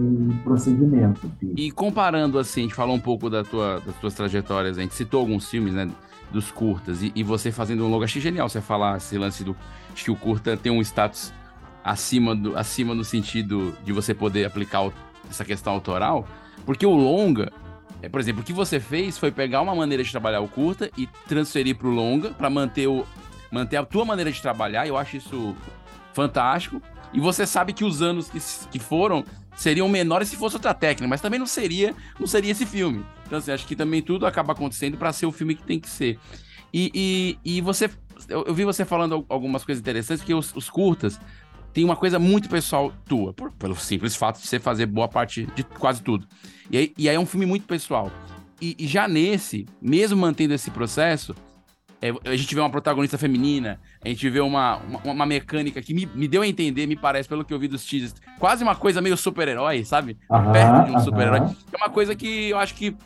procedimento. 0.43 1.29
E 1.55 1.69
comparando 1.71 2.39
assim, 2.39 2.61
a 2.61 2.63
gente 2.63 2.75
falou 2.75 2.95
um 2.95 2.99
pouco 2.99 3.29
da 3.29 3.43
tua, 3.43 3.81
das 3.85 3.95
tuas 3.97 4.13
trajetórias, 4.13 4.77
a 4.77 4.81
gente 4.81 4.95
citou 4.95 5.19
alguns 5.19 5.49
filmes, 5.49 5.73
né? 5.73 5.89
Dos 6.29 6.51
curtas, 6.51 7.01
e, 7.01 7.09
e 7.15 7.23
você 7.23 7.53
fazendo 7.53 7.85
um 7.85 7.89
longo, 7.89 8.03
achei 8.03 8.21
genial 8.21 8.49
você 8.49 8.59
falar 8.59 8.97
esse 8.97 9.17
lance 9.17 9.45
do 9.45 9.55
que 9.95 10.11
o 10.11 10.15
curta 10.15 10.57
tem 10.57 10.69
um 10.69 10.81
status 10.81 11.33
acima, 11.87 12.35
do, 12.35 12.57
acima 12.57 12.93
no 12.93 13.03
sentido 13.03 13.75
de 13.83 13.93
você 13.93 14.13
poder 14.13 14.45
aplicar 14.45 14.85
o, 14.85 14.93
essa 15.29 15.45
questão 15.45 15.73
autoral, 15.73 16.27
porque 16.65 16.85
o 16.85 16.93
longa, 16.93 17.51
é, 18.01 18.09
por 18.09 18.19
exemplo, 18.19 18.41
o 18.41 18.45
que 18.45 18.51
você 18.51 18.79
fez 18.79 19.17
foi 19.17 19.31
pegar 19.31 19.61
uma 19.61 19.73
maneira 19.73 20.03
de 20.03 20.11
trabalhar 20.11 20.41
o 20.41 20.47
curta 20.49 20.91
e 20.97 21.07
transferir 21.27 21.77
para 21.77 21.87
o 21.87 21.91
longa 21.91 22.31
para 22.31 22.49
manter 22.49 22.87
o 22.87 23.05
manter 23.49 23.77
a 23.77 23.85
tua 23.85 24.03
maneira 24.03 24.29
de 24.29 24.41
trabalhar. 24.41 24.85
Eu 24.85 24.97
acho 24.97 25.15
isso 25.15 25.55
fantástico. 26.13 26.81
E 27.13 27.19
você 27.21 27.47
sabe 27.47 27.71
que 27.71 27.85
os 27.85 28.01
anos 28.01 28.29
que, 28.29 28.39
que 28.69 28.79
foram 28.79 29.23
seriam 29.55 29.87
menores 29.87 30.27
se 30.27 30.35
fosse 30.35 30.57
outra 30.57 30.73
técnica, 30.73 31.07
mas 31.07 31.21
também 31.21 31.39
não 31.39 31.47
seria, 31.47 31.95
não 32.19 32.27
seria 32.27 32.51
esse 32.51 32.65
filme. 32.65 33.05
Então, 33.25 33.39
assim, 33.39 33.51
acho 33.51 33.65
que 33.65 33.75
também 33.75 34.01
tudo 34.01 34.25
acaba 34.25 34.51
acontecendo 34.51 34.97
para 34.97 35.13
ser 35.13 35.25
o 35.25 35.31
filme 35.31 35.55
que 35.55 35.63
tem 35.63 35.79
que 35.79 35.89
ser. 35.89 36.19
E, 36.73 36.91
e, 36.93 37.57
e 37.57 37.61
você, 37.61 37.89
eu, 38.27 38.43
eu, 38.45 38.53
vi 38.53 38.65
você 38.65 38.83
falando 38.83 39.25
algumas 39.29 39.63
coisas 39.63 39.81
interessantes, 39.81 40.23
que 40.23 40.33
os, 40.33 40.53
os 40.53 40.69
curtas 40.69 41.19
tem 41.77 41.85
uma 41.85 41.95
coisa 41.95 42.17
muito 42.17 42.49
pessoal 42.49 42.91
tua, 43.07 43.31
por, 43.31 43.51
pelo 43.51 43.75
simples 43.75 44.15
fato 44.15 44.41
de 44.41 44.47
você 44.47 44.59
fazer 44.59 44.87
boa 44.87 45.07
parte 45.07 45.47
de 45.53 45.63
quase 45.63 46.01
tudo. 46.01 46.27
E 46.71 46.77
aí, 46.79 46.93
e 46.97 47.07
aí 47.07 47.15
é 47.15 47.19
um 47.19 47.25
filme 47.25 47.45
muito 47.45 47.67
pessoal. 47.67 48.11
E, 48.59 48.75
e 48.79 48.87
já 48.87 49.07
nesse, 49.07 49.67
mesmo 49.79 50.17
mantendo 50.17 50.55
esse 50.55 50.71
processo, 50.71 51.35
é, 52.01 52.11
a 52.25 52.35
gente 52.35 52.55
vê 52.55 52.61
uma 52.61 52.69
protagonista 52.71 53.15
feminina, 53.15 53.79
a 54.03 54.07
gente 54.09 54.27
vê 54.27 54.39
uma, 54.39 54.77
uma, 54.77 54.99
uma 55.03 55.25
mecânica 55.27 55.79
que 55.79 55.93
me, 55.93 56.07
me, 56.15 56.27
deu 56.27 56.41
a 56.41 56.47
entender, 56.47 56.87
me 56.87 56.95
parece, 56.95 57.29
pelo 57.29 57.45
que 57.45 57.53
eu 57.53 57.59
vi 57.59 57.67
dos 57.67 57.85
teasers, 57.85 58.15
quase 58.39 58.63
uma 58.63 58.75
coisa 58.75 58.99
meio 58.99 59.15
super-herói, 59.15 59.85
sabe? 59.85 60.17
Perto 60.51 60.87
de 60.87 60.95
um 60.95 60.99
super-herói. 60.99 61.41
É 61.71 61.77
uma 61.77 61.91
coisa 61.91 62.15
que 62.15 62.49
eu 62.49 62.57
acho 62.57 62.73
que, 62.73 62.97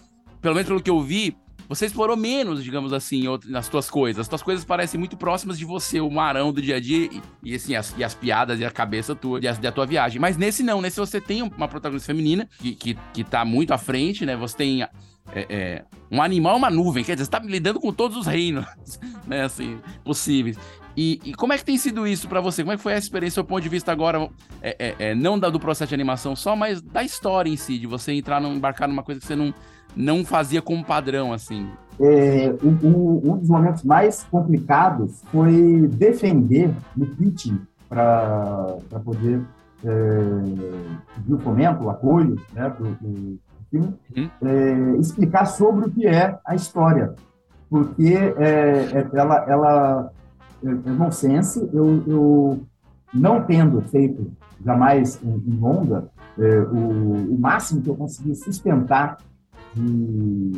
pelo 0.41 0.55
menos 0.55 0.69
pelo 0.69 0.81
que 0.81 0.89
eu 0.89 1.01
vi, 1.01 1.35
você 1.71 1.85
explorou 1.85 2.17
menos, 2.17 2.61
digamos 2.61 2.91
assim, 2.91 3.23
nas 3.45 3.69
tuas 3.69 3.89
coisas. 3.89 4.19
As 4.19 4.27
tuas 4.27 4.43
coisas 4.43 4.65
parecem 4.65 4.99
muito 4.99 5.15
próximas 5.15 5.57
de 5.57 5.63
você, 5.63 6.01
o 6.01 6.11
marão 6.11 6.51
do 6.51 6.61
dia 6.61 6.75
a 6.75 6.79
dia 6.81 7.05
e, 7.05 7.21
e 7.41 7.55
assim, 7.55 7.75
as, 7.75 7.95
e 7.97 8.03
as 8.03 8.13
piadas 8.13 8.59
e 8.59 8.65
a 8.65 8.69
cabeça 8.69 9.15
tua, 9.15 9.39
e 9.41 9.47
a, 9.47 9.53
da 9.53 9.71
tua 9.71 9.85
viagem. 9.85 10.19
Mas 10.19 10.35
nesse 10.35 10.63
não, 10.63 10.81
nesse 10.81 10.99
você 10.99 11.21
tem 11.21 11.41
uma 11.41 11.69
protagonista 11.69 12.07
feminina 12.07 12.45
que, 12.59 12.75
que, 12.75 12.97
que 13.13 13.23
tá 13.23 13.45
muito 13.45 13.73
à 13.73 13.77
frente, 13.77 14.25
né? 14.25 14.35
Você 14.35 14.57
tem. 14.57 14.83
É, 14.83 14.89
é, 15.33 15.85
um 16.11 16.21
animal, 16.21 16.57
uma 16.57 16.69
nuvem, 16.69 17.05
quer 17.05 17.13
dizer, 17.13 17.23
você 17.23 17.31
tá 17.31 17.39
lidando 17.39 17.79
com 17.79 17.93
todos 17.93 18.17
os 18.17 18.27
reinos, 18.27 18.65
né, 19.25 19.43
assim, 19.43 19.79
possíveis. 20.03 20.57
E, 20.95 21.21
e, 21.23 21.33
como 21.33 21.53
é 21.53 21.57
que 21.57 21.63
tem 21.63 21.77
sido 21.77 22.05
isso 22.05 22.27
para 22.27 22.41
você? 22.41 22.63
Como 22.63 22.73
é 22.73 22.77
que 22.77 22.83
foi 22.83 22.93
a 22.93 22.97
experiência, 22.97 23.41
do 23.41 23.47
ponto 23.47 23.61
de 23.61 23.69
vista 23.69 23.91
agora, 23.91 24.29
é, 24.61 24.75
é, 24.77 24.95
é, 24.99 25.15
não 25.15 25.39
da, 25.39 25.49
do 25.49 25.59
processo 25.59 25.89
de 25.89 25.95
animação 25.95 26.35
só, 26.35 26.55
mas 26.55 26.81
da 26.81 27.03
história 27.03 27.49
em 27.49 27.55
si, 27.55 27.77
de 27.77 27.87
você 27.87 28.11
entrar, 28.11 28.41
num, 28.41 28.55
embarcar 28.55 28.89
numa 28.89 29.03
coisa 29.03 29.21
que 29.21 29.27
você 29.27 29.35
não, 29.35 29.53
não 29.95 30.25
fazia 30.25 30.61
como 30.61 30.83
padrão, 30.83 31.33
assim? 31.33 31.69
É, 31.99 32.53
um, 32.63 33.31
um, 33.31 33.37
dos 33.37 33.49
momentos 33.49 33.83
mais 33.83 34.23
complicados 34.23 35.21
foi 35.31 35.87
defender 35.87 36.73
no 36.95 37.05
pitching 37.05 37.59
para 37.87 38.77
poder 39.03 39.41
é, 39.83 41.29
o 41.29 41.37
fomento, 41.39 41.83
o 41.83 41.89
apoio 41.89 42.35
né, 42.53 42.73
filme, 43.69 43.93
uhum. 44.15 44.29
é, 44.41 44.97
explicar 44.99 45.45
sobre 45.45 45.85
o 45.85 45.91
que 45.91 46.07
é 46.07 46.37
a 46.45 46.55
história. 46.55 47.13
Porque 47.69 48.15
é, 48.37 48.97
é 48.97 49.09
ela, 49.13 49.45
ela 49.47 50.11
é, 50.63 50.69
é 50.69 50.91
nonsense, 50.91 51.69
eu, 51.73 52.03
eu 52.05 52.63
não 53.13 53.43
tendo 53.43 53.81
feito 53.81 54.31
jamais 54.63 55.19
em, 55.23 55.43
em 55.47 55.59
longa, 55.59 56.09
é, 56.37 56.59
o, 56.59 57.33
o 57.33 57.37
máximo 57.39 57.81
que 57.81 57.89
eu 57.89 57.95
consegui 57.95 58.35
sustentar 58.35 59.17
de 59.75 60.51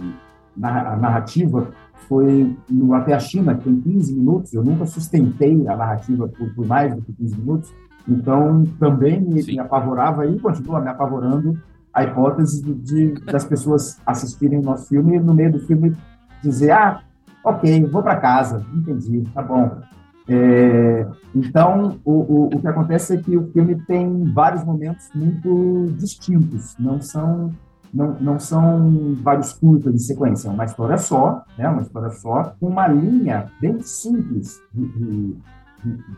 narrativa 0.56 1.70
foi 2.08 2.56
no 2.70 2.94
Até 2.94 3.14
a 3.14 3.20
China, 3.20 3.56
que 3.56 3.64
tem 3.64 3.80
15 3.82 4.14
minutos. 4.14 4.54
Eu 4.54 4.64
nunca 4.64 4.86
sustentei 4.86 5.68
a 5.68 5.76
narrativa 5.76 6.28
por, 6.28 6.54
por 6.54 6.66
mais 6.66 6.96
do 6.96 7.02
que 7.02 7.14
15 7.14 7.38
minutos. 7.38 7.74
Então, 8.08 8.66
também 8.80 9.22
me, 9.22 9.42
me, 9.42 9.60
apavorava 9.60 10.26
e 10.28 10.38
continua 10.40 10.82
me 10.82 10.90
apavorando 10.90 11.58
a 11.94 12.04
hipótese 12.04 12.62
de, 12.62 12.74
de, 12.74 13.26
das 13.26 13.46
pessoas 13.46 14.00
assistirem 14.06 14.60
o 14.60 14.64
nosso 14.64 14.90
filme 14.90 15.16
e 15.16 15.20
no 15.20 15.34
meio 15.34 15.54
do 15.54 15.60
filme 15.60 15.96
dizer: 16.42 16.72
ah, 16.72 17.02
ok, 17.44 17.86
vou 17.86 18.04
para 18.04 18.18
casa, 18.18 18.66
entendi, 18.74 19.24
tá 19.34 19.42
bom. 19.42 19.80
É, 20.28 21.06
então, 21.36 22.00
o, 22.04 22.12
o, 22.12 22.46
o 22.48 22.60
que 22.60 22.68
acontece 22.68 23.16
é 23.16 23.18
que 23.18 23.38
o 23.38 23.52
filme 23.52 23.76
tem 23.86 24.32
vários 24.34 24.64
momentos 24.64 25.10
muito 25.14 25.94
distintos, 25.98 26.76
não 26.80 27.02
são 27.02 27.52
não, 27.94 28.16
não 28.20 28.40
são 28.40 29.16
vários 29.22 29.54
curtas 29.54 29.94
de 29.94 30.00
sequência, 30.00 30.48
é 30.48 30.52
uma 30.52 30.66
história 30.66 30.98
só, 30.98 31.44
né, 31.58 31.70
uma 31.70 31.82
história 31.82 32.10
só, 32.10 32.56
com 32.60 32.68
uma 32.68 32.88
linha 32.88 33.52
bem 33.62 33.82
simples 33.82 34.60
de, 34.74 34.88
de, 34.88 35.38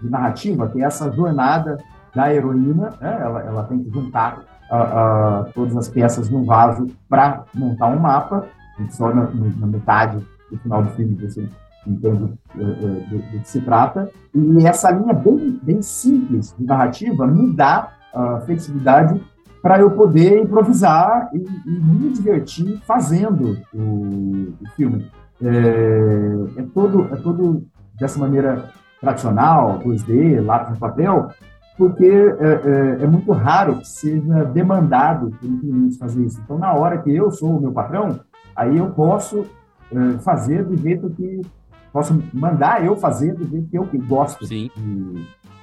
de 0.02 0.10
narrativa, 0.10 0.70
que 0.70 0.82
é 0.82 0.86
essa 0.86 1.12
jornada 1.12 1.78
da 2.16 2.34
heroína, 2.34 2.92
né, 3.02 3.18
ela, 3.22 3.42
ela 3.42 3.64
tem 3.66 3.84
que 3.84 3.90
juntar 3.90 4.40
uh, 4.72 5.50
uh, 5.50 5.54
todas 5.54 5.76
as 5.76 5.90
peças 5.90 6.30
num 6.30 6.46
vaso 6.46 6.88
para 7.10 7.44
montar 7.54 7.88
um 7.88 8.00
mapa, 8.00 8.48
só 8.90 9.14
na, 9.14 9.30
na, 9.30 9.68
metade 9.68 10.26
do 10.50 10.58
final 10.60 10.84
do 10.84 10.90
filme 10.92 11.16
você 11.16 11.50
entende 11.86 12.24
uh, 12.24 12.38
do, 12.56 13.18
do, 13.18 13.40
que 13.42 13.50
se 13.50 13.60
trata, 13.60 14.10
e 14.34 14.66
essa 14.66 14.92
linha 14.92 15.14
bem, 15.14 15.60
bem 15.62 15.82
simples 15.82 16.56
de 16.58 16.66
narrativa 16.66 17.28
me 17.28 17.54
dá 17.54 17.92
uh, 18.14 18.46
flexibilidade 18.46 19.22
para 19.66 19.80
eu 19.80 19.90
poder 19.90 20.44
improvisar 20.44 21.28
e, 21.34 21.40
e, 21.40 21.70
me 21.72 22.12
divertir 22.12 22.80
fazendo 22.86 23.58
o, 23.74 24.54
o 24.62 24.70
filme. 24.76 25.12
É, 25.42 26.60
é, 26.60 26.66
todo, 26.72 27.12
é 27.12 27.16
todo 27.16 27.66
dessa 28.00 28.20
maneira 28.20 28.70
tradicional, 29.02 29.80
2D, 29.80 30.40
lápis 30.46 30.70
no 30.70 30.78
papel, 30.78 31.30
porque 31.76 32.06
é, 32.06 33.00
é, 33.00 33.04
é, 33.06 33.08
muito 33.08 33.32
raro 33.32 33.78
que 33.78 33.88
seja 33.88 34.44
demandado 34.44 35.32
por 35.32 35.60
cliente 35.60 35.98
fazer 35.98 36.24
isso. 36.24 36.40
Então, 36.44 36.60
na 36.60 36.72
hora 36.72 37.00
que 37.00 37.10
eu 37.10 37.32
sou 37.32 37.58
o 37.58 37.60
meu 37.60 37.72
patrão, 37.72 38.20
aí 38.56 38.78
eu 38.78 38.92
posso 38.92 39.48
é, 39.92 40.20
fazer 40.20 40.64
do 40.64 40.78
jeito 40.78 41.10
que 41.10 41.42
posso 41.92 42.22
mandar 42.32 42.86
eu 42.86 42.96
fazer 42.96 43.34
do 43.34 43.48
jeito 43.48 43.68
que 43.68 43.78
eu 43.80 43.90
gosto 44.06 44.46
de, 44.46 44.72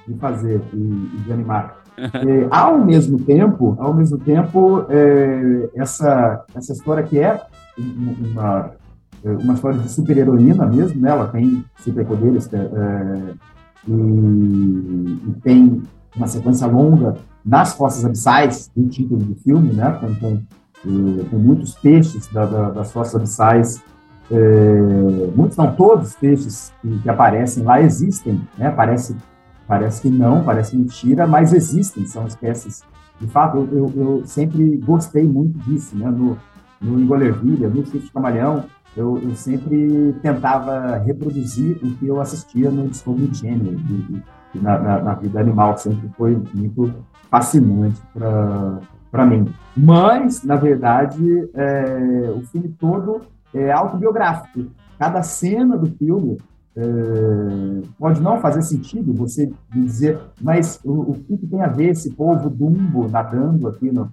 de, 0.05 0.13
fazer 0.19 0.61
e 0.73 1.21
de 1.23 1.31
animar. 1.31 1.82
É, 1.97 2.47
ao 2.49 2.83
mesmo 2.83 3.19
tempo, 3.19 3.75
ao 3.79 3.93
mesmo 3.93 4.17
tempo, 4.17 4.85
é, 4.89 5.69
essa 5.75 6.43
essa 6.55 6.73
história 6.73 7.03
que 7.03 7.19
é 7.19 7.39
uma 7.77 8.71
uma 9.23 9.53
história 9.53 9.79
de 9.79 9.89
super 9.89 10.17
heroína 10.17 10.65
mesmo, 10.65 11.01
né? 11.01 11.11
Ela 11.11 11.27
tem 11.27 11.63
superpoderes 11.77 12.51
é, 12.53 12.57
é, 12.57 13.33
e, 13.87 13.91
e, 13.91 15.35
tem 15.41 15.81
uma 16.15 16.27
sequência 16.27 16.67
longa 16.67 17.15
nas 17.45 17.73
fossas 17.73 18.03
abissais 18.03 18.69
do 18.75 18.87
título 18.87 19.23
do 19.23 19.35
filme, 19.35 19.71
né? 19.71 19.97
Com, 19.99 20.15
com, 20.15 20.41
com 21.29 21.37
muitos 21.37 21.75
peixes 21.75 22.27
da, 22.33 22.45
da, 22.45 22.69
das 22.71 22.91
fossas 22.91 23.15
abissais 23.15 23.81
é, 24.31 25.31
muitos 25.35 25.57
não 25.57 25.73
todos 25.75 26.09
os 26.09 26.15
peixes 26.15 26.73
que, 26.81 26.99
que, 26.99 27.09
aparecem 27.09 27.63
lá 27.63 27.81
existem, 27.81 28.41
né? 28.57 28.71
Parece 28.71 29.15
Parece 29.67 30.01
que 30.01 30.09
não, 30.09 30.43
parece 30.43 30.75
mentira, 30.75 31.25
mas 31.25 31.53
existem, 31.53 32.05
são 32.05 32.27
espécies. 32.27 32.83
De 33.19 33.27
fato, 33.27 33.57
eu, 33.57 33.67
eu, 33.71 33.93
eu 33.95 34.21
sempre 34.25 34.77
gostei 34.77 35.23
muito 35.23 35.57
disso, 35.59 35.95
né? 35.95 36.09
No, 36.09 36.37
no 36.81 36.99
Engolervilha, 36.99 37.69
no 37.69 37.85
Sítio 37.85 38.11
Camaleão, 38.11 38.65
eu, 38.95 39.17
eu, 39.17 39.35
sempre 39.35 40.13
tentava 40.21 40.97
reproduzir 40.97 41.77
o 41.81 41.95
que 41.95 42.07
eu 42.07 42.21
assistia 42.21 42.69
no 42.69 42.87
Discovery 42.87 43.33
Channel, 43.33 43.73
e 44.53 44.59
na, 44.59 44.77
na, 44.77 45.01
na, 45.01 45.13
vida 45.15 45.39
animal, 45.39 45.77
sempre 45.77 46.09
foi 46.15 46.39
muito 46.53 46.93
fascinante 47.31 47.99
para 49.11 49.25
mim. 49.25 49.47
Mas, 49.75 50.43
na 50.43 50.55
verdade, 50.55 51.49
é, 51.55 52.31
o 52.35 52.41
filme 52.41 52.69
todo 52.77 53.21
é 53.53 53.71
autobiográfico. 53.71 54.65
Cada 54.99 55.23
cena 55.23 55.75
do 55.75 55.87
filme 55.87 56.37
é, 56.75 57.81
pode 57.99 58.19
não 58.21 58.39
fazer 58.39 58.61
sentido 58.63 59.13
você 59.13 59.51
dizer, 59.71 60.19
mas 60.41 60.79
o, 60.83 61.11
o 61.11 61.13
que, 61.13 61.37
que, 61.37 61.47
tem 61.47 61.61
a 61.61 61.67
ver 61.67 61.89
esse 61.89 62.11
povo 62.11 62.49
dumbo 62.49 63.07
nadando 63.07 63.67
aqui 63.67 63.91
no 63.91 64.09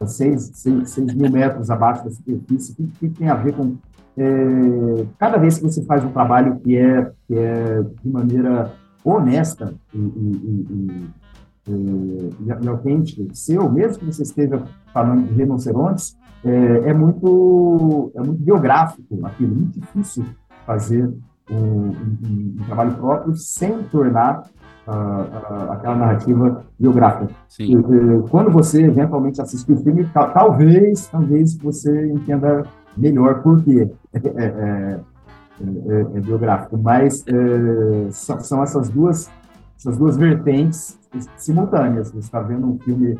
a 0.00 0.06
seis, 0.06 0.52
seis, 0.54 0.90
seis 0.90 1.14
mil 1.14 1.30
metros 1.30 1.70
abaixo 1.70 2.04
da 2.04 2.10
superfície? 2.10 2.72
O 2.72 2.74
que, 2.76 2.86
que 2.86 3.08
tem 3.08 3.28
a 3.28 3.34
ver 3.34 3.54
com 3.54 3.76
é, 4.16 5.06
cada 5.18 5.38
vez 5.38 5.58
que 5.58 5.64
você 5.64 5.82
faz 5.82 6.04
um 6.04 6.12
trabalho 6.12 6.60
que 6.60 6.76
é 6.76 7.10
que 7.26 7.36
é 7.36 7.82
de 7.82 8.08
maneira 8.08 8.72
honesta 9.04 9.74
e, 9.92 9.98
e, 9.98 11.20
e, 11.68 12.30
e, 12.62 12.68
autêntica, 12.68 13.24
seu, 13.32 13.70
mesmo 13.70 13.98
que 13.98 14.06
você 14.06 14.22
esteja 14.22 14.62
falando 14.92 15.26
de 15.26 15.34
rinocerontes, 15.34 16.16
é, 16.44 16.90
é 16.90 16.94
muito 16.94 18.12
é 18.14 18.20
muito 18.20 18.42
biográfico 18.42 19.26
aquilo, 19.26 19.54
muito 19.54 19.80
difícil 19.80 20.24
fazer 20.66 21.10
um, 21.50 21.56
um, 21.56 22.56
um 22.58 22.64
trabalho 22.66 22.94
próprio 22.94 23.36
sem 23.36 23.82
tornar 23.84 24.44
uh, 24.86 24.90
uh, 24.90 25.72
aquela 25.72 25.96
narrativa 25.96 26.64
biográfica. 26.78 27.32
Sim. 27.48 27.82
Quando 28.30 28.50
você 28.50 28.84
eventualmente 28.84 29.40
assistir 29.40 29.72
o 29.72 29.76
filme, 29.76 30.08
talvez, 30.12 31.06
talvez 31.08 31.56
você 31.56 32.08
entenda 32.08 32.64
melhor 32.96 33.42
por 33.42 33.62
quê 33.62 33.90
é, 34.12 34.18
é, 34.18 34.44
é, 34.44 35.00
é, 35.60 36.00
é 36.00 36.20
biográfico. 36.20 36.78
Mas 36.78 37.24
é, 37.26 38.10
são, 38.10 38.40
são, 38.40 38.62
essas 38.62 38.88
duas 38.88 39.30
essas 39.76 39.98
duas 39.98 40.16
vertentes 40.16 40.98
simultâneas. 41.36 42.10
Você 42.10 42.18
está 42.18 42.40
vendo 42.40 42.66
um 42.66 42.78
filme 42.78 43.18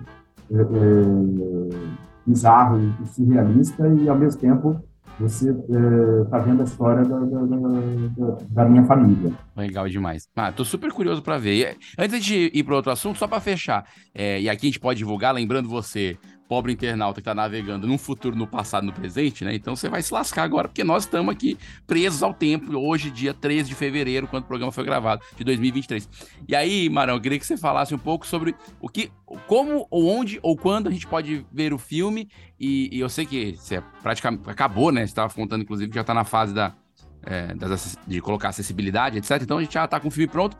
bizarro 2.26 2.78
e 2.78 3.06
surrealista 3.08 3.88
e, 3.88 4.08
ao 4.08 4.16
mesmo 4.16 4.40
tempo, 4.40 4.80
você 5.18 5.50
está 5.50 6.38
é, 6.38 6.42
vendo 6.42 6.62
a 6.62 6.64
história 6.64 7.04
da, 7.04 7.18
da, 7.18 7.40
da, 7.40 8.38
da, 8.50 8.64
minha 8.64 8.84
família. 8.84 9.32
Legal 9.56 9.88
demais. 9.88 10.28
Ah, 10.34 10.50
tô 10.50 10.64
super 10.64 10.92
curioso 10.92 11.22
para 11.22 11.38
ver. 11.38 11.76
Antes 11.98 12.24
de 12.24 12.50
ir 12.52 12.64
para 12.64 12.74
outro 12.74 12.90
assunto, 12.90 13.18
só 13.18 13.28
para 13.28 13.40
fechar, 13.40 13.86
é, 14.14 14.40
e 14.40 14.48
aqui 14.48 14.66
a 14.66 14.70
gente 14.70 14.80
pode 14.80 14.98
divulgar, 14.98 15.34
lembrando 15.34 15.68
você, 15.68 16.18
pobre 16.48 16.72
internauta 16.72 17.14
que 17.14 17.20
está 17.20 17.34
navegando 17.34 17.86
num 17.86 17.98
futuro, 17.98 18.36
no 18.36 18.46
passado, 18.46 18.84
no 18.84 18.92
presente, 18.92 19.44
né? 19.44 19.54
Então 19.54 19.74
você 19.74 19.88
vai 19.88 20.02
se 20.02 20.12
lascar 20.12 20.42
agora, 20.42 20.68
porque 20.68 20.84
nós 20.84 21.04
estamos 21.04 21.32
aqui 21.32 21.56
presos 21.86 22.22
ao 22.22 22.34
tempo, 22.34 22.76
hoje, 22.76 23.10
dia 23.10 23.32
13 23.32 23.68
de 23.68 23.74
fevereiro, 23.74 24.26
quando 24.26 24.44
o 24.44 24.46
programa 24.46 24.72
foi 24.72 24.84
gravado, 24.84 25.22
de 25.36 25.44
2023. 25.44 26.08
E 26.46 26.54
aí, 26.54 26.88
Marão, 26.88 27.14
eu 27.14 27.20
queria 27.20 27.38
que 27.38 27.46
você 27.46 27.56
falasse 27.56 27.94
um 27.94 27.98
pouco 27.98 28.26
sobre 28.26 28.54
o 28.80 28.88
que, 28.88 29.10
como, 29.46 29.86
ou 29.90 30.06
onde, 30.08 30.38
ou 30.42 30.56
quando 30.56 30.88
a 30.88 30.90
gente 30.90 31.06
pode 31.06 31.46
ver 31.52 31.72
o 31.72 31.78
filme. 31.78 32.28
E, 32.58 32.94
e 32.96 33.00
eu 33.00 33.08
sei 33.08 33.26
que 33.26 33.56
você 33.56 33.82
praticamente 34.02 34.48
acabou, 34.48 34.92
né? 34.92 35.00
Você 35.00 35.12
estava 35.12 35.32
contando, 35.32 35.62
inclusive, 35.62 35.88
que 35.88 35.94
já 35.94 36.02
está 36.02 36.14
na 36.14 36.24
fase 36.24 36.54
da, 36.54 36.74
é, 37.22 37.54
das, 37.54 37.98
de 38.06 38.20
colocar 38.20 38.50
acessibilidade, 38.50 39.18
etc. 39.18 39.42
Então 39.42 39.58
a 39.58 39.62
gente 39.62 39.74
já 39.74 39.84
está 39.84 39.98
com 39.98 40.08
o 40.08 40.10
filme 40.10 40.28
pronto. 40.28 40.56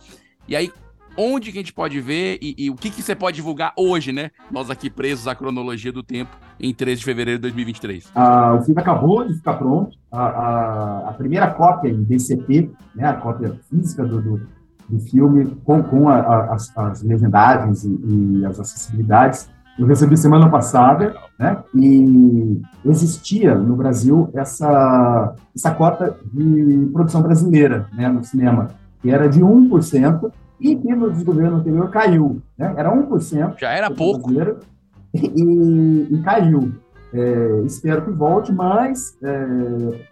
E 0.49 0.57
aí, 0.57 0.71
onde 1.17 1.53
que 1.53 1.59
a 1.59 1.61
gente 1.61 1.73
pode 1.73 2.01
ver 2.01 2.39
e, 2.41 2.55
e 2.59 2.71
o 2.71 2.75
que, 2.75 2.91
que 2.91 3.03
você 3.03 3.15
pode 3.15 3.37
divulgar 3.37 3.73
hoje, 3.77 4.13
né? 4.13 4.31
Nós 4.51 4.71
aqui 4.71 4.91
presos 4.91 5.27
à 5.27 5.35
cronologia 5.35 5.93
do 5.93 6.03
tempo, 6.03 6.37
em 6.59 6.73
13 6.73 6.99
de 6.99 7.05
fevereiro 7.05 7.39
de 7.39 7.43
2023. 7.43 8.11
Ah, 8.15 8.55
o 8.55 8.63
filme 8.63 8.81
acabou 8.81 9.27
de 9.27 9.35
ficar 9.35 9.55
pronto. 9.55 9.97
A, 10.11 10.27
a, 10.27 11.09
a, 11.11 11.13
primeira 11.13 11.51
cópia 11.51 11.91
em 11.91 12.03
DCP, 12.03 12.71
né, 12.95 13.09
a 13.09 13.15
cópia 13.15 13.59
física 13.69 14.05
do, 14.05 14.21
do, 14.21 14.47
do 14.89 15.01
filme, 15.01 15.47
com, 15.65 15.83
com 15.83 16.09
a, 16.09 16.55
as, 16.55 16.77
as, 16.77 17.03
legendagens 17.03 17.85
e, 17.85 17.89
e, 17.89 18.47
as 18.47 18.61
acessibilidades, 18.61 19.51
eu 19.77 19.87
recebi 19.87 20.17
semana 20.17 20.49
passada, 20.49 21.17
né? 21.37 21.59
E 21.75 22.63
existia 22.85 23.57
no 23.57 23.75
Brasil 23.75 24.31
essa, 24.33 25.35
essa 25.55 25.73
cota 25.73 26.17
de 26.33 26.91
produção 26.93 27.21
brasileira, 27.23 27.89
né, 27.93 28.09
no 28.09 28.23
cinema. 28.23 28.69
que 29.03 29.11
era 29.11 29.29
de 29.29 29.41
1%, 29.41 30.31
e 30.61 30.77
que 30.77 30.95
no 30.95 31.11
desgoverno 31.11 31.59
anterior 31.59 31.91
caiu. 31.91 32.41
Né? 32.57 32.75
Era 32.77 32.95
1%. 32.95 33.59
Já 33.59 33.71
era 33.71 33.91
pouco. 33.91 34.31
E, 35.15 36.09
e 36.11 36.23
caiu. 36.25 36.73
É, 37.13 37.63
espero 37.65 38.03
que 38.03 38.11
volte, 38.11 38.53
mas 38.53 39.17
é, 39.23 39.47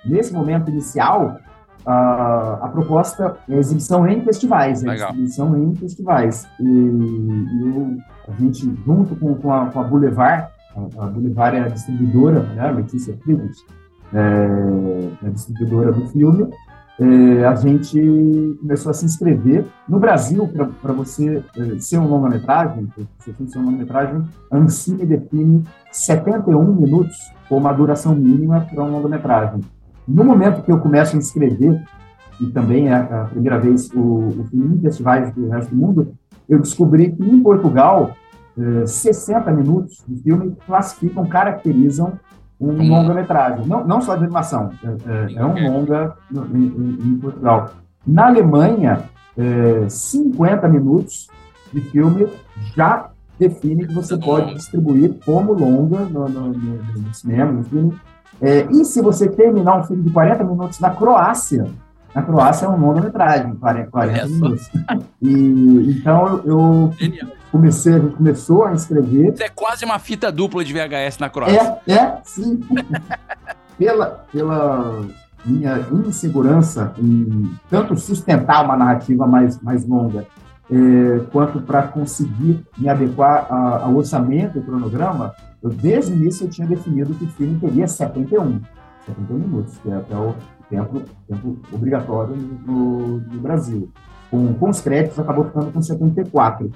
nesse 0.05 0.32
momento 0.32 0.70
inicial, 0.70 1.36
a, 1.84 2.61
a, 2.62 2.68
proposta 2.68 3.36
é 3.49 3.59
exibição 3.59 4.07
em 4.07 4.22
festivais. 4.22 4.84
É 4.84 4.95
exibição 4.95 5.57
em 5.59 5.74
festivais. 5.74 6.47
E, 6.61 6.64
e 6.64 7.99
a 8.28 8.40
gente, 8.40 8.72
junto 8.86 9.16
com, 9.16 9.34
com, 9.34 9.53
a, 9.53 9.66
com 9.66 9.80
a 9.80 9.82
Boulevard, 9.82 10.49
a, 10.76 11.05
a 11.05 11.07
Boulevard 11.09 11.57
é 11.57 11.61
a 11.62 11.68
distribuidora, 11.68 12.40
né, 12.40 12.70
Letícia 12.70 13.16
Tribus, 13.24 13.59
é, 14.14 15.24
é 15.24 15.26
a 15.26 15.30
distribuidora 15.30 15.93
do 15.93 16.07
filme, 16.09 16.49
é, 16.99 17.45
a 17.45 17.55
gente 17.55 18.59
começou 18.61 18.90
a 18.90 18.93
se 18.95 19.05
inscrever. 19.05 19.66
No 19.88 19.99
Brasil, 19.99 20.49
para 20.80 20.93
você 20.93 21.43
é, 21.57 21.78
ser 21.78 21.99
um 21.99 22.07
longa-metragem, 22.07 22.88
você 23.18 23.32
tem 23.32 23.47
que 23.47 23.53
ser 23.53 23.59
um 23.59 23.64
longa-metragem, 23.64 24.24
a 24.51 24.57
Ancine 24.57 25.07
define 25.07 25.64
71 25.90 26.74
minutos 26.74 27.16
como 27.49 27.66
a 27.68 27.72
duração 27.72 28.14
mínima 28.14 28.61
para 28.61 28.84
um 28.84 28.90
longa-metragem. 28.90 29.61
No 30.07 30.24
momento 30.24 30.62
que 30.62 30.72
eu 30.72 30.78
começo 30.78 31.16
a 31.16 31.18
inscrever, 31.18 31.82
e 32.40 32.47
também 32.47 32.88
é 32.88 32.95
a 32.95 33.28
primeira 33.30 33.59
vez 33.59 33.90
o, 33.95 34.28
o 34.40 34.47
filme 34.51 34.76
em 34.76 34.80
festivais 34.80 35.32
do 35.32 35.49
resto 35.49 35.70
do 35.70 35.76
mundo, 35.76 36.14
eu 36.49 36.59
descobri 36.59 37.12
que 37.12 37.22
em 37.22 37.40
Portugal, 37.43 38.14
60 38.84 39.49
é, 39.49 39.55
minutos 39.55 40.05
de 40.07 40.22
filme 40.22 40.57
classificam, 40.66 41.26
caracterizam 41.26 42.18
um 42.62 42.88
longa-metragem, 42.88 43.66
não, 43.66 43.84
não 43.84 44.00
só 44.00 44.14
de 44.14 44.24
animação, 44.24 44.70
é, 44.84 44.88
é, 44.88 45.34
é 45.34 45.44
um 45.44 45.72
longa 45.72 46.14
em, 46.32 47.18
Portugal. 47.20 47.70
Na 48.06 48.26
Alemanha, 48.26 49.00
é, 49.36 49.88
50 49.88 50.68
minutos 50.68 51.28
de 51.72 51.80
filme 51.80 52.28
já 52.76 53.10
define 53.38 53.86
que 53.86 53.94
você 53.94 54.16
pode 54.16 54.54
distribuir 54.54 55.14
como 55.24 55.52
longa 55.52 56.00
no, 56.04 56.28
no, 56.28 56.48
no, 56.48 56.82
no 57.02 57.14
cinema, 57.14 57.50
no 57.50 57.64
filme. 57.64 58.00
É, 58.40 58.66
e 58.70 58.84
se 58.84 59.00
você 59.00 59.28
terminar 59.28 59.80
um 59.80 59.84
filme 59.84 60.02
de 60.02 60.10
40 60.10 60.44
minutos 60.44 60.78
na 60.78 60.90
Croácia, 60.90 61.66
na 62.14 62.22
Croácia 62.22 62.66
é 62.66 62.68
um 62.68 62.78
longa-metragem, 62.78 63.54
40, 63.56 63.90
40 63.90 64.26
minutos. 64.28 64.70
E, 65.22 65.96
então 65.96 66.42
eu 66.44 66.92
comecei, 67.52 67.94
a 67.94 67.98
gente 68.00 68.16
começou 68.16 68.64
a 68.64 68.72
escrever. 68.72 69.32
Isso 69.32 69.42
é 69.44 69.48
quase 69.48 69.84
uma 69.84 70.00
fita 70.00 70.32
dupla 70.32 70.64
de 70.64 70.72
VHS 70.72 71.18
na 71.18 71.30
Croácia. 71.30 71.78
É, 71.86 71.92
é, 71.92 72.18
sim. 72.24 72.60
pela, 73.78 74.24
pela 74.32 75.02
minha 75.44 75.78
insegurança 76.06 76.92
em 76.98 77.52
tanto 77.70 77.96
sustentar 77.96 78.64
uma 78.64 78.76
narrativa 78.76 79.26
mais, 79.26 79.60
mais 79.60 79.86
longa, 79.86 80.26
é, 80.70 81.20
quanto 81.30 81.60
para 81.60 81.82
conseguir 81.82 82.64
me 82.76 82.88
adequar 82.88 83.46
a, 83.50 83.84
ao 83.84 83.94
orçamento 83.94 84.58
e 84.58 84.62
cronograma, 84.62 85.34
eu, 85.62 85.70
desde 85.70 86.12
o 86.12 86.16
início 86.16 86.46
eu 86.46 86.50
tinha 86.50 86.66
definido 86.66 87.14
que 87.14 87.24
o 87.24 87.28
filme 87.28 87.58
teria 87.58 87.86
71, 87.86 88.60
71 89.06 89.38
minutos, 89.38 89.78
que 89.78 89.90
é 89.90 89.96
até 89.96 90.16
o 90.16 90.34
tempo, 90.72 91.02
obrigatório 91.70 92.34
no, 92.34 93.18
no 93.18 93.40
Brasil. 93.40 93.90
Com, 94.30 94.54
com 94.54 94.70
os 94.70 94.80
créditos, 94.80 95.18
acabou 95.18 95.44
ficando 95.44 95.70
com 95.70 95.82
74. 95.82 96.70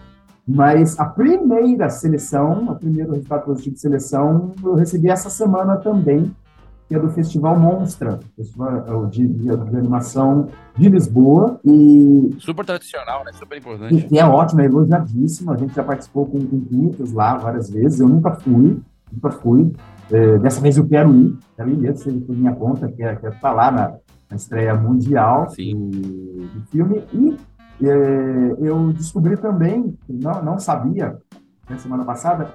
Mas 0.47 0.99
a 1.01 1.07
primeira 1.07 1.89
seleção, 1.89 2.69
o 2.69 2.77
primeiro 2.77 3.13
resultado 3.13 3.45
positivo 3.47 3.75
de 3.75 3.81
seleção, 3.81 4.53
eu 4.63 4.75
recebi 4.75 5.09
essa 5.09 5.29
semana 5.31 5.77
também, 5.79 6.31
que 6.87 6.95
é 6.95 6.99
do 6.99 7.11
Festival 7.11 7.59
Monstra, 7.59 8.21
Festival 8.37 9.07
é 9.07 9.11
de, 9.11 9.27
de, 9.27 9.45
de 9.45 9.77
Animação 9.77 10.49
de 10.77 10.89
Lisboa. 10.89 11.59
E, 11.65 12.37
Super 12.39 12.65
tradicional, 12.65 13.25
né? 13.25 13.33
Super 13.33 13.59
importante. 13.59 14.07
Que 14.07 14.19
é 14.19 14.25
ótimo, 14.25 14.61
é 14.61 14.67
elogiadíssimo. 14.67 15.51
A 15.51 15.57
gente 15.57 15.75
já 15.75 15.83
participou 15.83 16.27
com, 16.27 16.39
com 16.39 16.95
lá 17.13 17.37
várias 17.39 17.69
vezes. 17.69 17.99
Eu 17.99 18.09
nunca 18.09 18.33
fui, 18.33 18.81
nunca 19.13 19.31
fui. 19.31 19.73
É, 20.11 20.39
dessa 20.39 20.61
vez 20.61 20.77
eu 20.77 20.87
quero 20.87 21.13
ir, 21.15 21.39
quero 21.57 21.71
ir 21.71 21.77
mesmo, 21.77 21.97
seja 21.99 22.21
por 22.21 22.37
minha 22.37 22.55
conta, 22.55 22.89
quero, 22.89 23.19
quero 23.21 23.35
estar 23.35 23.53
lá 23.53 23.71
na, 23.71 23.95
na 24.31 24.37
estreia 24.37 24.75
mundial 24.75 25.47
do, 25.47 26.47
do, 26.47 26.67
filme. 26.71 27.05
E 27.13 27.89
é, 27.89 28.57
eu 28.61 28.93
descobri 28.93 29.37
também, 29.37 29.97
não, 30.09 30.43
não 30.43 30.59
sabia, 30.59 31.17
na 31.69 31.79
semana 31.79 32.05
passada, 32.05 32.55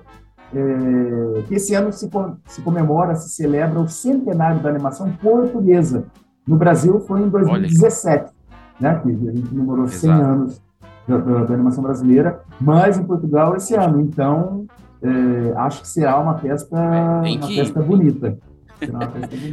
é, 0.54 1.42
que 1.44 1.56
esse 1.56 1.74
ano 1.74 1.92
se, 1.92 2.10
se 2.46 2.62
comemora, 2.62 3.16
se 3.16 3.30
celebra 3.30 3.80
o 3.80 3.88
centenário 3.88 4.62
da 4.62 4.70
animação 4.70 5.12
portuguesa. 5.22 6.06
No 6.48 6.58
Brasil 6.58 7.00
foi 7.02 7.22
em 7.22 7.30
2017, 7.30 8.32
né, 8.80 9.00
que 9.00 9.10
a 9.10 9.32
gente 9.32 9.48
comemorou 9.50 9.88
100 9.88 10.12
anos 10.12 10.62
da, 11.08 11.18
da, 11.18 11.44
da, 11.44 11.54
animação 11.54 11.84
brasileira, 11.84 12.42
mas 12.60 12.98
em 12.98 13.04
Portugal 13.04 13.56
esse 13.56 13.76
ano. 13.76 14.02
Então, 14.02 14.66
é, 15.04 15.58
acho 15.58 15.82
que 15.82 15.88
será 15.88 16.20
uma 16.20 16.38
festa, 16.38 16.78
é, 16.78 17.32
uma 17.38 17.48
festa 17.48 17.82
bonita. 17.82 18.38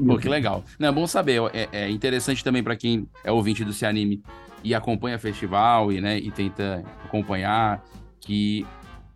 Pô, 0.06 0.16
que 0.16 0.28
legal. 0.28 0.64
Não, 0.78 0.88
é 0.88 0.92
bom 0.92 1.06
saber. 1.06 1.40
É, 1.52 1.68
é 1.72 1.90
interessante 1.90 2.42
também 2.42 2.62
para 2.62 2.76
quem 2.76 3.06
é 3.22 3.30
ouvinte 3.30 3.64
do 3.64 3.72
Se 3.72 3.84
Anime 3.84 4.22
e 4.64 4.74
acompanha 4.74 5.18
festival 5.18 5.92
e, 5.92 6.00
né, 6.00 6.18
e 6.18 6.30
tenta 6.30 6.82
acompanhar 7.04 7.84
que 8.20 8.66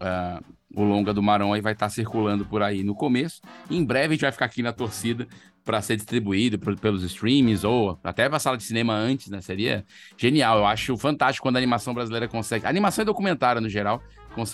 uh, 0.01 0.43
o 0.75 0.85
longa 0.85 1.13
do 1.13 1.23
Marão 1.23 1.53
aí 1.53 1.61
vai 1.61 1.73
estar 1.73 1.87
tá 1.87 1.91
circulando 1.91 2.45
por 2.45 2.63
aí 2.63 2.83
no 2.83 2.95
começo. 2.95 3.41
Em 3.71 3.85
breve 3.85 4.09
a 4.09 4.11
gente 4.13 4.23
vai 4.23 4.33
ficar 4.33 4.47
aqui 4.47 4.63
na 4.63 4.73
torcida 4.73 5.27
para 5.65 5.81
ser 5.81 5.97
distribuído 5.97 6.59
pelos 6.77 7.03
streams 7.05 7.65
ou 7.65 7.99
até 8.03 8.29
para 8.29 8.37
a 8.37 8.41
sala 8.41 8.57
de 8.57 8.65
cinema 8.65 8.95
antes, 8.95 9.29
né? 9.29 9.41
Seria 9.41 9.85
genial. 10.17 10.59
Eu 10.59 10.67
acho 10.67 10.97
fantástico 10.97 11.45
quando 11.45 11.57
a 11.57 11.59
animação 11.59 11.95
brasileira 11.95 12.27
consegue. 12.27 12.67
A 12.67 12.69
animação 12.69 13.03
e 13.03 13.07
documentário 13.07 13.61
no 13.61 13.69
geral 13.69 14.03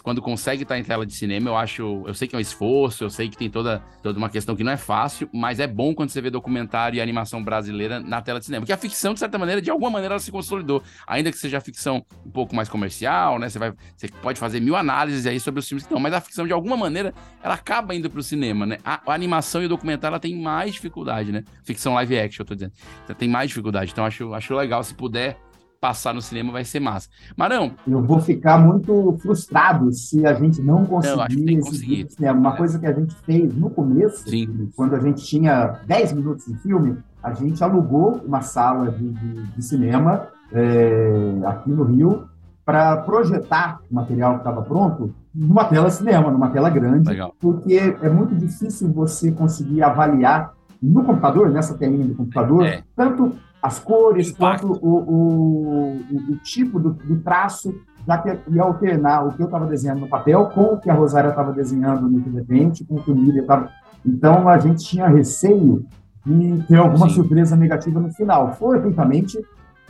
quando 0.02 0.20
consegue 0.20 0.62
estar 0.62 0.78
em 0.78 0.82
tela 0.82 1.06
de 1.06 1.14
cinema, 1.14 1.48
eu 1.48 1.56
acho. 1.56 2.02
Eu 2.06 2.14
sei 2.14 2.26
que 2.26 2.34
é 2.34 2.38
um 2.38 2.40
esforço, 2.40 3.04
eu 3.04 3.10
sei 3.10 3.28
que 3.28 3.36
tem 3.36 3.48
toda, 3.48 3.82
toda 4.02 4.18
uma 4.18 4.28
questão 4.28 4.56
que 4.56 4.64
não 4.64 4.72
é 4.72 4.76
fácil, 4.76 5.28
mas 5.32 5.60
é 5.60 5.66
bom 5.66 5.94
quando 5.94 6.10
você 6.10 6.20
vê 6.20 6.30
documentário 6.30 6.96
e 6.96 7.00
animação 7.00 7.42
brasileira 7.42 8.00
na 8.00 8.20
tela 8.20 8.38
de 8.38 8.46
cinema. 8.46 8.62
Porque 8.62 8.72
a 8.72 8.76
ficção, 8.76 9.14
de 9.14 9.20
certa 9.20 9.38
maneira, 9.38 9.62
de 9.62 9.70
alguma 9.70 9.90
maneira, 9.90 10.14
ela 10.14 10.20
se 10.20 10.30
consolidou. 10.32 10.82
Ainda 11.06 11.30
que 11.30 11.38
seja 11.38 11.60
ficção 11.60 12.04
um 12.24 12.30
pouco 12.30 12.54
mais 12.54 12.68
comercial, 12.68 13.38
né? 13.38 13.48
Você, 13.48 13.58
vai, 13.58 13.72
você 13.96 14.08
pode 14.22 14.38
fazer 14.38 14.60
mil 14.60 14.76
análises 14.76 15.26
aí 15.26 15.38
sobre 15.38 15.60
os 15.60 15.68
filmes 15.68 15.84
que 15.84 15.88
estão, 15.88 16.00
mas 16.00 16.12
a 16.12 16.20
ficção, 16.20 16.46
de 16.46 16.52
alguma 16.52 16.76
maneira, 16.76 17.14
ela 17.42 17.54
acaba 17.54 17.94
indo 17.94 18.10
para 18.10 18.20
o 18.20 18.22
cinema, 18.22 18.66
né? 18.66 18.78
A, 18.84 19.00
a, 19.06 19.14
animação 19.14 19.62
e 19.62 19.66
o 19.66 19.68
documentário 19.68 20.14
ela 20.14 20.20
tem 20.20 20.36
mais 20.36 20.74
dificuldade, 20.74 21.32
né? 21.32 21.44
Ficção 21.64 21.94
live 21.94 22.18
action, 22.18 22.42
eu 22.42 22.46
tô 22.46 22.54
dizendo. 22.54 22.72
Então, 23.04 23.14
tem 23.14 23.28
mais 23.28 23.48
dificuldade. 23.48 23.92
Então, 23.92 24.04
acho, 24.04 24.34
acho 24.34 24.54
legal 24.54 24.82
se 24.82 24.94
puder 24.94 25.36
passar 25.80 26.14
no 26.14 26.20
cinema 26.20 26.52
vai 26.52 26.64
ser 26.64 26.80
massa. 26.80 27.08
Marão. 27.36 27.72
Eu 27.86 28.02
vou 28.02 28.20
ficar 28.20 28.58
muito 28.58 29.16
frustrado 29.20 29.92
se 29.92 30.26
a 30.26 30.34
gente 30.34 30.60
não 30.60 30.84
conseguir 30.84 31.56
não, 31.56 31.62
conseguir. 31.62 32.10
cinema. 32.10 32.38
Uma 32.38 32.54
é. 32.54 32.56
coisa 32.56 32.78
que 32.78 32.86
a 32.86 32.92
gente 32.92 33.14
fez 33.24 33.54
no 33.54 33.70
começo, 33.70 34.28
Sim. 34.28 34.70
quando 34.74 34.94
a 34.94 35.00
gente 35.00 35.24
tinha 35.24 35.78
10 35.86 36.12
minutos 36.14 36.46
de 36.46 36.54
filme, 36.58 36.98
a 37.22 37.32
gente 37.32 37.62
alugou 37.62 38.20
uma 38.24 38.42
sala 38.42 38.90
de, 38.90 39.12
de, 39.12 39.42
de 39.46 39.62
cinema 39.62 40.28
é, 40.52 41.40
aqui 41.46 41.70
no 41.70 41.84
Rio 41.84 42.28
para 42.64 42.98
projetar 42.98 43.80
o 43.90 43.94
material 43.94 44.34
que 44.34 44.38
estava 44.40 44.62
pronto 44.62 45.14
numa 45.34 45.64
tela 45.64 45.88
cinema, 45.88 46.30
numa 46.30 46.50
tela 46.50 46.68
grande, 46.68 47.08
Legal. 47.08 47.34
porque 47.40 47.96
é 48.02 48.10
muito 48.10 48.34
difícil 48.34 48.92
você 48.92 49.30
conseguir 49.30 49.82
avaliar 49.82 50.52
no 50.82 51.04
computador, 51.04 51.50
nessa 51.50 51.76
telinha 51.76 52.06
do 52.06 52.14
computador, 52.14 52.64
é. 52.64 52.82
tanto 52.94 53.32
as 53.62 53.78
cores, 53.78 54.30
quanto 54.30 54.72
o, 54.72 54.88
o, 54.88 56.02
o, 56.10 56.32
o 56.32 56.36
tipo 56.42 56.78
do, 56.78 56.90
do, 56.90 57.18
traço, 57.18 57.74
já 58.06 58.18
que 58.18 58.38
ia 58.50 58.62
alternar 58.62 59.26
o 59.26 59.32
que 59.32 59.42
eu 59.42 59.46
estava 59.46 59.66
desenhando 59.66 60.00
no 60.00 60.08
papel 60.08 60.46
com 60.46 60.74
o 60.74 60.80
que 60.80 60.88
a 60.88 60.94
Rosária 60.94 61.28
estava 61.28 61.52
desenhando 61.52 62.08
no 62.08 62.36
repente, 62.36 62.84
com 62.84 62.96
o 62.96 63.02
que 63.02 63.10
o 63.10 63.16
Miriam 63.16 63.42
estava. 63.42 63.68
Então 64.06 64.48
a 64.48 64.58
gente 64.58 64.84
tinha 64.84 65.08
receio 65.08 65.84
de 66.24 66.62
ter 66.66 66.76
alguma 66.76 67.08
Sim. 67.08 67.16
surpresa 67.16 67.56
negativa 67.56 67.98
no 67.98 68.12
final. 68.12 68.52
Fortuitamente, 68.54 69.38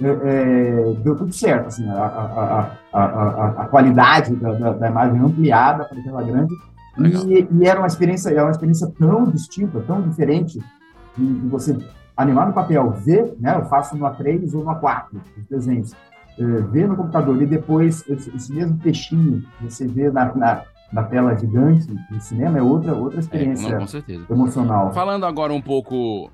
é, 0.00 0.08
é, 0.08 0.94
deu 1.02 1.16
tudo 1.16 1.32
certo. 1.32 1.66
Assim, 1.66 1.88
a, 1.88 1.94
a, 1.94 2.70
a, 2.92 3.48
a 3.62 3.66
qualidade 3.66 4.34
da, 4.36 4.52
da, 4.52 4.72
da, 4.72 4.88
imagem 4.88 5.20
ampliada 5.20 5.84
para 5.84 6.02
tela 6.02 6.22
grande. 6.22 6.54
E, 7.26 7.46
e, 7.50 7.66
era 7.66 7.78
uma 7.78 7.86
experiência, 7.86 8.30
era 8.30 8.44
uma 8.44 8.50
experiência 8.50 8.90
tão 8.98 9.24
distinta, 9.30 9.80
tão 9.86 10.00
diferente, 10.02 10.58
de 11.16 11.48
você 11.48 11.78
animar 12.16 12.48
no 12.48 12.52
papel, 12.52 12.90
ver, 12.90 13.36
né, 13.38 13.56
eu 13.56 13.64
faço 13.66 13.96
no 13.96 14.04
A3 14.04 14.52
ou 14.54 14.64
no 14.64 14.70
A4, 14.70 15.06
os 15.14 15.46
desenhos, 15.48 15.94
é, 16.38 16.42
ver 16.42 16.88
no 16.88 16.96
computador 16.96 17.40
e 17.40 17.46
depois 17.46 18.04
esse, 18.08 18.34
esse 18.34 18.52
mesmo 18.52 18.76
peixinho 18.78 19.44
você 19.60 19.86
vê 19.86 20.10
na, 20.10 20.34
na, 20.34 20.62
na, 20.92 21.02
tela 21.04 21.34
gigante 21.36 21.86
do 21.86 22.20
cinema 22.20 22.58
é 22.58 22.62
outra, 22.62 22.94
outra 22.94 23.20
experiência 23.20 23.68
é, 23.68 23.70
não, 23.70 24.26
emocional. 24.30 24.92
Falando 24.92 25.26
agora 25.26 25.52
um 25.52 25.62
pouco 25.62 26.30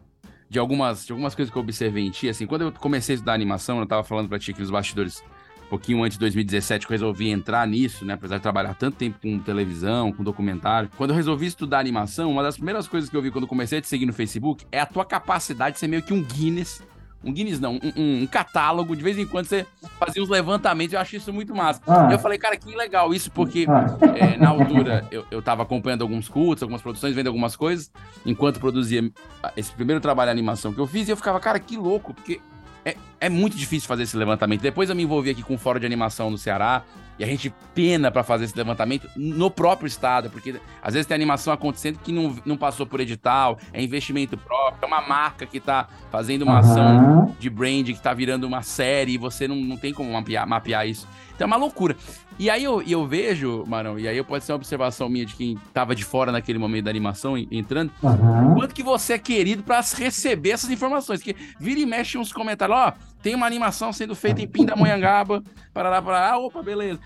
de 0.49 0.59
algumas, 0.59 1.05
de 1.05 1.13
algumas 1.13 1.35
coisas 1.35 1.53
que 1.53 1.59
eu 1.59 1.63
observei 1.63 2.07
em 2.07 2.11
ti, 2.11 2.29
assim, 2.29 2.47
quando 2.47 2.63
eu 2.63 2.73
comecei 2.73 3.15
a 3.15 3.17
estudar 3.17 3.35
animação, 3.35 3.79
eu 3.79 3.85
estava 3.85 4.03
falando 4.03 4.29
para 4.29 4.39
ti 4.39 4.55
que 4.55 4.63
os 4.63 4.71
bastidores 4.71 5.23
pouquinho 5.65 6.03
antes 6.03 6.17
de 6.17 6.21
2017 6.21 6.87
que 6.87 6.93
eu 6.93 6.95
resolvi 6.95 7.31
entrar 7.31 7.67
nisso, 7.67 8.05
né? 8.05 8.15
Apesar 8.15 8.37
de 8.37 8.43
trabalhar 8.43 8.75
tanto 8.75 8.97
tempo 8.97 9.19
com 9.21 9.39
televisão, 9.39 10.13
com 10.13 10.23
documentário. 10.23 10.91
Quando 10.97 11.11
eu 11.11 11.17
resolvi 11.17 11.47
estudar 11.47 11.79
animação, 11.79 12.31
uma 12.31 12.43
das 12.43 12.57
primeiras 12.57 12.87
coisas 12.89 13.11
que 13.11 13.17
eu 13.17 13.23
vi 13.23 13.31
quando 13.31 13.47
comecei 13.47 13.79
a 13.79 13.83
te 13.83 13.89
seguir 13.89 14.07
no 14.07 14.13
Facebook 14.13 14.65
é 14.71 14.81
a 14.81 14.87
tua 14.87 15.05
capacidade 15.05 15.75
de 15.75 15.81
ser 15.81 15.89
meio 15.89 16.03
que 16.03 16.13
um 16.13 16.23
Guinness 16.23 16.83
um 17.25 17.33
Guinness 17.33 17.59
não, 17.59 17.75
um, 17.75 17.93
um, 17.97 18.23
um, 18.23 18.27
catálogo, 18.27 18.95
de 18.95 19.03
vez 19.03 19.19
em 19.19 19.27
quando 19.27 19.47
você 19.47 19.67
fazia 19.99 20.23
uns 20.23 20.29
levantamentos, 20.29 20.93
eu 20.93 21.01
acho 21.01 21.17
isso 21.17 21.33
muito 21.33 21.55
massa. 21.55 21.81
Ah. 21.87 22.09
E 22.11 22.13
eu 22.13 22.19
falei, 22.19 22.39
cara, 22.39 22.57
que 22.57 22.75
legal 22.77 23.15
isso, 23.15 23.31
porque 23.31 23.67
ah. 23.69 23.97
é, 24.15 24.37
na 24.39 24.51
altura 24.51 25.07
eu, 25.11 25.25
eu 25.31 25.41
tava 25.41 25.63
acompanhando 25.63 26.03
alguns 26.03 26.29
cultos, 26.29 26.63
algumas 26.63 26.83
produções, 26.83 27.15
vendo 27.15 27.29
algumas 27.29 27.57
coisas, 27.57 27.91
enquanto 28.27 28.61
produzia 28.61 29.11
esse 29.57 29.73
primeiro 29.73 30.01
trabalho 30.01 30.29
de 30.29 30.33
animação 30.33 30.73
que 30.73 30.79
eu 30.79 30.87
fiz, 30.87 31.09
e 31.09 31.13
eu 31.13 31.17
ficava, 31.17 31.41
cara, 31.41 31.59
que 31.59 31.77
louco, 31.77 32.13
porque 32.13 32.41
é, 32.85 32.97
é 33.21 33.29
muito 33.29 33.57
difícil 33.57 33.89
fazer 33.89 34.03
esse 34.03 34.17
levantamento. 34.17 34.61
Depois 34.61 34.91
eu 34.91 34.97
me 34.97 35.03
envolvi 35.03 35.31
aqui 35.31 35.43
com 35.43 35.55
o 35.55 35.59
Fórum 35.59 35.81
de 35.81 35.87
Animação 35.87 36.31
no 36.31 36.39
Ceará, 36.39 36.85
e 37.19 37.25
a 37.25 37.27
gente 37.27 37.55
pena 37.75 38.11
para 38.11 38.23
fazer 38.23 38.45
esse 38.45 38.57
levantamento 38.57 39.09
no 39.17 39.51
próprio 39.51 39.87
estado, 39.87 40.31
porque 40.31 40.61
às 40.83 40.95
vezes 40.95 41.07
tem 41.07 41.15
animação 41.15 41.53
acontecendo 41.53 41.99
que 41.99 42.13
não, 42.13 42.37
não 42.45 42.57
passou 42.57 42.87
por 42.87 43.01
edital, 43.01 43.59
é 43.73 43.83
investimento 43.83 44.37
próprio, 44.37 44.79
é 44.83 44.87
uma 44.87 45.01
marca 45.01 45.47
que 45.47 45.61
tá 45.61 45.89
fazendo 46.11 46.43
uma 46.43 46.55
uhum. 46.55 46.59
ação 46.59 47.37
de 47.39 47.49
brand, 47.49 47.87
que 47.87 48.03
tá 48.03 48.13
virando 48.13 48.47
uma 48.47 48.63
série, 48.63 49.13
e 49.13 49.19
você 49.19 49.47
não, 49.47 49.57
não 49.57 49.77
tem 49.77 49.93
como 49.93 50.13
mapear, 50.13 50.47
mapear 50.47 50.89
isso. 50.89 51.07
Então 51.35 51.47
é 51.47 51.49
uma 51.49 51.57
loucura. 51.57 51.97
E 52.39 52.51
aí 52.51 52.65
eu, 52.65 52.83
eu 52.83 53.07
vejo, 53.07 53.65
Marão, 53.67 53.99
e 53.99 54.09
aí 54.09 54.23
pode 54.25 54.45
ser 54.45 54.53
uma 54.53 54.57
observação 54.57 55.09
minha 55.09 55.25
de 55.25 55.35
quem 55.35 55.57
tava 55.73 55.95
de 55.95 56.05
fora 56.05 56.33
naquele 56.33 56.59
momento 56.59 56.85
da 56.85 56.91
animação 56.91 57.39
entrando, 57.39 57.93
uhum. 58.03 58.55
quanto 58.55 58.75
que 58.75 58.83
você 58.83 59.15
é 59.15 59.19
querido 59.19 59.63
para 59.63 59.81
receber 59.81 60.51
essas 60.51 60.71
informações. 60.71 61.23
Que 61.23 61.37
vira 61.59 61.79
e 61.79 61.87
mexe 61.87 62.19
uns 62.19 62.33
comentários, 62.33 62.77
ó, 62.77 62.89
oh, 62.89 63.15
tem 63.23 63.35
uma 63.35 63.47
animação 63.47 63.93
sendo 63.93 64.15
feita 64.15 64.43
em 64.43 64.49
Pindamonhangaba, 64.49 65.43
parará, 65.73 66.03
parará, 66.03 66.39
opa, 66.39 66.63
beleza. 66.63 67.01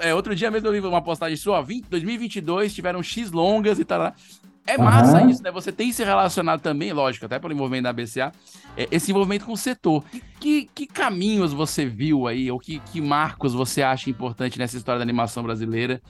É, 0.00 0.14
outro 0.14 0.34
dia 0.34 0.50
mesmo 0.50 0.68
eu 0.68 0.72
vi 0.72 0.80
uma 0.80 1.02
postagem 1.02 1.36
sua, 1.36 1.60
20, 1.60 1.88
2022, 1.88 2.72
tiveram 2.72 3.02
X 3.02 3.30
longas 3.32 3.78
e 3.78 3.84
tal. 3.84 4.14
É 4.66 4.78
massa 4.78 5.20
uhum. 5.20 5.28
isso, 5.28 5.42
né? 5.42 5.50
Você 5.50 5.72
tem 5.72 5.92
se 5.92 6.04
relacionado 6.04 6.60
também, 6.60 6.92
lógico, 6.92 7.26
até 7.26 7.38
pelo 7.38 7.52
envolvimento 7.52 7.84
da 7.84 7.92
BCA, 7.92 8.32
é, 8.76 8.86
esse 8.90 9.10
envolvimento 9.10 9.44
com 9.44 9.52
o 9.52 9.56
setor. 9.56 10.04
Que, 10.38 10.68
que 10.74 10.86
caminhos 10.86 11.52
você 11.52 11.84
viu 11.84 12.26
aí, 12.26 12.50
ou 12.50 12.58
que, 12.58 12.78
que 12.78 13.00
marcos 13.00 13.54
você 13.54 13.82
acha 13.82 14.08
importante 14.08 14.58
nessa 14.58 14.76
história 14.76 14.98
da 14.98 15.02
animação 15.02 15.42
brasileira? 15.42 16.00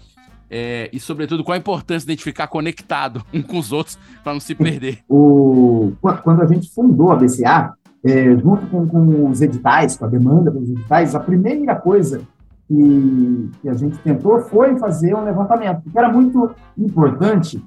É, 0.50 0.90
e, 0.92 1.00
sobretudo, 1.00 1.42
qual 1.42 1.54
a 1.54 1.58
importância 1.58 2.04
de 2.04 2.12
a 2.12 2.14
gente 2.14 2.24
ficar 2.24 2.46
conectado 2.46 3.24
um 3.32 3.42
com 3.42 3.58
os 3.58 3.72
outros 3.72 3.98
para 4.22 4.34
não 4.34 4.40
se 4.40 4.54
perder? 4.54 4.98
O, 5.08 5.92
quando 6.22 6.42
a 6.42 6.46
gente 6.46 6.70
fundou 6.70 7.10
a 7.10 7.16
BCA, 7.16 7.72
é, 8.04 8.36
junto 8.36 8.66
com, 8.66 8.86
com, 8.86 9.30
os 9.30 9.40
editais, 9.40 9.96
com 9.96 10.04
a 10.04 10.08
demanda 10.08 10.50
pelos 10.50 10.68
editais, 10.68 11.14
a 11.14 11.20
primeira 11.20 11.74
coisa 11.74 12.20
que, 12.68 13.50
que 13.62 13.68
a 13.68 13.74
gente 13.74 13.96
tentou 13.98 14.40
foi 14.40 14.76
fazer 14.76 15.14
um 15.14 15.24
levantamento, 15.24 15.82
porque 15.82 15.98
era 15.98 16.12
muito 16.12 16.50
importante 16.76 17.62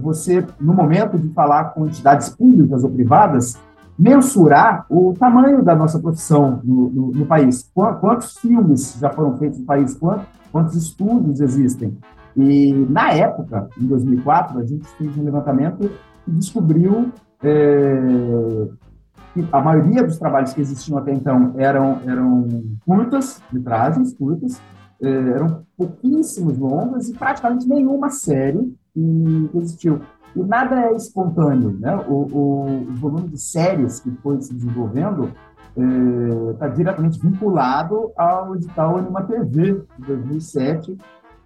você, 0.00 0.44
no 0.60 0.74
momento 0.74 1.18
de 1.18 1.28
falar 1.30 1.66
com 1.74 1.86
entidades 1.86 2.28
públicas 2.28 2.82
ou 2.82 2.90
privadas, 2.90 3.58
mensurar 3.98 4.84
o 4.90 5.14
tamanho 5.14 5.62
da 5.62 5.74
nossa 5.74 5.98
profissão 5.98 6.60
no, 6.64 6.90
no, 6.90 7.12
no 7.12 7.26
país. 7.26 7.70
Quantos 7.72 8.38
filmes 8.38 8.96
já 8.98 9.10
foram 9.10 9.36
feitos 9.36 9.60
no 9.60 9.64
país? 9.64 9.94
Quantos, 9.96 10.26
quantos 10.50 10.74
estudos 10.74 11.40
existem? 11.40 11.96
E, 12.36 12.72
na 12.90 13.12
época, 13.12 13.68
em 13.80 13.86
2004, 13.86 14.58
a 14.58 14.64
gente 14.64 14.88
fez 14.98 15.16
um 15.16 15.22
levantamento 15.22 15.88
e 16.26 16.30
descobriu 16.32 17.12
é, 17.42 18.66
que 19.32 19.46
a 19.52 19.60
maioria 19.60 20.02
dos 20.02 20.18
trabalhos 20.18 20.52
que 20.52 20.60
existiam 20.60 20.98
até 20.98 21.12
então 21.12 21.54
eram, 21.56 22.00
eram 22.04 22.48
curtas, 22.84 23.40
metragens 23.52 24.12
curtas, 24.14 24.60
é, 25.00 25.08
eram 25.08 25.62
pouquíssimos 25.76 26.58
longas 26.58 27.08
e 27.08 27.14
praticamente 27.14 27.68
nenhuma 27.68 28.10
série 28.10 28.74
que 28.94 29.50
existiu. 29.54 30.00
E 30.34 30.42
nada 30.42 30.86
é 30.86 30.94
espontâneo, 30.94 31.76
né? 31.78 31.96
O, 32.08 32.12
o, 32.12 32.66
o 32.88 32.94
volume 32.94 33.28
de 33.28 33.38
séries 33.38 34.00
que 34.00 34.10
foi 34.22 34.40
se 34.40 34.54
desenvolvendo 34.54 35.30
está 36.52 36.66
é, 36.66 36.70
diretamente 36.70 37.20
vinculado 37.20 38.12
ao 38.16 38.54
edital 38.54 38.96
Anima 38.96 39.22
TV 39.22 39.82
de 39.98 40.06
2007 40.06 40.96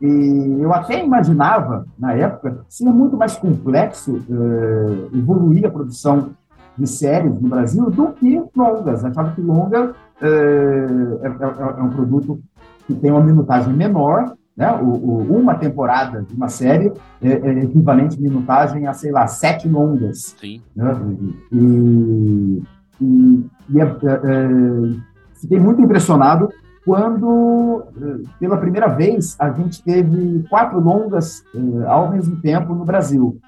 e 0.01 0.59
eu 0.61 0.73
até 0.73 1.05
imaginava, 1.05 1.87
na 1.99 2.13
época, 2.13 2.65
seria 2.69 2.93
muito 2.93 3.17
mais 3.17 3.37
complexo 3.37 4.23
é, 4.31 5.17
evoluir 5.17 5.67
a 5.67 5.71
produção 5.71 6.31
de 6.77 6.87
séries 6.87 7.41
no 7.41 7.49
Brasil 7.49 7.91
do 7.91 8.13
que 8.13 8.41
longas. 8.55 9.05
Achava 9.05 9.33
que 9.33 9.41
longa 9.41 9.95
é, 10.23 10.29
é, 10.29 11.27
é, 11.27 11.81
é 11.81 11.83
um 11.83 11.91
produto 11.91 12.41
que 12.87 12.95
tem 12.95 13.11
uma 13.11 13.23
minutagem 13.23 13.73
menor 13.73 14.37
né? 14.59 14.73
O, 14.73 14.87
o, 14.87 15.39
uma 15.39 15.55
temporada 15.55 16.23
de 16.23 16.35
uma 16.35 16.49
série 16.49 16.93
é, 17.23 17.29
é, 17.29 17.59
equivalente 17.63 18.21
minutagem 18.21 18.89
a, 18.89 18.93
sei 18.93 19.13
lá, 19.13 19.25
sete 19.29 19.69
longas. 19.69 20.35
Sim. 20.37 20.61
Né? 20.75 20.93
E, 21.53 22.63
e, 23.01 23.47
e 23.71 23.81
é, 23.81 23.85
é, 23.85 23.85
é, 23.85 24.97
fiquei 25.41 25.61
muito 25.61 25.81
impressionado 25.81 26.49
quando, 26.85 27.85
é, 28.03 28.29
pela 28.41 28.57
primeira 28.57 28.89
vez, 28.89 29.37
a 29.39 29.53
gente 29.53 29.81
teve 29.81 30.45
quatro 30.51 30.81
longas 30.81 31.45
ao 31.87 32.11
mesmo 32.11 32.41
tempo 32.41 32.75
no 32.75 32.85
Brasil. 32.85 33.39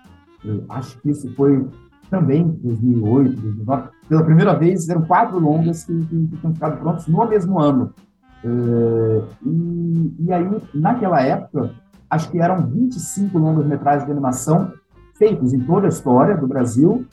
Eu 0.44 0.64
acho 0.68 0.96
que 1.00 1.10
isso 1.10 1.28
foi 1.34 1.66
também 2.08 2.42
em 2.42 2.50
2008, 2.50 3.40
2009. 3.40 3.88
Pela 4.08 4.24
primeira 4.24 4.54
vez, 4.54 4.88
eram 4.88 5.02
quatro 5.02 5.40
longas 5.40 5.84
que, 5.84 5.92
que, 6.06 6.26
que 6.28 6.36
tinham 6.36 6.54
ficado 6.54 6.78
prontos 6.78 7.08
no 7.08 7.28
mesmo 7.28 7.58
ano. 7.58 7.92
Uh, 8.44 9.26
e, 9.44 10.14
e 10.20 10.32
aí, 10.32 10.48
naquela 10.74 11.20
época, 11.20 11.70
acho 12.08 12.30
que 12.30 12.38
eram 12.38 12.66
25 12.66 13.38
longas-metragens 13.38 14.06
de 14.06 14.12
animação 14.12 14.72
feitos 15.16 15.52
em 15.52 15.60
toda 15.60 15.86
a 15.86 15.90
história 15.90 16.36
do 16.36 16.48
Brasil, 16.48 17.06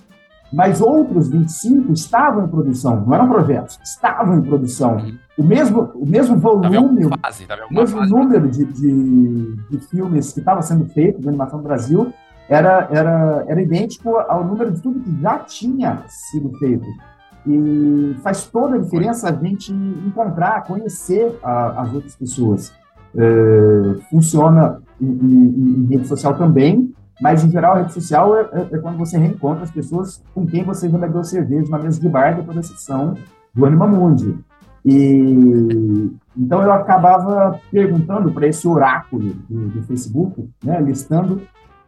mas 0.51 0.79
outros 0.79 1.27
25 1.27 1.91
estavam 1.91 2.45
em 2.45 2.47
produção, 2.47 3.01
não 3.05 3.13
eram 3.13 3.27
projetos, 3.27 3.77
estavam 3.83 4.39
em 4.39 4.41
produção. 4.41 4.95
Uhum. 4.95 5.17
O 5.37 5.43
mesmo, 5.43 5.91
o 5.93 6.05
mesmo 6.05 6.37
volume, 6.37 7.09
fase, 7.21 7.45
o 7.69 7.73
mesmo 7.73 7.99
fase, 7.99 8.11
número 8.11 8.49
de, 8.49 8.63
de, 8.63 9.55
de, 9.69 9.79
filmes 9.87 10.31
que 10.31 10.39
estava 10.39 10.61
sendo 10.61 10.85
feito 10.85 11.19
de 11.19 11.27
animação 11.27 11.59
no 11.59 11.63
Brasil 11.65 12.13
era, 12.47 12.87
era, 12.89 13.43
era 13.45 13.61
idêntico 13.61 14.15
ao 14.15 14.45
número 14.45 14.71
de 14.71 14.81
tudo 14.81 15.01
que 15.01 15.21
já 15.21 15.39
tinha 15.39 16.03
sido 16.07 16.49
feito. 16.57 16.85
E 17.47 18.15
faz 18.21 18.45
toda 18.45 18.75
a 18.75 18.79
diferença 18.79 19.29
a 19.29 19.33
gente 19.33 19.71
encontrar, 19.71 20.65
conhecer 20.65 21.39
a, 21.41 21.83
as 21.83 21.93
outras 21.93 22.15
pessoas. 22.15 22.73
É, 23.15 24.01
funciona 24.09 24.81
em, 24.99 25.07
em, 25.07 25.83
em, 25.83 25.85
rede 25.85 26.07
social 26.07 26.37
também, 26.37 26.93
mas 27.21 27.43
em 27.43 27.49
geral 27.49 27.75
a 27.75 27.77
rede 27.79 27.93
social 27.93 28.35
é, 28.35 28.41
é, 28.51 28.67
é, 28.73 28.77
quando 28.79 28.97
você 28.97 29.17
reencontra 29.17 29.63
as 29.63 29.71
pessoas 29.71 30.21
com 30.35 30.45
quem 30.45 30.63
você 30.63 30.89
já 30.89 30.97
bebeu 30.97 31.23
cerveja 31.23 31.71
na 31.71 31.79
mesa 31.79 31.99
de 31.99 32.09
bar 32.09 32.35
depois 32.35 32.57
da 32.57 32.63
sessão 32.63 33.15
do 33.55 33.65
Anima 33.65 33.87
Mundi. 33.87 34.37
E 34.85 36.11
então 36.37 36.61
eu 36.61 36.71
acabava 36.71 37.59
perguntando 37.71 38.31
para 38.31 38.47
esse 38.47 38.67
oráculo 38.67 39.33
do, 39.49 39.69
do 39.69 39.83
Facebook, 39.83 40.49
né, 40.63 40.79
listando 40.81 41.41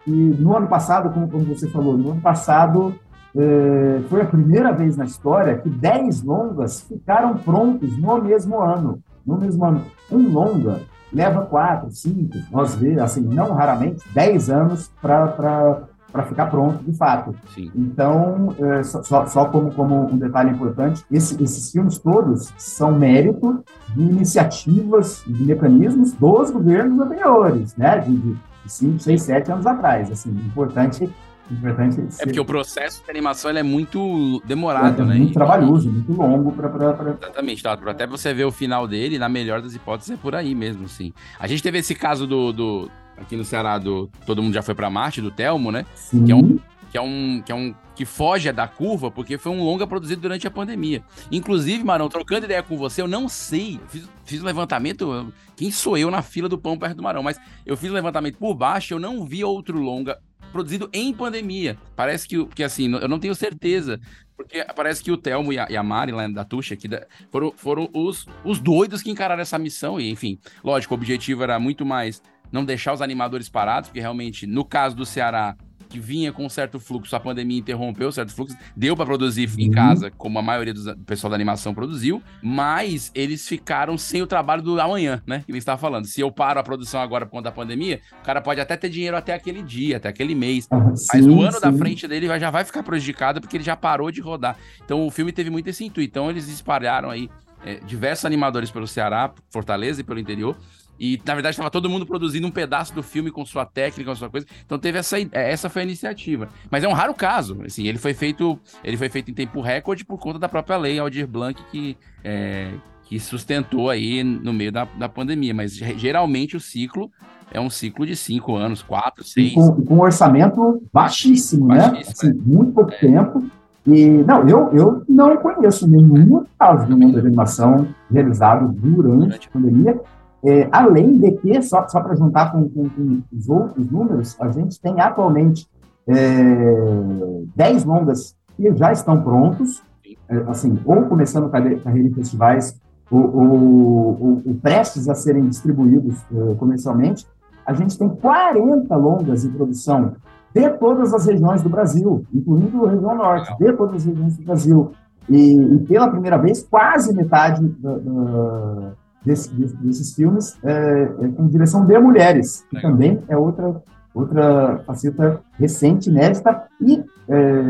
que 0.04 0.12
no 0.12 0.56
ano 0.56 0.68
passado, 0.68 1.14
como, 1.14 1.30
como 1.30 1.44
você 1.44 1.70
falou, 1.70 1.98
no 1.98 2.12
ano 2.12 2.22
passado 2.22 2.96
é, 3.36 4.02
foi 4.10 4.22
a 4.22 4.26
primeira 4.26 4.72
vez 4.72 4.98
na 4.98 5.06
história 5.06 5.58
que 5.58 5.70
10 5.70 6.24
longas 6.24 6.82
ficaram 6.82 7.38
prontos 7.38 7.98
no 7.98 8.22
mesmo 8.22 8.60
ano. 8.60 9.00
No 9.26 9.38
mesmo 9.38 9.64
ano. 9.66 9.84
Um 10.12 10.32
longa 10.32 10.82
leva 11.12 11.46
4, 11.46 11.90
5, 11.92 12.38
nós 12.52 12.76
vemos, 12.76 13.02
assim, 13.02 13.22
não 13.22 13.54
raramente, 13.54 14.04
10 14.14 14.50
anos 14.50 14.92
para 15.02 16.24
ficar 16.28 16.48
pronto 16.48 16.84
de 16.84 16.96
fato. 16.96 17.36
Sim. 17.54 17.72
Então, 17.76 18.56
é, 18.60 18.84
só, 18.84 19.26
só 19.26 19.46
como, 19.46 19.72
como 19.74 20.12
um 20.12 20.18
detalhe 20.18 20.52
importante, 20.52 21.04
esse, 21.12 21.42
esses 21.42 21.72
filmes 21.72 21.98
todos 21.98 22.54
são 22.58 22.92
mérito 22.94 23.64
de 23.96 24.02
iniciativas, 24.02 25.24
de 25.26 25.44
mecanismos 25.44 26.14
dos 26.14 26.52
governos 26.52 27.00
anteriores, 27.00 27.76
né? 27.76 28.00
De, 28.00 28.16
de 28.16 28.38
5, 28.68 29.00
6, 29.00 29.22
7 29.22 29.52
anos 29.52 29.66
atrás. 29.66 30.12
Assim, 30.12 30.30
importante 30.30 31.10
Importante 31.52 32.00
é 32.20 32.26
porque 32.26 32.40
o 32.40 32.46
processo 32.46 33.04
de 33.04 33.10
animação 33.10 33.50
é 33.52 33.64
muito 33.64 34.42
demorado, 34.46 35.02
é, 35.02 35.06
né? 35.06 35.16
Muito 35.16 35.34
trabalhoso, 35.34 35.92
muito 35.92 36.12
longo 36.14 36.52
para. 36.52 36.70
Pra... 36.70 37.12
Exatamente, 37.12 37.64
tá? 37.64 37.74
até 37.74 38.06
você 38.06 38.34
ver 38.34 38.46
o 38.46 38.52
final 38.52 38.88
dele, 38.88 39.18
na 39.18 39.28
melhor 39.28 39.62
das 39.62 39.74
hipóteses, 39.74 40.12
é 40.12 40.18
por 40.18 40.36
aí 40.36 40.54
mesmo, 40.54 40.88
sim. 40.88 41.12
A 41.40 41.48
gente 41.48 41.64
teve 41.64 41.80
esse 41.80 41.96
caso 41.96 42.28
do. 42.28 42.54
do 42.54 42.92
aqui 43.18 43.36
no 43.36 43.44
Ceará, 43.44 43.78
do 43.78 44.10
Todo 44.26 44.44
Mundo 44.44 44.54
Já 44.54 44.62
Foi 44.62 44.76
para 44.76 44.90
Marte, 44.90 45.22
do 45.22 45.32
Telmo, 45.32 45.72
né? 45.72 45.86
Sim. 45.96 46.26
Que 46.26 46.32
é 46.32 46.36
um. 46.36 46.60
Que 46.92 46.98
é, 46.98 47.02
um, 47.02 47.44
que 47.46 47.52
é 47.52 47.56
um 47.56 47.76
que 47.94 48.04
foge 48.04 48.52
da 48.52 48.68
curva, 48.68 49.12
porque 49.12 49.38
foi 49.38 49.52
um 49.52 49.64
longa 49.64 49.86
produzido 49.86 50.22
durante 50.22 50.48
a 50.48 50.50
pandemia. 50.50 51.04
Inclusive, 51.32 51.84
Marão, 51.84 52.10
trocando 52.10 52.46
ideia 52.46 52.64
com 52.64 52.76
você, 52.78 53.00
eu 53.02 53.08
não 53.08 53.30
sei, 53.30 53.80
fiz, 53.90 54.10
fiz 54.26 54.42
um 54.42 54.46
levantamento, 54.46 55.32
quem 55.56 55.70
sou 55.70 55.98
eu 56.00 56.10
na 56.10 56.24
fila 56.24 56.50
do 56.50 56.58
pão 56.58 56.80
perto 56.80 56.96
do 56.96 57.04
Marão, 57.04 57.22
mas 57.22 57.40
eu 57.64 57.78
fiz 57.78 57.92
um 57.92 57.94
levantamento 57.94 58.38
por 58.38 58.56
baixo, 58.56 58.96
eu 58.96 59.00
não 59.00 59.24
vi 59.24 59.44
outro 59.44 59.78
longa 59.80 60.18
produzido 60.52 60.90
em 60.94 61.14
pandemia. 61.14 61.78
Parece 61.96 62.28
que, 62.28 62.46
que 62.48 62.64
assim, 62.64 62.92
eu 62.94 63.08
não 63.08 63.20
tenho 63.20 63.36
certeza. 63.36 64.00
Porque 64.36 64.66
parece 64.74 65.04
que 65.04 65.12
o 65.12 65.18
Telmo 65.18 65.52
e 65.52 65.60
a, 65.60 65.68
e 65.70 65.76
a 65.76 65.84
Mari, 65.84 66.14
lá 66.14 66.26
da 66.28 66.46
Tuxa, 66.46 66.76
que 66.76 66.88
foram, 67.30 67.52
foram 67.56 67.90
os, 67.94 68.26
os 68.44 68.58
doidos 68.58 69.04
que 69.04 69.12
encararam 69.12 69.42
essa 69.42 69.60
missão. 69.60 70.00
E, 70.00 70.10
enfim, 70.10 70.40
lógico, 70.64 70.94
o 70.94 70.98
objetivo 70.98 71.44
era 71.44 71.60
muito 71.60 71.86
mais 71.86 72.22
não 72.52 72.64
deixar 72.64 72.94
os 72.94 73.02
animadores 73.02 73.50
parados, 73.50 73.90
porque 73.90 74.00
realmente, 74.00 74.48
no 74.48 74.64
caso 74.64 74.96
do 74.96 75.06
Ceará, 75.06 75.56
que 75.90 76.00
vinha 76.00 76.32
com 76.32 76.46
um 76.46 76.50
certo 76.50 76.80
fluxo, 76.80 77.16
a 77.16 77.20
pandemia 77.20 77.58
interrompeu 77.60 78.12
certo 78.12 78.32
fluxo, 78.34 78.56
deu 78.76 78.96
para 78.96 79.06
produzir 79.06 79.50
em 79.58 79.66
Uhum. 79.68 79.72
casa, 79.74 80.12
como 80.12 80.38
a 80.38 80.42
maioria 80.42 80.74
do 80.74 80.96
pessoal 81.00 81.30
da 81.32 81.36
animação 81.36 81.74
produziu, 81.74 82.22
mas 82.42 83.12
eles 83.16 83.48
ficaram 83.48 83.98
sem 83.98 84.22
o 84.22 84.28
trabalho 84.28 84.62
do 84.62 84.80
amanhã, 84.80 85.22
né? 85.26 85.44
Que 85.46 85.52
ele 85.52 85.58
estava 85.58 85.80
falando. 85.80 86.06
Se 86.06 86.22
eu 86.22 86.32
paro 86.32 86.60
a 86.60 86.64
produção 86.64 87.02
agora 87.02 87.26
por 87.26 87.32
conta 87.32 87.46
da 87.46 87.52
pandemia, 87.52 88.00
o 88.22 88.24
cara 88.26 88.40
pode 88.42 88.62
até 88.62 88.78
ter 88.78 88.90
dinheiro 88.90 89.18
até 89.18 89.34
aquele 89.34 89.62
dia, 89.64 89.98
até 89.98 90.10
aquele 90.10 90.36
mês. 90.36 90.68
Mas 90.72 91.02
Sim, 91.26 91.30
o 91.30 91.42
ano 91.42 91.60
da 91.60 91.72
sim. 91.72 91.78
frente 91.78 92.08
dele 92.08 92.28
vai- 92.28 92.40
já 92.40 92.50
vai 92.52 92.64
ficar 92.64 92.84
prejudicado 92.84 93.42
porque 93.42 93.58
ele 93.58 93.64
já 93.64 93.76
parou 93.76 94.12
de 94.12 94.22
rodar. 94.22 94.58
Então 94.86 95.06
o 95.06 95.10
filme 95.12 95.32
teve 95.32 95.50
muito 95.50 95.68
esse 95.70 95.84
intuito. 95.84 96.10
Então 96.12 96.30
eles 96.30 96.48
espalharam 96.48 97.10
aí 97.10 97.30
é, 97.66 97.76
diversos 97.86 98.24
animadores 98.26 98.72
pelo 98.72 98.88
Ceará, 98.88 99.34
Fortaleza 99.50 100.00
e 100.00 100.04
pelo 100.04 100.18
interior. 100.18 100.56
E, 101.00 101.20
na 101.26 101.34
verdade, 101.34 101.54
estava 101.54 101.70
todo 101.70 101.90
mundo 101.90 102.06
produzindo 102.06 102.46
um 102.46 102.52
pedaço 102.52 102.94
do 102.94 103.02
filme 103.02 103.32
com 103.32 103.46
sua 103.46 103.66
técnica, 103.66 104.10
com 104.12 104.16
sua 104.16 104.30
coisa. 104.30 104.46
Então 104.66 104.78
teve 104.78 104.98
essa, 104.98 105.18
é, 105.20 105.28
essa 105.32 105.70
foi 105.70 105.82
a 105.84 105.86
iniciativa. 105.86 106.50
Mas 106.70 106.84
é 106.84 106.88
um 106.88 106.94
raro 106.94 107.14
caso. 107.14 107.58
Assim, 107.66 107.88
ele 107.88 107.98
foi 107.98 108.14
feito, 108.14 108.60
ele 108.84 108.98
foi 108.98 109.08
feito 109.10 109.32
em 109.32 109.34
tempo 109.34 109.62
recorde 109.62 110.04
por 110.04 110.18
conta 110.20 110.38
da 110.38 110.50
própria 110.50 110.78
lei 110.78 111.00
Aldir 111.00 111.26
Blanc 111.28 111.62
que, 111.72 111.96
é, 112.24 112.72
que 113.04 113.20
sustentou 113.20 113.90
aí 113.90 114.24
no 114.24 114.52
meio 114.52 114.72
da, 114.72 114.86
da 114.98 115.08
pandemia. 115.08 115.54
Mas 115.54 115.76
ge- 115.76 115.98
geralmente 115.98 116.58
o 116.58 116.60
ciclo 116.60 117.10
é 117.52 117.60
um 117.60 117.70
ciclo 117.70 118.06
de 118.06 118.16
cinco 118.16 118.56
anos, 118.56 118.82
quatro, 118.84 119.24
seis. 119.24 119.54
com, 119.54 119.82
com 119.84 119.96
um 119.96 120.02
orçamento 120.02 120.84
baixíssimo, 120.94 121.68
né? 121.68 121.90
Baixíssimo, 121.90 122.32
Assim, 122.32 122.42
muito 122.46 122.72
pouco 122.74 122.92
É. 122.92 122.98
tempo. 122.98 123.44
E, 123.88 124.06
não, 124.24 124.48
eu, 124.48 124.70
eu 124.74 125.04
não 125.08 125.36
conheço 125.38 125.88
nenhum 125.88 126.46
caso 126.60 126.86
de 126.86 127.12
de 127.12 127.20
animação 127.20 127.88
realizado 128.12 128.68
Durante. 128.74 129.48
a 129.48 129.52
pandemia. 129.52 130.00
É, 130.46 130.70
além 130.72 131.18
de 131.20 131.32
que, 131.34 131.62
só, 131.62 131.88
só 131.88 132.00
para 132.02 132.16
juntar 132.16 132.52
com, 132.52 132.68
com- 132.70 132.90
com 132.90 133.22
os 133.36 133.50
outros 133.50 133.90
números, 133.92 134.38
a 134.40 134.50
gente 134.50 134.80
tem 134.80 135.00
atualmente 135.02 135.68
é, 136.08 137.44
10 137.56 137.84
longas 137.86 138.36
que 138.56 138.74
já 138.76 138.92
estão 138.92 139.22
prontos, 139.22 139.82
é, 140.28 140.36
assim, 140.48 140.78
ou 140.86 141.04
começando 141.04 141.50
carre- 141.50 141.78
carreira 141.78 142.08
em 142.08 142.14
festivais, 142.14 142.80
ou, 143.12 143.22
ou- 143.36 144.18
ou- 144.22 144.42
ou 144.46 144.56
prestes 144.62 145.08
a 145.10 145.16
serem 145.16 145.48
distribuídos 145.48 146.16
é, 146.34 146.56
comercialmente. 146.56 147.28
A 147.66 147.74
gente 147.74 147.98
tem 147.98 148.10
40 148.10 148.96
longas 148.96 149.46
em 149.46 149.52
produção 149.52 150.14
de 150.54 150.70
todas 150.80 151.14
as 151.14 151.26
regiões 151.28 151.62
do 151.62 151.70
Brasil, 151.70 152.26
incluindo 152.34 152.86
a 152.86 152.90
região 152.92 153.16
norte, 153.16 153.56
de 153.58 153.74
todas 153.74 153.96
as 153.98 154.06
regiões 154.06 154.38
do 154.38 154.44
Brasil. 154.46 154.92
E, 155.30 155.56
e 155.62 155.80
pela 155.88 156.10
primeira 156.10 156.38
vez, 156.38 156.64
quase 156.64 157.14
metade 157.16 157.64
da- 157.80 157.98
da- 158.00 158.92
desse- 159.26 159.54
desse- 159.54 159.76
desses 159.78 160.14
filmes 160.16 160.58
é, 160.64 161.04
é 161.22 161.28
com 161.30 161.48
direção 161.48 161.86
de 161.86 161.98
mulheres, 162.00 162.66
que 162.70 162.76
Legal. 162.78 162.92
também 162.92 163.20
é 163.28 163.36
outra, 163.38 163.82
outra 164.14 164.80
faceta 164.86 165.42
recente, 165.58 166.10
inédita, 166.10 166.64
e 166.82 167.04
é, 167.28 167.64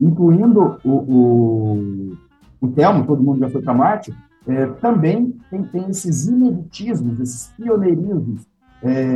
incluindo 0.00 0.78
o, 0.84 0.90
o, 0.90 2.12
o 2.60 2.68
Telmo, 2.68 3.06
Todo 3.06 3.22
Mundo 3.22 3.40
Já 3.40 3.50
Foi 3.50 3.62
para 3.62 3.74
Marte, 3.74 4.14
é, 4.46 4.66
também 4.80 5.34
tem, 5.50 5.62
tem 5.64 5.90
esses 5.90 6.26
ineditismos, 6.26 7.20
esses 7.20 7.48
pioneirismos. 7.56 8.46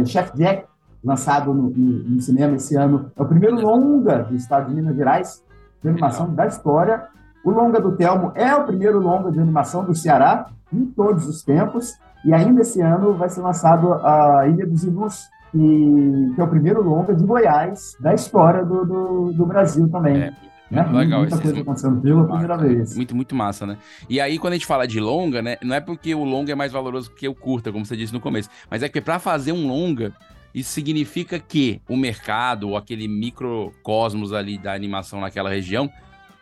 Chef 0.06 0.36
Jack, 0.36 0.66
lançado 1.04 1.54
no, 1.54 1.70
no- 1.70 1.98
no 2.10 2.20
cinema 2.20 2.56
esse 2.56 2.74
ano, 2.76 3.10
é 3.16 3.22
o 3.22 3.24
primeiro 3.26 3.60
longa 3.60 4.24
do 4.24 4.34
estado 4.34 4.68
de 4.68 4.74
Minas 4.74 4.96
Gerais 4.96 5.42
de 5.82 5.88
animação 5.88 6.34
da 6.34 6.46
história. 6.46 7.04
O 7.44 7.50
longa 7.50 7.80
do 7.80 7.96
Telmo 7.96 8.32
é 8.34 8.54
o 8.54 8.64
primeiro 8.64 9.00
longa 9.00 9.30
de 9.32 9.40
animação 9.40 9.84
do 9.84 9.94
Ceará 9.94 10.46
em 10.72 10.86
todos 10.86 11.26
os 11.26 11.42
tempos. 11.42 11.98
E 12.24 12.32
ainda 12.32 12.62
esse 12.62 12.80
ano 12.80 13.14
vai 13.14 13.28
ser 13.28 13.40
lançado 13.40 13.92
a 13.94 14.46
Ilha 14.46 14.64
dos 14.64 14.84
Ilus, 14.84 15.28
que, 15.50 16.32
que 16.34 16.40
é 16.40 16.44
o 16.44 16.48
primeiro 16.48 16.82
longa 16.82 17.14
de 17.14 17.24
Goiás 17.24 17.96
da 17.98 18.14
história 18.14 18.64
do, 18.64 18.84
do, 18.84 19.32
do 19.32 19.44
Brasil 19.44 19.88
também. 19.88 20.14
É, 20.14 20.32
né? 20.70 20.82
muito 20.82 20.96
legal. 20.96 21.20
Muita 21.20 21.38
coisa 21.38 21.60
acontecendo 21.60 22.00
pela 22.00 22.24
primeira 22.24 22.56
né? 22.56 22.68
vez. 22.68 22.96
Muito, 22.96 23.14
muito 23.16 23.34
massa, 23.34 23.66
né? 23.66 23.76
E 24.08 24.20
aí, 24.20 24.38
quando 24.38 24.52
a 24.52 24.56
gente 24.56 24.66
fala 24.66 24.86
de 24.86 25.00
longa, 25.00 25.42
né? 25.42 25.56
Não 25.62 25.74
é 25.74 25.80
porque 25.80 26.14
o 26.14 26.22
longa 26.22 26.52
é 26.52 26.54
mais 26.54 26.70
valoroso 26.70 27.10
que 27.10 27.28
o 27.28 27.34
curta, 27.34 27.72
como 27.72 27.84
você 27.84 27.96
disse 27.96 28.12
no 28.12 28.20
começo. 28.20 28.48
Mas 28.70 28.84
é 28.84 28.88
que 28.88 29.00
pra 29.00 29.18
fazer 29.18 29.50
um 29.50 29.66
longa, 29.66 30.12
isso 30.54 30.70
significa 30.70 31.40
que 31.40 31.82
o 31.88 31.96
mercado, 31.96 32.68
ou 32.68 32.76
aquele 32.76 33.08
microcosmos 33.08 34.32
ali 34.32 34.58
da 34.58 34.72
animação 34.72 35.20
naquela 35.20 35.50
região, 35.50 35.90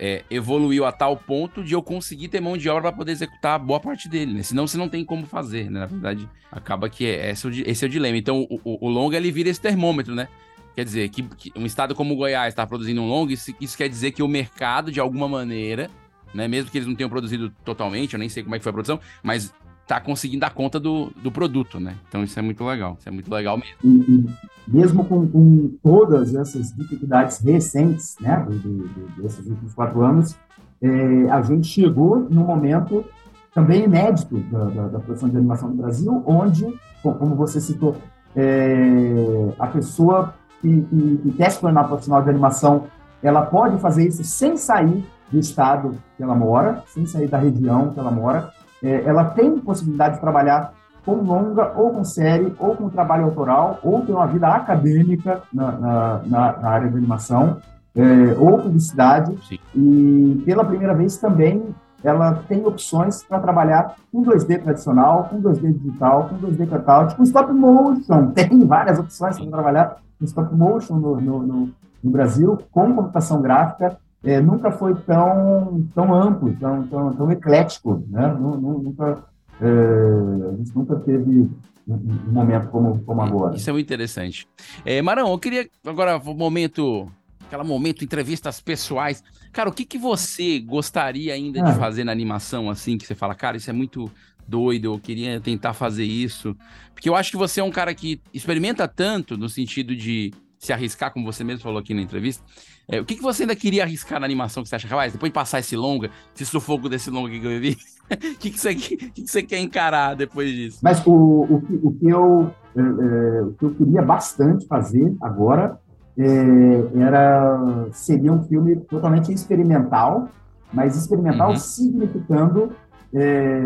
é, 0.03 0.24
evoluiu 0.30 0.86
a 0.86 0.90
tal 0.92 1.14
ponto 1.14 1.62
de 1.62 1.74
eu 1.74 1.82
conseguir 1.82 2.28
ter 2.28 2.40
mão 2.40 2.57
de 2.57 2.66
obra 2.70 2.84
para 2.84 2.92
poder 2.92 3.12
executar 3.12 3.59
boa 3.59 3.78
parte 3.78 4.09
dele, 4.09 4.32
né? 4.32 4.42
Senão 4.42 4.66
você 4.66 4.78
não 4.78 4.88
tem 4.88 5.05
como 5.05 5.26
fazer, 5.26 5.70
né? 5.70 5.80
Na 5.80 5.86
verdade, 5.86 6.26
acaba 6.51 6.88
que 6.88 7.05
é, 7.05 7.30
esse, 7.30 7.46
é 7.46 7.70
esse 7.70 7.84
é 7.84 7.86
o 7.86 7.90
dilema. 7.90 8.16
Então, 8.16 8.46
o, 8.48 8.59
o- 8.64 8.86
o 8.86 8.88
longa, 8.88 9.18
ele 9.18 9.30
vira 9.30 9.51
esse 9.51 9.61
termômetro, 9.61 10.14
né? 10.14 10.26
Quer 10.74 10.84
dizer, 10.84 11.09
que, 11.11 11.22
que 11.22 11.53
um 11.55 11.66
estado 11.66 11.94
como 11.94 12.14
o 12.14 12.16
Goiás 12.16 12.48
está 12.53 12.66
produzindo 12.66 13.03
um 13.03 13.09
longa, 13.09 13.34
isso, 13.34 13.55
isso 13.61 13.76
quer 13.76 13.88
dizer 13.90 14.12
que 14.12 14.22
o 14.22 14.28
mercado, 14.28 14.90
de 14.90 15.01
alguma 15.01 15.28
maneira, 15.28 15.90
né, 16.32 16.48
mesmo 16.48 16.70
que 16.70 16.78
eles 16.78 16.88
não 16.88 16.94
tenham 16.94 17.11
produzido 17.11 17.51
totalmente, 17.64 18.14
eu 18.14 18.18
nem 18.18 18.28
sei 18.28 18.42
como 18.42 18.55
é 18.55 18.59
que 18.59 18.62
foi 18.62 18.70
a 18.70 18.72
produção, 18.72 18.98
mas 19.22 19.53
tá 19.91 20.01
conseguindo 20.01 20.41
dar 20.41 20.55
conta 20.55 20.78
do, 20.78 21.11
do 21.22 21.30
produto, 21.32 21.80
né? 21.80 21.97
Então 22.09 22.22
isso 22.22 22.38
é 22.38 22.43
muito 22.43 22.64
legal, 22.64 22.97
isso 22.99 23.09
é 23.09 23.12
muito 23.12 23.28
legal 23.32 23.57
mesmo. 23.59 23.74
E, 23.84 23.88
e 23.88 24.26
mesmo 24.68 25.05
com, 25.05 25.26
com 25.28 25.70
todas 25.82 26.32
essas 26.34 26.72
dificuldades 26.74 27.38
recentes, 27.41 28.14
né, 28.20 28.45
do, 28.49 28.57
do- 28.57 29.22
desses 29.22 29.45
últimos 29.47 29.74
quatro 29.74 30.01
anos, 30.03 30.36
é, 30.80 31.28
a 31.30 31.43
gente 31.43 31.66
chegou 31.66 32.20
num 32.30 32.45
momento 32.45 33.05
também 33.53 33.84
inédito 33.84 34.38
da, 34.51 34.64
da- 34.66 34.88
da 34.88 34.99
produção 35.01 35.28
de 35.28 35.36
animação 35.36 35.68
no 35.68 35.74
Brasil, 35.74 36.22
onde, 36.24 36.66
co- 37.03 37.14
como 37.14 37.34
você 37.34 37.61
citou, 37.61 37.97
é, 38.36 39.53
a 39.59 39.66
pessoa 39.66 40.34
que, 40.61 40.82
que, 40.82 41.16
que 41.22 41.32
quer 41.32 41.51
se 41.51 41.61
tornar 41.61 41.84
profissional 41.84 42.22
de 42.22 42.30
animação, 42.30 42.84
ela 43.22 43.43
pode 43.43 43.76
fazer 43.78 44.07
isso 44.07 44.22
sem 44.24 44.57
sair 44.57 45.05
do 45.32 45.38
estado 45.38 45.97
que 46.16 46.22
ela 46.22 46.34
mora, 46.34 46.82
sem 46.86 47.05
sair 47.07 47.28
da 47.28 47.38
região 47.38 47.91
que 47.93 47.99
ela 47.99 48.11
mora. 48.11 48.53
É, 48.83 49.03
ela 49.05 49.24
tem 49.24 49.59
possibilidade 49.59 50.14
de 50.16 50.20
trabalhar 50.20 50.72
com 51.05 51.14
longa, 51.14 51.72
ou 51.76 51.91
com 51.91 52.05
série, 52.05 52.55
ou 52.59 52.76
com 52.76 52.89
trabalho 52.89 53.24
autoral, 53.24 53.78
ou 53.83 54.03
ter 54.03 54.12
uma 54.12 54.26
vida 54.26 54.49
acadêmica 54.49 55.41
na, 55.53 55.72
na, 55.72 56.20
na- 56.26 56.68
área 56.68 56.89
de 56.91 56.97
animação, 56.97 57.57
é, 57.97 58.03
ou 58.39 58.59
publicidade. 58.59 59.35
Sim. 59.49 59.59
E 59.74 60.43
pela 60.45 60.64
primeira 60.64 60.95
vez 60.95 61.16
também 61.16 61.74
ela 62.03 62.35
tem 62.49 62.64
opções 62.66 63.22
para 63.22 63.39
trabalhar 63.41 63.95
com 64.11 64.22
2D 64.22 64.62
tradicional, 64.62 65.24
com 65.24 65.41
2D 65.43 65.72
digital, 65.78 66.28
com 66.31 66.37
2D 66.39 66.66
cutout, 66.68 67.14
com 67.14 67.22
stop 67.24 67.53
motion. 67.53 68.31
Tem 68.33 68.59
várias 68.66 68.99
opções 68.99 69.39
para 69.39 69.51
trabalhar 69.51 69.97
com 70.18 70.24
stop 70.24 70.55
motion 70.55 70.95
no, 70.97 71.20
no, 71.20 71.43
no- 71.43 71.68
no 72.03 72.11
Brasil, 72.11 72.59
com 72.72 72.95
computação 72.95 73.43
gráfica. 73.43 73.99
É, 74.23 74.41
nunca 74.41 74.71
foi 74.71 74.95
tão, 74.95 75.89
tão 75.95 76.14
amplo, 76.14 76.55
tão, 76.61 76.87
tão, 76.89 77.14
tão 77.16 77.33
eclético, 77.33 78.05
né? 78.09 78.27
Nu- 78.29 78.61
nu- 78.61 78.79
Nunca, 78.83 79.25
é, 79.61 80.53
a 80.53 80.57
gente 80.57 80.75
nunca 80.77 80.97
teve 80.97 81.49
um, 81.89 81.95
um 81.95 82.33
momento 82.33 82.68
como, 82.68 82.99
como 83.05 83.23
agora. 83.23 83.57
Isso 83.57 83.71
é 83.71 83.73
muito 83.73 83.87
interessante. 83.87 84.47
É, 84.85 85.01
Marão, 85.01 85.31
eu 85.31 85.39
queria 85.39 85.68
agora 85.87 86.18
o 86.18 86.35
momento, 86.35 87.11
aquela 87.47 87.64
momento 87.64 88.05
entrevistas 88.05 88.61
pessoais. 88.61 89.25
Cara, 89.53 89.71
o 89.71 89.73
que 89.73 89.85
que 89.87 89.97
você 89.99 90.61
gostaria 90.61 91.33
ainda 91.33 91.62
de 91.62 91.71
Ah. 91.71 91.75
fazer 91.75 92.05
na 92.05 92.12
animação 92.12 92.68
assim 92.68 92.99
que 92.99 93.07
você 93.07 93.14
fala, 93.14 93.35
cara, 93.35 93.57
isso 93.57 93.71
é 93.71 93.73
muito 93.73 94.11
doido, 94.47 94.87
eu 94.93 94.99
queria 94.99 95.41
tentar 95.41 95.73
fazer 95.73 96.05
isso. 96.05 96.55
Porque 96.93 97.09
eu 97.09 97.16
acho 97.16 97.31
que 97.31 97.37
você 97.39 97.61
é 97.61 97.64
um 97.64 97.71
cara 97.71 97.95
que 97.95 98.21
experimenta 98.35 98.87
tanto 98.87 99.39
no 99.39 99.49
sentido 99.49 99.97
de 99.97 100.31
se 100.59 100.73
arriscar, 100.75 101.11
como 101.11 101.25
você 101.25 101.43
mesmo 101.43 101.62
falou 101.62 101.79
aqui 101.79 101.95
na 101.95 102.03
entrevista. 102.03 102.45
É, 102.91 103.01
o 103.01 103.05
que, 103.05 103.14
que 103.14 103.22
você 103.22 103.45
ainda 103.45 103.55
queria 103.55 103.84
arriscar 103.84 104.18
na 104.18 104.26
animação 104.26 104.62
que 104.62 104.68
você 104.68 104.74
acha, 104.74 104.88
rapaz, 104.88 105.12
depois 105.12 105.30
de 105.30 105.34
passar 105.34 105.61
esse 105.61 105.76
longa, 105.76 106.11
esse 106.34 106.45
sufoco 106.45 106.88
desse 106.88 107.09
longa 107.09 107.30
que 107.30 107.45
eu 107.45 107.61
vi, 107.61 107.76
o 108.11 108.16
que, 108.36 108.51
que, 108.51 108.59
você, 108.59 108.74
que, 108.74 108.97
que 108.97 109.28
você 109.28 109.43
quer 109.45 109.59
encarar 109.59 110.16
depois 110.16 110.51
disso? 110.51 110.80
Mas 110.82 111.01
o, 111.07 111.12
o, 111.12 111.62
que, 111.62 111.74
o, 111.74 111.93
que 111.93 112.09
eu, 112.09 112.51
é, 112.76 112.80
é, 112.80 113.43
o 113.43 113.53
que 113.53 113.64
eu 113.64 113.74
queria 113.74 114.03
bastante 114.03 114.66
fazer 114.66 115.14
agora 115.22 115.78
é, 116.18 117.01
era 117.01 117.88
seria 117.93 118.32
um 118.32 118.43
filme 118.43 118.76
totalmente 118.76 119.32
experimental, 119.32 120.28
mas 120.72 120.97
experimental 120.97 121.51
Uhum. 121.51 121.57
significando 121.57 122.72
é, 123.14 123.61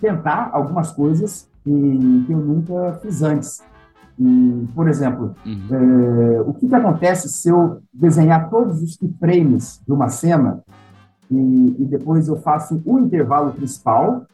tentar 0.00 0.50
algumas 0.52 0.92
coisas 0.92 1.48
que, 1.62 2.24
que 2.26 2.32
eu 2.32 2.38
nunca 2.38 2.98
fiz 3.02 3.22
antes. 3.22 3.62
E, 4.18 4.66
por 4.74 4.88
exemplo, 4.88 5.34
Uhum. 5.44 5.66
é, 5.70 6.40
o 6.40 6.54
que, 6.54 6.66
que 6.68 6.74
acontece 6.74 7.28
se 7.28 7.48
eu 7.48 7.78
desenhar 7.92 8.48
todos 8.48 8.82
os 8.82 8.96
keyframes 8.96 9.80
de 9.86 9.92
uma 9.92 10.08
cena 10.08 10.62
e, 11.30 11.76
e 11.78 11.84
depois 11.84 12.28
eu 12.28 12.36
faço 12.36 12.80
o 12.86 12.98
intervalo 12.98 13.52
principal 13.52 14.24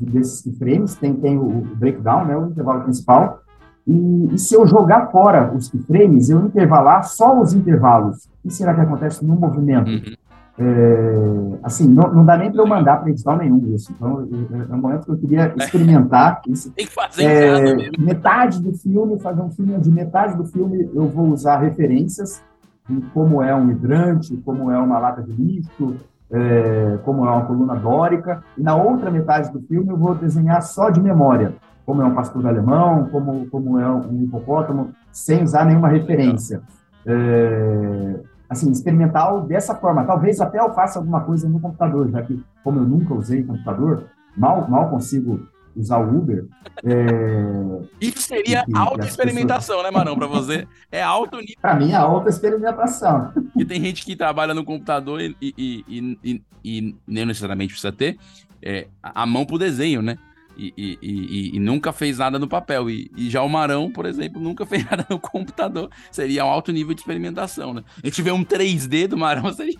desses 0.00 0.40
keyframes, 0.42 0.94
tem, 0.94 1.12
tem 1.14 1.36
o, 1.36 1.42
o 1.42 1.76
breakdown, 1.76 2.24
né, 2.24 2.36
o 2.36 2.46
intervalo 2.46 2.82
principal, 2.84 3.40
e, 3.86 4.34
e 4.34 4.38
se 4.38 4.54
eu 4.54 4.66
jogar 4.66 5.10
fora 5.10 5.52
os 5.54 5.68
keyframes, 5.68 6.30
eu 6.30 6.46
intervalar 6.46 7.04
só 7.04 7.40
os 7.40 7.52
intervalos, 7.52 8.26
o 8.26 8.48
que 8.48 8.54
será 8.54 8.74
que 8.74 8.80
acontece 8.80 9.24
no 9.24 9.34
movimento? 9.34 9.88
Uhum. 9.90 10.14
É, 10.60 11.58
assim, 11.62 11.86
não, 11.86 12.12
não 12.12 12.24
dá 12.24 12.36
nem 12.36 12.50
para 12.50 12.60
eu 12.60 12.66
mandar 12.66 12.96
para 12.96 13.10
edital 13.10 13.36
nenhum 13.36 13.74
isso. 13.74 13.92
Então, 13.92 14.28
é, 14.52 14.72
é 14.72 14.74
um 14.74 14.78
momento 14.78 15.04
que 15.04 15.12
eu 15.12 15.18
queria 15.18 15.54
experimentar 15.56 16.42
isso. 16.48 16.72
Tem 16.72 16.86
que 16.86 16.92
fazer 16.92 17.24
é, 17.24 17.90
Metade 17.98 18.60
do 18.60 18.72
filme, 18.72 19.20
fazer 19.20 19.40
um 19.40 19.50
filme 19.50 19.78
de 19.78 19.90
metade 19.90 20.36
do 20.36 20.44
filme, 20.44 20.90
eu 20.92 21.06
vou 21.08 21.28
usar 21.28 21.58
referências 21.58 22.42
de 22.88 23.00
como 23.12 23.40
é 23.40 23.54
um 23.54 23.70
hidrante, 23.70 24.36
como 24.38 24.70
é 24.70 24.78
uma 24.78 24.98
lata 24.98 25.22
de 25.22 25.30
lixo, 25.30 25.94
é, 26.30 26.98
como 27.04 27.24
é 27.24 27.30
uma 27.30 27.44
coluna 27.44 27.76
dórica. 27.76 28.42
E 28.56 28.62
na 28.62 28.74
outra 28.74 29.10
metade 29.10 29.52
do 29.52 29.60
filme, 29.60 29.90
eu 29.90 29.96
vou 29.96 30.14
desenhar 30.14 30.60
só 30.62 30.90
de 30.90 31.00
memória, 31.00 31.54
como 31.86 32.02
é 32.02 32.04
um 32.04 32.14
pastor 32.14 32.44
alemão, 32.46 33.08
como, 33.12 33.48
como 33.48 33.78
é 33.78 33.88
um 33.88 34.24
hipopótamo, 34.24 34.90
sem 35.12 35.44
usar 35.44 35.64
nenhuma 35.64 35.88
referência. 35.88 36.62
É, 37.06 38.20
assim, 38.48 38.70
experimental 38.70 39.42
dessa 39.42 39.74
forma. 39.74 40.04
Talvez 40.04 40.40
até 40.40 40.58
eu 40.58 40.72
faça 40.72 40.98
alguma 40.98 41.20
coisa 41.20 41.48
no 41.48 41.60
computador, 41.60 42.10
já 42.10 42.22
que, 42.22 42.42
como 42.64 42.80
eu 42.80 42.84
nunca 42.84 43.14
usei 43.14 43.42
computador, 43.42 44.04
mal, 44.36 44.68
mal 44.68 44.88
consigo 44.88 45.46
usar 45.76 45.98
o 45.98 46.18
Uber. 46.18 46.46
É... 46.84 47.86
Isso 48.00 48.22
seria 48.22 48.64
auto-experimentação, 48.74 49.76
pessoas... 49.76 49.92
né, 49.92 49.98
Marão? 49.98 50.16
Para 50.16 50.26
você 50.26 50.66
é 50.90 51.02
alto 51.02 51.36
nível. 51.38 51.56
Para 51.60 51.74
mim 51.76 51.92
é 51.92 51.96
auto-experimentação. 51.96 53.32
E 53.56 53.64
tem 53.64 53.80
gente 53.80 54.04
que 54.04 54.16
trabalha 54.16 54.54
no 54.54 54.64
computador 54.64 55.20
e, 55.20 55.36
e, 55.40 55.54
e, 55.56 56.18
e, 56.24 56.42
e 56.64 56.96
nem 57.06 57.26
necessariamente 57.26 57.72
precisa 57.72 57.92
ter 57.92 58.18
é, 58.62 58.88
a 59.02 59.24
mão 59.24 59.44
pro 59.44 59.58
desenho, 59.58 60.02
né? 60.02 60.18
E, 60.58 60.74
e, 60.76 60.98
e, 61.00 61.56
e, 61.56 61.60
nunca 61.60 61.92
fez 61.92 62.18
nada 62.18 62.38
no 62.38 62.48
papel. 62.48 62.90
E, 62.90 63.10
já 63.30 63.42
o 63.42 63.48
Marão, 63.48 63.90
por 63.90 64.04
exemplo, 64.04 64.40
nunca 64.40 64.64
fez 64.66 64.84
nada 64.84 65.06
no 65.08 65.18
computador. 65.18 65.88
Seria 66.10 66.44
um 66.44 66.48
alto 66.48 66.72
nível 66.72 66.94
de 66.94 67.00
experimentação, 67.00 67.72
né? 67.72 67.84
A 68.02 68.06
gente 68.06 68.20
vê 68.22 68.32
um 68.32 68.44
3D 68.44 69.06
do 69.06 69.16
Marão, 69.16 69.50
seria, 69.54 69.78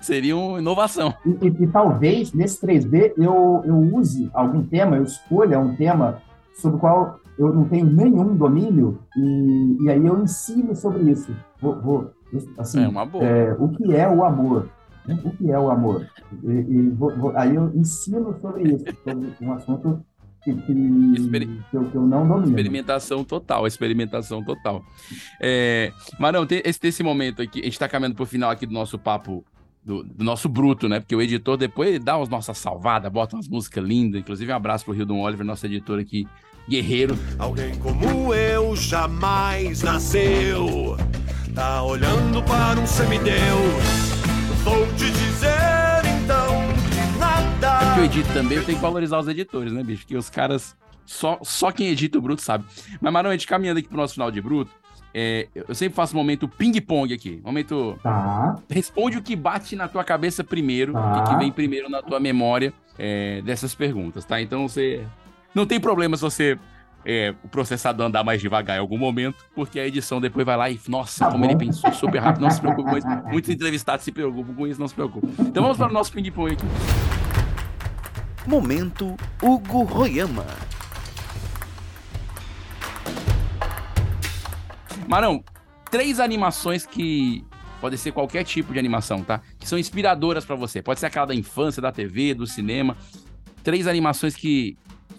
seria 0.00 0.36
uma 0.36 0.58
inovação. 0.60 1.12
E, 1.42 1.66
talvez 1.66 2.32
nesse 2.32 2.64
3D 2.64 3.12
eu, 3.16 3.62
eu 3.64 3.76
use 3.76 4.30
algum 4.32 4.62
tema, 4.62 4.96
eu 4.96 5.02
escolha 5.02 5.58
um 5.58 5.74
tema 5.74 6.22
sobre 6.54 6.76
o 6.76 6.80
qual 6.80 7.18
eu 7.36 7.52
não 7.52 7.64
tenho 7.64 7.86
nenhum 7.86 8.36
domínio 8.36 9.00
e, 9.16 9.76
e 9.82 9.90
aí 9.90 10.06
eu 10.06 10.22
ensino 10.22 10.74
sobre 10.76 11.10
isso. 11.10 11.34
Vou, 11.60 11.80
vou 11.80 12.10
assim, 12.58 12.84
é 12.84 12.88
uma 12.88 13.04
boa. 13.04 13.24
É, 13.24 13.52
o 13.58 13.68
que 13.68 13.94
é 13.94 14.08
o 14.08 14.24
amor? 14.24 14.68
O 15.06 15.30
que 15.36 15.50
é 15.50 15.58
o 15.58 15.70
amor? 15.70 16.08
E, 16.42 16.50
e 16.50 16.90
vou, 16.90 17.14
vou, 17.16 17.36
aí 17.36 17.54
eu 17.54 17.70
ensino 17.74 18.38
sobre 18.40 18.74
isso, 18.74 18.84
sobre 19.04 19.34
um 19.40 19.52
assunto 19.52 20.04
que, 20.42 20.54
que, 20.54 20.72
Exper... 21.16 21.46
que, 21.70 21.76
eu, 21.76 21.90
que 21.90 21.96
eu, 21.96 22.02
não 22.02 22.26
domino. 22.26 22.48
Experimentação 22.48 23.24
total, 23.24 23.66
experimentação 23.66 24.44
total. 24.44 24.84
É, 25.40 25.92
Marão, 26.18 26.46
tem 26.46 26.62
esse, 26.64 26.78
esse 26.82 27.02
momento 27.02 27.42
aqui, 27.42 27.60
a 27.60 27.64
gente 27.64 27.72
está 27.72 27.88
caminhando 27.88 28.14
para 28.14 28.22
o 28.22 28.26
final 28.26 28.50
aqui 28.50 28.66
do 28.66 28.72
nosso 28.72 28.98
papo 28.98 29.44
do, 29.82 30.02
do, 30.02 30.24
nosso 30.24 30.48
bruto, 30.48 30.88
né? 30.88 31.00
Porque 31.00 31.14
o 31.14 31.20
editor 31.20 31.56
depois 31.56 32.02
dá 32.02 32.16
as 32.16 32.28
nossas 32.28 32.56
salvadas, 32.58 33.10
bota 33.12 33.36
umas 33.36 33.48
músicas 33.48 33.84
lindas. 33.84 34.20
Inclusive, 34.20 34.52
um 34.52 34.56
abraço 34.56 34.84
pro 34.84 34.94
Hildon 34.94 35.20
Oliver, 35.20 35.44
nosso 35.44 35.66
editor 35.66 35.98
aqui, 35.98 36.26
guerreiro. 36.68 37.18
Alguém 37.38 37.74
como 37.78 38.32
eu 38.34 38.74
jamais 38.76 39.82
nasceu. 39.82 40.96
Tá 41.54 41.82
olhando 41.82 42.42
para 42.42 42.80
um 42.80 42.86
semideus 42.86 44.13
Vou 44.64 44.86
te 44.96 45.10
dizer 45.10 46.02
então 46.22 46.48
que 46.90 47.18
nada. 47.18 47.90
É 47.90 47.94
que 47.94 48.00
eu 48.00 48.04
edito 48.06 48.32
também, 48.32 48.56
eu 48.56 48.64
tenho 48.64 48.78
que 48.78 48.82
valorizar 48.82 49.18
os 49.18 49.28
editores, 49.28 49.72
né, 49.72 49.82
bicho? 49.82 50.06
Que 50.06 50.16
os 50.16 50.30
caras. 50.30 50.74
Só, 51.04 51.38
só 51.42 51.70
quem 51.70 51.88
edita 51.88 52.16
o 52.16 52.22
Bruto 52.22 52.40
sabe. 52.40 52.64
Mas, 52.98 53.12
Marão, 53.12 53.28
a 53.28 53.34
gente 53.34 53.46
caminhando 53.46 53.78
aqui 53.78 53.88
pro 53.88 53.98
nosso 53.98 54.14
final 54.14 54.30
de 54.30 54.40
Bruto. 54.40 54.70
É, 55.12 55.48
eu 55.54 55.74
sempre 55.74 55.94
faço 55.94 56.14
um 56.14 56.18
momento 56.18 56.48
ping-pong 56.48 57.12
aqui. 57.12 57.42
Momento. 57.44 57.98
Tá. 58.02 58.58
Responde 58.70 59.18
o 59.18 59.22
que 59.22 59.36
bate 59.36 59.76
na 59.76 59.86
tua 59.86 60.02
cabeça 60.02 60.42
primeiro, 60.42 60.94
tá. 60.94 61.20
o 61.20 61.24
que 61.24 61.36
vem 61.36 61.52
primeiro 61.52 61.90
na 61.90 62.02
tua 62.02 62.18
memória 62.18 62.72
é, 62.98 63.42
dessas 63.42 63.74
perguntas, 63.74 64.24
tá? 64.24 64.40
Então 64.40 64.66
você. 64.66 65.04
Não 65.54 65.66
tem 65.66 65.78
problema 65.78 66.16
se 66.16 66.22
você 66.22 66.58
é, 67.04 67.34
o 67.42 67.48
processador 67.48 68.06
andar 68.06 68.24
mais 68.24 68.40
devagar 68.40 68.76
em 68.76 68.80
algum 68.80 68.96
momento, 68.96 69.44
porque 69.54 69.78
a 69.78 69.86
edição 69.86 70.20
depois 70.20 70.46
vai 70.46 70.56
lá 70.56 70.70
e, 70.70 70.80
nossa, 70.88 71.24
tá 71.24 71.30
como 71.30 71.44
bom. 71.44 71.50
ele 71.50 71.58
pensou 71.58 71.92
super 71.92 72.18
rápido, 72.18 72.42
não 72.42 72.50
se 72.50 72.60
preocupe 72.60 72.90
com 72.90 72.98
isso. 72.98 73.06
Muitos 73.30 73.50
entrevistados 73.50 74.04
se 74.04 74.12
preocupam 74.12 74.54
com 74.54 74.66
isso, 74.66 74.80
não 74.80 74.88
se 74.88 74.94
preocupe. 74.94 75.28
Então 75.40 75.62
vamos 75.62 75.76
para 75.76 75.90
o 75.90 75.92
nosso 75.92 76.12
ping-pong 76.12 76.52
aqui. 76.52 76.64
Momento 78.46 79.16
Hugo 79.42 79.82
Royama. 79.84 80.46
Marão, 85.06 85.44
três 85.90 86.18
animações 86.18 86.86
que 86.86 87.44
pode 87.80 87.98
ser 87.98 88.12
qualquer 88.12 88.44
tipo 88.44 88.72
de 88.72 88.78
animação, 88.78 89.22
tá? 89.22 89.42
Que 89.58 89.68
são 89.68 89.78
inspiradoras 89.78 90.44
para 90.44 90.56
você. 90.56 90.80
Pode 90.80 91.00
ser 91.00 91.06
aquela 91.06 91.26
da 91.26 91.34
infância, 91.34 91.82
da 91.82 91.92
TV, 91.92 92.32
do 92.32 92.46
cinema. 92.46 92.96
Três 93.62 93.86
animações 93.86 94.34
que 94.34 94.76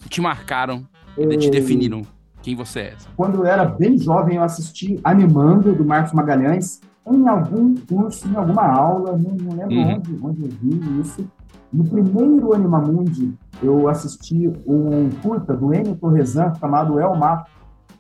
te 0.10 0.20
marcaram 0.22 0.88
e 1.18 1.38
te 1.38 1.50
definiram 1.50 2.02
quem 2.42 2.56
você 2.56 2.80
é. 2.80 2.94
Quando 3.16 3.40
eu 3.40 3.46
era 3.46 3.66
bem 3.66 3.98
jovem, 3.98 4.38
eu 4.38 4.44
assisti 4.44 5.00
Animando, 5.04 5.74
do 5.74 5.84
Marcos 5.84 6.14
Magalhães, 6.14 6.80
em 7.08 7.28
algum 7.28 7.76
curso, 7.76 8.28
em 8.28 8.36
alguma 8.36 8.64
aula, 8.64 9.18
não, 9.18 9.36
não 9.36 9.56
lembro 9.56 9.76
uhum. 9.76 9.96
onde, 9.96 10.20
onde 10.22 10.44
eu 10.44 10.50
vi 10.62 11.02
isso. 11.02 11.28
No 11.72 11.84
primeiro 11.84 12.54
Animamundi, 12.54 13.34
eu 13.62 13.88
assisti 13.88 14.48
um 14.66 15.10
curta 15.22 15.56
do 15.56 15.74
Enio 15.74 15.96
Torresan 15.96 16.54
chamado 16.56 17.00
El 17.00 17.16
Mato, 17.16 17.52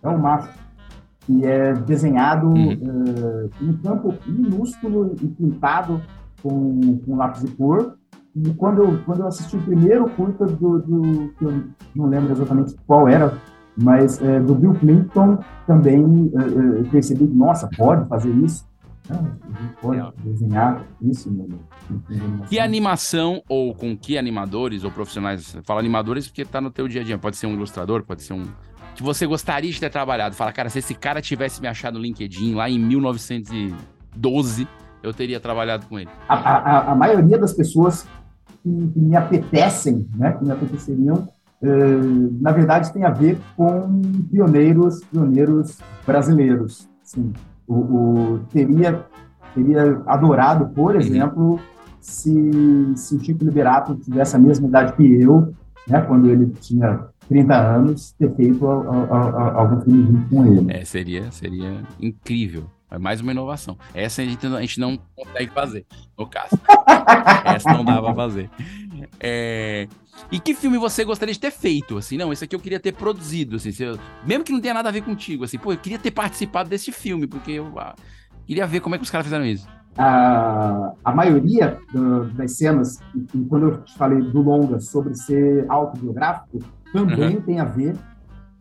El 0.03 0.17
Mato, 0.17 0.49
que 1.21 1.45
é 1.45 1.73
desenhado 1.73 2.47
uhum. 2.47 2.73
uh, 2.73 3.49
em 3.61 3.73
campo 3.77 4.13
minúsculo 4.27 5.15
e 5.21 5.27
pintado 5.27 6.01
com, 6.41 6.99
com 6.99 7.15
lápis 7.15 7.41
de 7.41 7.51
cor, 7.55 7.97
e 8.35 8.53
quando 8.55 8.81
eu, 8.81 8.99
quando 9.05 9.21
eu 9.21 9.27
assisti 9.27 9.55
o 9.55 9.61
primeiro 9.61 10.09
curta 10.09 10.45
do, 10.45 10.79
do 10.79 11.33
que 11.37 11.45
eu 11.45 11.63
não 11.95 12.07
lembro 12.07 12.33
exatamente 12.33 12.75
qual 12.85 13.07
era, 13.07 13.33
mas 13.77 14.21
é, 14.21 14.39
do 14.41 14.53
Bill 14.53 14.73
Clinton 14.73 15.39
também 15.65 16.31
é, 16.35 16.81
é 16.81 16.83
percebi 16.89 17.27
que, 17.27 17.33
nossa, 17.33 17.69
pode 17.77 18.07
fazer 18.09 18.31
isso? 18.31 18.65
pode 19.81 19.99
é. 19.99 20.11
desenhar 20.17 20.83
isso. 21.01 21.31
Né? 21.31 21.45
Que 22.49 22.59
animação, 22.59 23.41
ou 23.47 23.73
com 23.73 23.95
que 23.95 24.17
animadores 24.17 24.83
ou 24.83 24.91
profissionais, 24.91 25.57
fala 25.63 25.79
animadores 25.79 26.27
porque 26.27 26.41
está 26.41 26.59
no 26.59 26.71
teu 26.71 26.87
dia 26.87 27.01
a 27.01 27.03
dia, 27.03 27.17
pode 27.17 27.37
ser 27.37 27.47
um 27.47 27.53
ilustrador, 27.53 28.03
pode 28.03 28.23
ser 28.23 28.33
um... 28.33 28.43
Que 28.95 29.03
você 29.03 29.25
gostaria 29.27 29.71
de 29.71 29.79
ter 29.79 29.89
trabalhado. 29.89 30.35
Fala, 30.35 30.51
cara, 30.53 30.69
se 30.69 30.79
esse 30.79 30.95
cara 30.95 31.21
tivesse 31.21 31.61
me 31.61 31.67
achado 31.67 31.95
no 31.95 32.01
LinkedIn 32.01 32.55
lá 32.55 32.69
em 32.69 32.79
1912, 32.79 34.67
eu 35.03 35.13
teria 35.13 35.39
trabalhado 35.39 35.85
com 35.85 35.99
ele. 35.99 36.09
A, 36.29 36.35
a, 36.35 36.91
a 36.93 36.95
maioria 36.95 37.37
das 37.37 37.53
pessoas 37.53 38.07
que, 38.65 38.87
que 38.87 38.99
me 38.99 39.15
apetecem, 39.15 40.07
né, 40.15 40.31
que 40.31 40.43
me 40.43 40.51
apeteceriam, 40.51 41.27
eh, 41.61 41.99
na 42.41 42.51
verdade 42.51 42.91
tem 42.91 43.03
a 43.03 43.11
ver 43.11 43.37
com 43.55 44.01
pioneiros, 44.31 45.03
pioneiros 45.03 45.77
brasileiros. 46.05 46.89
Sim, 47.03 47.31
o, 47.67 47.75
o 47.75 48.39
teria 48.51 49.05
teria 49.53 50.01
adorado, 50.05 50.67
por 50.73 50.95
uhum. 50.95 51.01
exemplo, 51.01 51.59
se, 52.01 52.91
se 52.95 53.15
o 53.15 53.23
Chico 53.23 53.45
Liberato 53.45 53.95
tivesse 53.95 54.35
a 54.35 54.39
mesma 54.39 54.67
idade 54.67 54.93
que 54.93 55.21
eu, 55.21 55.53
né, 55.87 56.01
quando 56.01 56.29
ele 56.29 56.47
tinha 56.59 57.07
30 57.29 57.55
anos, 57.55 58.11
ter 58.13 58.35
feito 58.35 58.67
a, 58.67 58.75
a, 58.75 59.29
a, 59.29 59.61
algum 59.61 59.81
filme 59.81 60.03
junto 60.03 60.29
com 60.29 60.45
ele. 60.45 60.71
É, 60.73 60.83
seria, 60.83 61.31
seria 61.31 61.81
incrível. 62.01 62.65
É 62.89 62.99
mais 62.99 63.19
uma 63.19 63.31
inovação. 63.31 63.77
Essa 63.93 64.21
a 64.21 64.25
gente, 64.25 64.45
a 64.45 64.61
gente 64.61 64.79
não 64.79 64.97
consegue 65.15 65.51
fazer, 65.51 65.85
no 66.17 66.27
caso. 66.27 66.57
Essa 67.43 67.73
não 67.73 67.83
dá 67.83 68.01
pra 68.01 68.13
fazer. 68.13 68.49
É... 69.19 69.87
E 70.31 70.39
que 70.39 70.53
filme 70.53 70.77
você 70.77 71.03
gostaria 71.03 71.33
de 71.33 71.39
ter 71.39 71.51
feito? 71.51 71.97
Assim, 71.97 72.17
não, 72.17 72.31
esse 72.31 72.45
aqui 72.45 72.55
eu 72.55 72.59
queria 72.59 72.79
ter 72.79 72.93
produzido, 72.93 73.55
assim, 73.57 73.71
eu... 73.79 73.97
mesmo 74.25 74.43
que 74.43 74.51
não 74.51 74.61
tenha 74.61 74.73
nada 74.73 74.89
a 74.89 74.91
ver 74.91 75.01
contigo, 75.01 75.43
assim, 75.43 75.57
pô, 75.57 75.73
eu 75.73 75.77
queria 75.77 75.99
ter 75.99 76.11
participado 76.11 76.69
desse 76.69 76.91
filme, 76.91 77.27
porque 77.27 77.51
eu 77.51 77.77
ah, 77.77 77.95
queria 78.45 78.65
ver 78.65 78.79
como 78.79 78.95
é 78.95 78.97
que 78.97 79.03
os 79.03 79.09
caras 79.09 79.25
fizeram 79.25 79.45
isso. 79.45 79.67
A, 79.97 80.93
a 81.03 81.13
maioria 81.13 81.77
do, 81.91 82.25
das 82.31 82.57
cenas, 82.57 82.99
quando 83.49 83.69
eu 83.69 83.81
te 83.81 83.93
falei 83.97 84.21
do 84.21 84.41
longa 84.41 84.79
sobre 84.79 85.15
ser 85.15 85.65
autobiográfico, 85.69 86.59
também 86.93 87.35
uhum. 87.35 87.41
tem 87.41 87.59
a 87.59 87.65
ver 87.65 87.95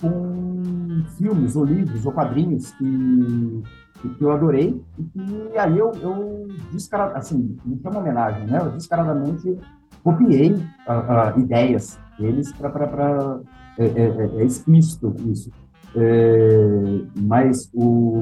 com 0.00 1.02
filmes 1.16 1.56
ou 1.56 1.64
livros 1.64 2.04
ou 2.06 2.12
quadrinhos 2.12 2.70
que 2.72 3.62
que 4.10 4.22
eu 4.22 4.32
adorei, 4.32 4.82
e 4.98 5.02
que 5.04 5.58
aí 5.58 5.78
eu, 5.78 5.92
eu 6.00 6.48
descaradamente, 6.72 7.18
assim, 7.18 7.56
não 7.64 7.78
foi 7.78 7.90
uma 7.90 8.00
homenagem, 8.00 8.46
né? 8.46 8.58
Eu 8.60 8.70
descaradamente 8.72 9.58
copiei 10.02 10.52
uh, 10.52 11.36
uh, 11.36 11.40
ideias 11.40 11.98
deles 12.18 12.52
para. 12.52 13.40
É, 13.76 13.84
é, 13.84 13.88
é, 13.88 14.40
é, 14.40 14.44
explícito 14.44 15.14
isso. 15.26 15.50
É, 15.96 17.00
mas 17.16 17.70
o. 17.72 18.18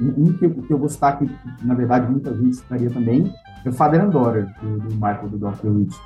Um 0.00 0.32
que, 0.38 0.48
que 0.48 0.72
eu 0.72 0.78
vou 0.78 0.88
citar, 0.88 1.18
que 1.18 1.28
na 1.62 1.74
verdade 1.74 2.08
muita 2.08 2.32
gente 2.32 2.56
citaria 2.56 2.88
também, 2.88 3.32
é 3.64 3.68
o 3.68 3.72
Father 3.72 4.00
and 4.00 4.10
Daughter, 4.10 4.46
do, 4.62 4.78
do 4.78 4.94
Michael 4.94 5.28
do 5.28 5.38
Dr. 5.38 5.76
Rich. 5.76 5.98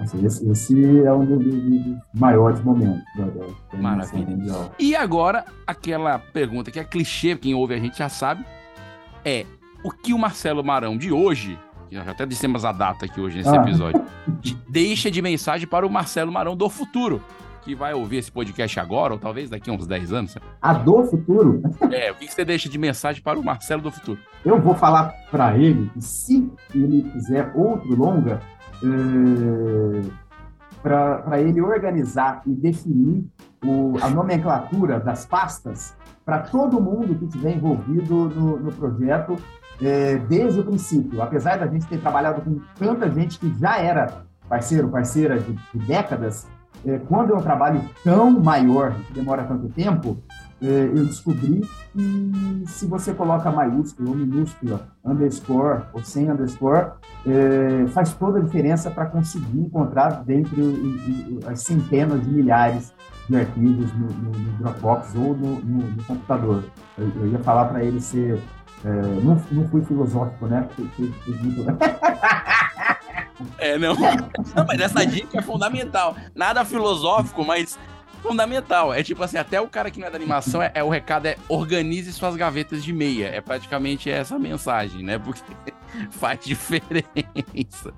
Assim, 0.00 0.24
esse, 0.24 0.48
esse, 0.48 1.02
é 1.04 1.12
um 1.12 1.24
dos, 1.24 1.44
dos 1.44 1.96
maiores 2.14 2.60
momentos 2.62 3.02
da, 3.16 3.24
da 3.24 3.78
Maravilha. 3.82 4.26
Mundial. 4.26 4.72
E 4.78 4.94
agora, 4.94 5.44
aquela 5.66 6.18
pergunta 6.18 6.70
que 6.70 6.78
é 6.78 6.84
clichê, 6.84 7.34
quem 7.36 7.54
ouve 7.54 7.74
a 7.74 7.78
gente 7.78 7.98
já 7.98 8.08
sabe, 8.08 8.44
é 9.24 9.44
o 9.84 9.90
que 9.90 10.12
o 10.14 10.18
Marcelo 10.18 10.62
Marão 10.62 10.96
de 10.96 11.10
hoje 11.12 11.58
já 11.90 12.02
até 12.02 12.26
dissemos 12.26 12.64
a 12.66 12.72
data 12.72 13.06
aqui 13.06 13.18
hoje 13.20 13.38
nesse 13.38 13.48
Ah. 13.48 13.62
episódio, 13.62 14.04
de- 14.40 14.54
deixa 14.68 15.10
de 15.10 15.22
mensagem 15.22 15.66
para 15.66 15.86
o 15.86 15.90
Marcelo 15.90 16.30
Marão 16.30 16.54
do 16.54 16.68
futuro, 16.68 17.22
que 17.62 17.74
vai 17.74 17.94
ouvir 17.94 18.18
esse 18.18 18.30
podcast 18.30 18.78
agora, 18.78 19.14
ou 19.14 19.18
talvez 19.18 19.48
daqui 19.48 19.70
a 19.70 19.72
uns 19.72 19.86
10 19.86 20.12
anos. 20.12 20.36
A 20.60 20.74
do 20.74 21.02
futuro, 21.04 21.62
É, 21.90 22.12
o 22.12 22.14
que 22.14 22.26
que 22.26 22.34
você 22.34 22.44
deixa 22.44 22.68
de 22.68 22.76
mensagem 22.78 23.22
para 23.22 23.38
o 23.38 23.42
Marcelo 23.44 23.80
do 23.82 23.90
futuro? 23.90 24.20
eu 24.44 24.60
vou 24.60 24.74
falar 24.74 25.12
para 25.30 25.56
ele 25.56 25.90
que 25.94 26.00
se 26.02 26.50
ele 26.74 27.10
fizer 27.12 27.50
outro 27.54 27.94
longa, 27.96 28.40
para 30.82 31.40
ele 31.40 31.60
organizar 31.60 32.42
e 32.46 32.50
definir 32.54 33.24
o- 33.64 33.94
a 34.02 34.08
nomenclatura 34.08 35.00
das 35.00 35.26
pastas 35.26 35.96
para 36.24 36.40
todo 36.40 36.80
mundo 36.80 37.14
que 37.14 37.24
estiver 37.24 37.56
envolvido 37.56 38.28
no, 38.28 38.58
no 38.58 38.72
projeto 38.72 39.36
eh, 39.80 40.16
desde 40.28 40.60
o 40.60 40.64
princípio. 40.64 41.22
Apesar 41.22 41.58
da 41.58 41.66
gente 41.66 41.86
ter 41.86 42.00
trabalhado 42.00 42.42
com 42.42 42.60
tanta 42.78 43.10
gente 43.10 43.38
que 43.38 43.52
já 43.58 43.78
era 43.78 44.22
parceiro, 44.48 44.88
parceira 44.88 45.38
de, 45.38 45.52
de 45.52 45.86
décadas, 45.86 46.46
eh, 46.86 47.00
quando 47.08 47.32
é 47.32 47.36
um 47.36 47.40
trabalho 47.42 47.80
tão 48.04 48.30
maior, 48.40 48.92
que 49.06 49.12
demora 49.14 49.44
tanto 49.44 49.68
tempo, 49.70 50.18
eh, 50.27 50.27
eu 50.66 51.04
descobri 51.06 51.60
que 51.92 52.64
se 52.66 52.86
você 52.86 53.14
coloca 53.14 53.50
maiúscula 53.50 54.10
ou 54.10 54.16
minúscula, 54.16 54.88
underscore 55.04 55.82
ou 55.92 56.02
sem 56.02 56.30
underscore, 56.30 56.90
eh, 57.26 57.86
faz 57.90 58.12
toda 58.14 58.38
a 58.38 58.42
diferença 58.42 58.90
para 58.90 59.06
conseguir 59.06 59.60
encontrar 59.60 60.24
dentre 60.24 60.60
as 61.46 61.62
centenas 61.62 62.20
de 62.24 62.30
milhares 62.30 62.92
de 63.28 63.36
arquivos 63.36 63.92
no, 63.94 64.06
no- 64.08 64.30
no 64.38 64.58
Dropbox 64.58 65.14
ou 65.14 65.36
no, 65.36 65.60
no- 65.60 66.04
computador. 66.04 66.64
Eu, 66.96 67.08
eu 67.16 67.26
ia 67.28 67.38
falar 67.40 67.66
para 67.66 67.84
ele 67.84 68.00
ser. 68.00 68.40
eh, 68.84 69.20
não, 69.22 69.40
não 69.52 69.68
fui 69.68 69.84
filosófico, 69.84 70.46
né? 70.46 70.66
Fui- 70.74 70.88
fui- 70.96 71.12
fui 71.24 71.34
É, 73.58 73.78
não. 73.78 73.94
não, 74.56 74.66
mas 74.66 74.80
essa 74.80 75.04
dica 75.06 75.38
é 75.38 75.42
fundamental. 75.42 76.16
Nada 76.34 76.64
filosófico, 76.64 77.44
mas 77.44 77.78
fundamental. 78.28 78.92
É 78.94 79.02
tipo 79.02 79.22
assim, 79.22 79.36
até 79.38 79.60
o 79.60 79.66
cara 79.68 79.90
que 79.90 79.98
não 79.98 80.06
é 80.06 80.10
da 80.10 80.16
animação, 80.16 80.62
é, 80.62 80.70
é- 80.74 80.84
o 80.84 80.88
recado 80.88 81.26
é 81.26 81.36
organize 81.48 82.12
suas 82.12 82.36
gavetas 82.36 82.84
de 82.84 82.92
meia. 82.92 83.26
É 83.28 83.40
praticamente 83.40 84.10
essa 84.10 84.38
mensagem, 84.38 85.02
né? 85.02 85.18
Porque 85.18 85.42
faz 86.12 86.38
diferença. 86.44 87.92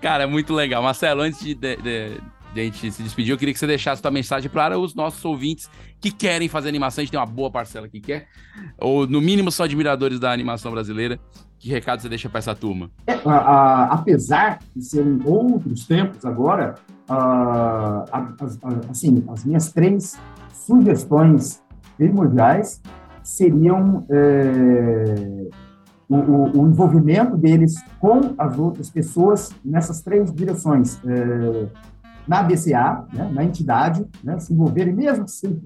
Cara, 0.00 0.24
é 0.24 0.26
muito 0.26 0.52
legal. 0.54 0.82
Marcelo, 0.82 1.22
antes 1.22 1.40
de, 1.40 1.54
de- 1.54 1.76
de 1.76 2.20
a 2.60 2.64
gente 2.64 2.90
se 2.92 3.02
despedir, 3.02 3.30
eu 3.32 3.38
queria 3.38 3.52
que 3.54 3.58
você 3.60 3.66
deixasse 3.66 4.00
sua 4.02 4.10
mensagem 4.10 4.50
para 4.50 4.78
os 4.78 4.94
nossos 4.94 5.24
ouvintes 5.24 5.68
que 6.00 6.10
querem 6.10 6.48
fazer 6.48 6.68
animação. 6.68 7.02
A 7.02 7.04
gente 7.04 7.10
tem 7.12 7.20
uma 7.20 7.26
boa 7.26 7.50
parcela 7.50 7.88
que 7.88 8.00
quer. 8.00 8.26
Ou, 8.78 9.06
no 9.06 9.20
mínimo, 9.20 9.50
são 9.50 9.64
admiradores 9.64 10.18
da 10.20 10.32
animação 10.32 10.70
brasileira. 10.72 11.18
Que 11.58 11.70
recado 11.70 12.00
você 12.02 12.08
deixa 12.08 12.28
para 12.28 12.38
essa 12.38 12.54
turma? 12.54 12.90
É, 13.06 13.14
a- 13.24 13.30
a- 13.32 13.84
apesar 13.94 14.58
de 14.74 14.84
serem 14.84 15.18
outros 15.24 15.86
tempos 15.86 16.24
agora, 16.24 16.74
a- 17.08 18.04
as, 18.40 18.58
a- 18.62 18.90
assim, 18.90 19.24
as 19.28 19.44
minhas 19.44 19.72
três 19.72 20.18
sugestões 20.52 21.62
primordiais 21.96 22.80
seriam 23.22 24.06
eh, 24.10 25.48
o, 26.08 26.16
o- 26.16 26.60
o 26.62 26.68
envolvimento 26.68 27.36
deles 27.36 27.74
com 27.98 28.34
as 28.38 28.58
outras 28.58 28.90
pessoas 28.90 29.50
nessas 29.64 30.02
três 30.02 30.32
direções. 30.32 31.00
Eh, 31.04 31.66
na 32.26 32.42
BCA, 32.42 33.04
né, 33.12 33.30
na 33.32 33.44
entidade, 33.44 34.04
né, 34.22 34.38
se 34.38 34.52
envolverem, 34.52 34.94
mesmo 34.94 35.26
se 35.28 35.58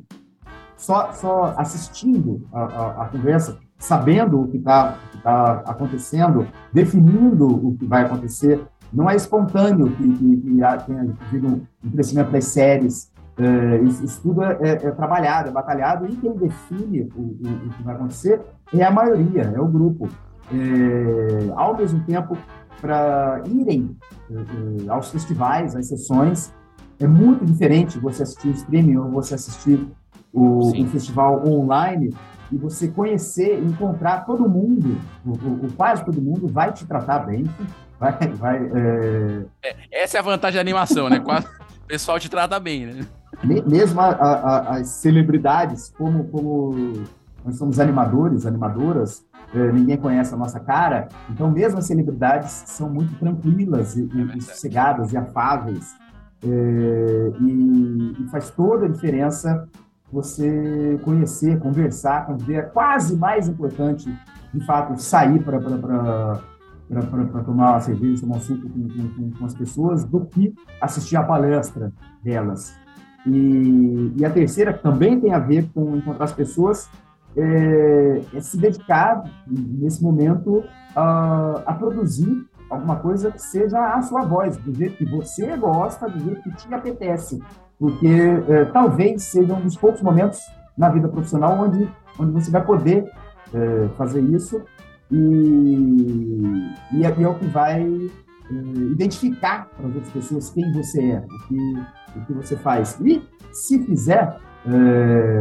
só, 0.77 1.13
só 1.13 1.55
assistindo 1.57 2.47
a, 2.53 2.63
a- 2.63 3.03
a 3.03 3.05
conversa, 3.07 3.59
sabendo 3.79 4.41
o 4.43 4.49
que 4.49 4.57
está 4.59 4.97
acontecendo, 5.67 6.47
definindo 6.73 7.47
o 7.47 7.75
que 7.77 7.85
vai 7.87 8.03
acontecer. 8.05 8.61
Não 8.93 9.09
é 9.09 9.15
espontâneo 9.17 9.91
que, 9.91 10.03
que, 10.15 10.37
que 10.37 10.51
tenha 10.87 11.15
havido 11.27 11.47
um- 11.85 11.91
crescimento 11.91 12.31
das 12.31 12.45
séries. 12.47 13.11
É, 13.39 13.79
isso, 13.83 14.05
isso 14.05 14.21
tudo 14.23 14.43
é, 14.43 14.57
é- 14.61 14.87
é 14.87 14.91
trabalhado, 14.91 15.49
é 15.49 15.53
batalhado, 15.53 16.07
e 16.07 16.17
quem 16.17 16.33
define 16.37 17.09
o, 17.15 17.21
o- 17.21 17.67
o 17.67 17.71
que 17.71 17.83
vai 17.83 17.95
acontecer 17.95 18.41
é 18.75 18.83
a 18.83 18.91
maioria, 18.91 19.43
é 19.55 19.61
o 19.61 19.67
grupo. 19.69 20.09
É, 20.53 21.53
ao 21.55 21.77
mesmo 21.77 22.01
tempo, 22.05 22.37
para 22.81 23.43
irem 23.47 23.97
aos 24.89 25.11
festivais, 25.11 25.75
às 25.77 25.87
sessões, 25.89 26.53
é 26.99 27.07
muito 27.07 27.45
diferente 27.45 27.99
você 27.99 28.23
assistir 28.23 28.49
o 28.49 28.53
streaming 28.53 28.97
ou 28.97 29.11
você 29.11 29.35
assistir 29.35 29.87
o, 30.33 30.71
o 30.71 30.87
festival 30.89 31.47
online 31.47 32.15
e 32.53 32.57
você 32.57 32.89
conhecer, 32.89 33.59
encontrar 33.63 34.25
todo 34.27 34.49
mundo, 34.49 34.97
o, 35.25 35.31
o- 35.31 35.67
o 35.67 35.73
quase 35.77 36.05
todo 36.05 36.21
mundo 36.21 36.47
vai 36.49 36.73
te 36.73 36.85
tratar 36.87 37.21
bem, 37.21 37.45
vai, 37.99 38.13
vai 38.37 38.71
é, 39.63 39.77
Essa 39.91 40.19
é 40.19 40.21
a 40.21 40.23
vantagem 40.23 40.57
da 40.57 40.61
animação, 40.61 41.09
né? 41.09 41.21
Quase- 41.21 41.47
O 41.85 41.87
pessoal 41.91 42.21
te 42.21 42.29
trata 42.31 42.61
bem, 42.61 42.87
né? 42.87 43.07
me- 43.43 43.63
mesmo 43.63 44.01
a- 44.01 44.11
a- 44.11 44.77
as 44.77 44.89
celebridades, 44.89 45.93
como, 45.99 46.25
como 46.29 47.03
nós 47.45 47.57
somos 47.57 47.81
animadores, 47.81 48.47
animadoras, 48.47 49.25
ninguém 49.53 49.97
conhece 49.97 50.33
a 50.35 50.37
nossa 50.37 50.61
cara, 50.61 51.09
então 51.29 51.51
mesmo 51.51 51.79
as 51.79 51.87
celebridades 51.87 52.51
são 52.67 52.89
muito 52.89 53.19
tranquilas 53.19 53.97
e, 53.97 54.03
e- 54.03 54.39
e 54.39 54.41
sossegadas 54.43 55.13
e 55.13 55.17
afáveis. 55.17 55.95
Eh, 56.43 57.33
e, 57.41 58.17
e 58.21 58.29
faz 58.31 58.51
toda 58.51 58.87
a 58.87 58.89
diferença 58.89 59.69
você 60.13 60.99
conhecer, 61.05 61.59
conversar, 61.61 62.27
conviver. 62.27 62.55
É 62.57 62.63
quase 62.63 63.17
mais 63.17 63.47
importante, 63.49 64.13
de 64.53 64.61
fato, 64.67 65.01
sair 65.01 65.39
para 65.43 65.61
para 65.61 67.43
tomar 67.45 67.71
uma 67.73 67.81
cerveja, 67.81 68.23
tomar 68.23 68.37
um 68.37 68.41
suco 68.41 68.69
com, 68.69 68.89
com- 68.89 69.31
com 69.39 69.45
as 69.45 69.55
pessoas, 69.55 70.05
do 70.05 70.25
que 70.27 70.53
assistir 70.81 71.17
a 71.17 71.23
palestra 71.23 71.93
delas. 72.23 72.75
E, 73.27 74.13
e 74.17 74.25
a 74.25 74.31
terceira, 74.31 74.73
que 74.73 74.83
também 74.83 75.21
tem 75.21 75.33
a 75.33 75.39
ver 75.39 75.69
com 75.73 75.95
encontrar 75.97 76.25
as 76.25 76.33
pessoas, 76.33 76.89
é, 77.37 78.23
é 78.35 78.41
se 78.41 78.57
dedicar, 78.57 79.23
nesse 79.47 80.03
momento, 80.03 80.65
a, 80.95 81.63
a 81.67 81.75
produzir 81.75 82.47
alguma 82.69 82.97
coisa 82.97 83.31
que 83.33 83.43
seja 83.43 83.95
a 83.95 84.01
sua 84.03 84.23
voz, 84.23 84.57
do 84.57 84.73
jeito 84.73 84.97
que 84.97 85.05
você 85.05 85.57
gosta, 85.57 86.09
do 86.09 86.21
jeito 86.21 86.43
que 86.43 86.51
te 86.57 86.73
apetece. 86.73 87.43
Porque 87.79 88.07
é, 88.49 88.65
talvez 88.67 89.25
seja 89.25 89.55
um 89.55 89.61
dos 89.61 89.77
poucos 89.77 90.03
momentos 90.03 90.41
na 90.77 90.89
vida 90.89 91.09
profissional 91.09 91.59
onde, 91.59 91.91
onde 92.19 92.33
você 92.33 92.51
vai 92.51 92.65
poder 92.65 93.11
é, 93.53 93.89
fazer 93.97 94.21
isso 94.21 94.63
e, 95.11 96.71
e 96.93 97.05
é, 97.05 97.23
é 97.23 97.29
o 97.29 97.35
que 97.35 97.47
vai 97.47 97.83
é, 97.83 98.55
identificar 98.93 99.69
para 99.77 99.89
as 99.89 99.95
outras 99.95 100.13
pessoas 100.13 100.51
quem 100.51 100.73
você 100.73 101.03
é, 101.03 101.19
o 101.19 101.49
que, 101.49 101.83
o 102.17 102.27
que 102.27 102.33
você 102.35 102.57
faz. 102.57 102.99
E, 103.01 103.23
se 103.53 103.85
fizer, 103.85 104.37
é, 104.67 105.39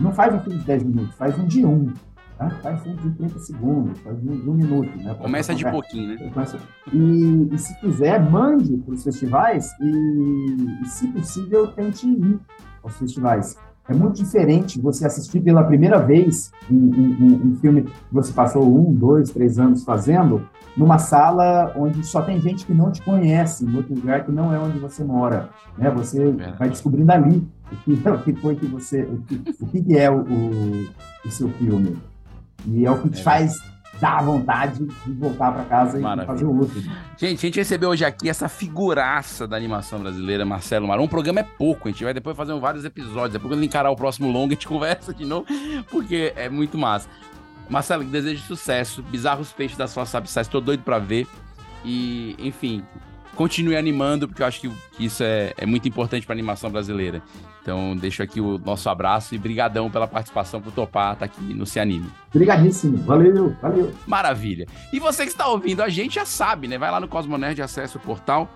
não 0.00 0.12
faz 0.12 0.34
um 0.34 0.40
filme 0.40 0.58
de 0.58 0.64
10 0.64 0.82
minutos, 0.84 1.14
faz 1.14 1.38
um 1.38 1.46
de 1.46 1.64
um. 1.64 1.92
Tá? 2.36 2.48
Faz 2.62 2.86
um 2.86 2.94
de 2.96 3.10
30 3.10 3.38
segundos, 3.38 3.98
faz 4.00 4.16
um 4.18 4.36
de 4.36 4.48
um 4.48 4.54
minuto. 4.54 4.96
Né? 4.96 5.14
Começa 5.14 5.54
de 5.54 5.62
pouquinho, 5.70 6.08
né? 6.18 6.32
E, 6.90 7.48
e 7.52 7.58
se 7.58 7.78
quiser, 7.80 8.18
mande 8.30 8.78
para 8.78 8.94
os 8.94 9.04
festivais 9.04 9.70
e, 9.78 10.80
e, 10.82 10.88
se 10.88 11.06
possível, 11.08 11.66
tente 11.68 12.08
ir 12.08 12.38
aos 12.82 12.96
festivais. 12.96 13.58
É 13.86 13.92
muito 13.92 14.22
diferente 14.22 14.80
você 14.80 15.04
assistir 15.04 15.40
pela 15.40 15.64
primeira 15.64 15.98
vez 15.98 16.52
um, 16.70 16.76
um- 16.76 17.40
um- 17.48 17.56
filme 17.56 17.82
que 17.82 17.92
você 18.12 18.32
passou 18.32 18.62
um, 18.64 18.92
dois, 18.94 19.30
três 19.30 19.58
anos 19.58 19.82
fazendo, 19.84 20.46
numa 20.76 20.96
sala 20.96 21.72
onde 21.76 22.06
só 22.06 22.22
tem 22.22 22.40
gente 22.40 22.64
que 22.64 22.72
não 22.72 22.90
te 22.92 23.02
conhece, 23.02 23.66
em 23.66 23.76
outro 23.76 23.94
lugar 23.94 24.24
que 24.24 24.30
não 24.30 24.54
é 24.54 24.58
onde 24.58 24.78
você 24.78 25.02
mora. 25.02 25.50
Né? 25.76 25.90
Você 25.90 26.20
Verdade. 26.20 26.56
vai 26.58 26.68
descobrindo 26.70 27.10
ali 27.10 27.46
o 27.72 27.76
que, 27.76 28.08
o 28.08 28.18
que 28.22 28.32
foi 28.40 28.56
que 28.56 28.66
você. 28.66 29.02
O 29.02 29.22
que, 29.22 29.54
o 29.60 29.66
que 29.66 29.96
é 29.98 30.10
o, 30.10 30.20
o, 30.20 30.88
o 31.24 31.30
seu 31.30 31.48
filme. 31.50 31.96
E 32.66 32.84
é 32.84 32.90
o 32.90 33.00
que 33.00 33.08
te 33.10 33.20
É 33.20 33.22
faz 33.22 33.54
dar 34.00 34.22
vontade 34.22 34.86
de 34.86 35.12
voltar 35.12 35.52
para 35.52 35.64
casa 35.64 35.98
e 35.98 36.02
Maravilha. 36.02 36.26
fazer 36.26 36.44
outro. 36.46 36.80
Gente, 37.18 37.38
a 37.38 37.48
gente 37.48 37.56
recebeu 37.56 37.90
hoje 37.90 38.04
aqui 38.04 38.30
essa 38.30 38.48
figuraça 38.48 39.46
da 39.46 39.56
animação 39.56 40.00
brasileira, 40.00 40.44
Marcelo 40.44 40.88
Maron. 40.88 41.04
O 41.04 41.08
programa 41.08 41.40
é 41.40 41.42
pouco, 41.42 41.88
a 41.88 41.90
gente 41.90 42.02
vai 42.02 42.14
depois 42.14 42.36
fazer 42.36 42.58
vários 42.58 42.84
episódios. 42.84 43.32
Depois, 43.32 43.52
quando 43.52 43.62
encarar 43.62 43.90
o 43.90 43.96
próximo 43.96 44.30
longo, 44.30 44.52
a 44.52 44.54
gente 44.54 44.66
conversa 44.68 45.12
de 45.12 45.24
novo, 45.26 45.46
porque 45.90 46.32
é 46.34 46.48
muito 46.48 46.78
massa. 46.78 47.08
Marcelo, 47.68 48.02
desejo 48.02 48.42
sucesso. 48.42 49.02
Bizarros 49.02 49.52
Peixes 49.52 49.76
da 49.76 49.86
sua 49.86 50.06
Sabsais, 50.06 50.48
tô 50.48 50.60
doido 50.60 50.82
pra 50.82 50.98
ver. 50.98 51.26
E, 51.84 52.34
enfim, 52.38 52.82
continue 53.34 53.76
animando, 53.76 54.28
porque 54.28 54.42
eu 54.42 54.46
acho 54.46 54.60
que, 54.60 54.68
que 54.92 55.04
isso 55.04 55.22
é, 55.22 55.52
é 55.56 55.66
muito 55.66 55.88
importante 55.88 56.26
pra 56.26 56.34
animação 56.34 56.70
brasileira. 56.70 57.22
Então, 57.62 57.94
deixo 57.96 58.22
aqui 58.22 58.40
o 58.40 58.58
nosso 58.58 58.88
abraço 58.88 59.34
e 59.34 59.38
brigadão 59.38 59.90
pela 59.90 60.06
participação, 60.06 60.60
por 60.60 60.72
topar 60.72 61.12
estar 61.12 61.26
aqui 61.26 61.42
no 61.54 61.66
Se 61.66 61.78
Anime. 61.78 62.08
Obrigadíssimo. 62.34 62.96
Valeu, 62.98 63.54
valeu. 63.60 63.92
Maravilha. 64.06 64.66
E 64.92 64.98
você 64.98 65.24
que 65.24 65.30
está 65.30 65.46
ouvindo 65.46 65.82
a 65.82 65.88
gente 65.88 66.14
já 66.14 66.24
sabe, 66.24 66.66
né? 66.66 66.78
Vai 66.78 66.90
lá 66.90 66.98
no 66.98 67.08
Cosmonerd, 67.08 67.60
acessa 67.60 67.98
o 67.98 68.00
portal, 68.00 68.50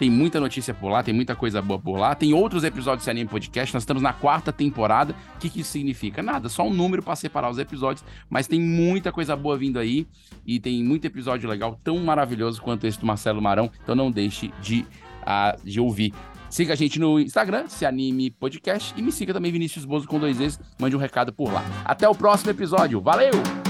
Tem 0.00 0.08
muita 0.08 0.40
notícia 0.40 0.72
por 0.72 0.88
lá, 0.88 1.02
tem 1.02 1.12
muita 1.12 1.36
coisa 1.36 1.60
boa 1.60 1.78
por 1.78 1.98
lá. 1.98 2.14
Tem 2.14 2.32
outros 2.32 2.64
episódios 2.64 3.04
do 3.04 3.10
Anime 3.10 3.28
Podcast. 3.28 3.74
Nós 3.74 3.82
estamos 3.82 4.02
na 4.02 4.14
quarta 4.14 4.50
temporada. 4.50 5.14
O 5.36 5.38
que, 5.38 5.50
que 5.50 5.60
isso 5.60 5.72
significa? 5.72 6.22
Nada, 6.22 6.48
só 6.48 6.66
um 6.66 6.72
número 6.72 7.02
para 7.02 7.14
separar 7.14 7.50
os 7.50 7.58
episódios. 7.58 8.02
Mas 8.30 8.46
tem 8.46 8.58
muita 8.58 9.12
coisa 9.12 9.36
boa 9.36 9.58
vindo 9.58 9.78
aí. 9.78 10.06
E 10.46 10.58
tem 10.58 10.82
muito 10.82 11.04
episódio 11.04 11.50
legal, 11.50 11.78
tão 11.84 11.98
maravilhoso 11.98 12.62
quanto 12.62 12.86
esse 12.86 12.98
do 12.98 13.04
Marcelo 13.04 13.42
Marão. 13.42 13.70
Então 13.82 13.94
não 13.94 14.10
deixe 14.10 14.50
de, 14.62 14.86
uh, 15.20 15.62
de 15.62 15.78
ouvir. 15.78 16.14
Siga 16.48 16.72
a 16.72 16.76
gente 16.76 16.98
no 16.98 17.20
Instagram, 17.20 17.68
se 17.68 17.84
anime 17.84 18.30
podcast. 18.30 18.94
E 18.96 19.02
me 19.02 19.12
siga 19.12 19.34
também, 19.34 19.52
Vinícius 19.52 19.84
Bozo, 19.84 20.08
com 20.08 20.18
dois 20.18 20.38
vezes. 20.38 20.58
Mande 20.80 20.96
um 20.96 20.98
recado 20.98 21.30
por 21.30 21.52
lá. 21.52 21.62
Até 21.84 22.08
o 22.08 22.14
próximo 22.14 22.50
episódio. 22.50 23.02
Valeu! 23.02 23.69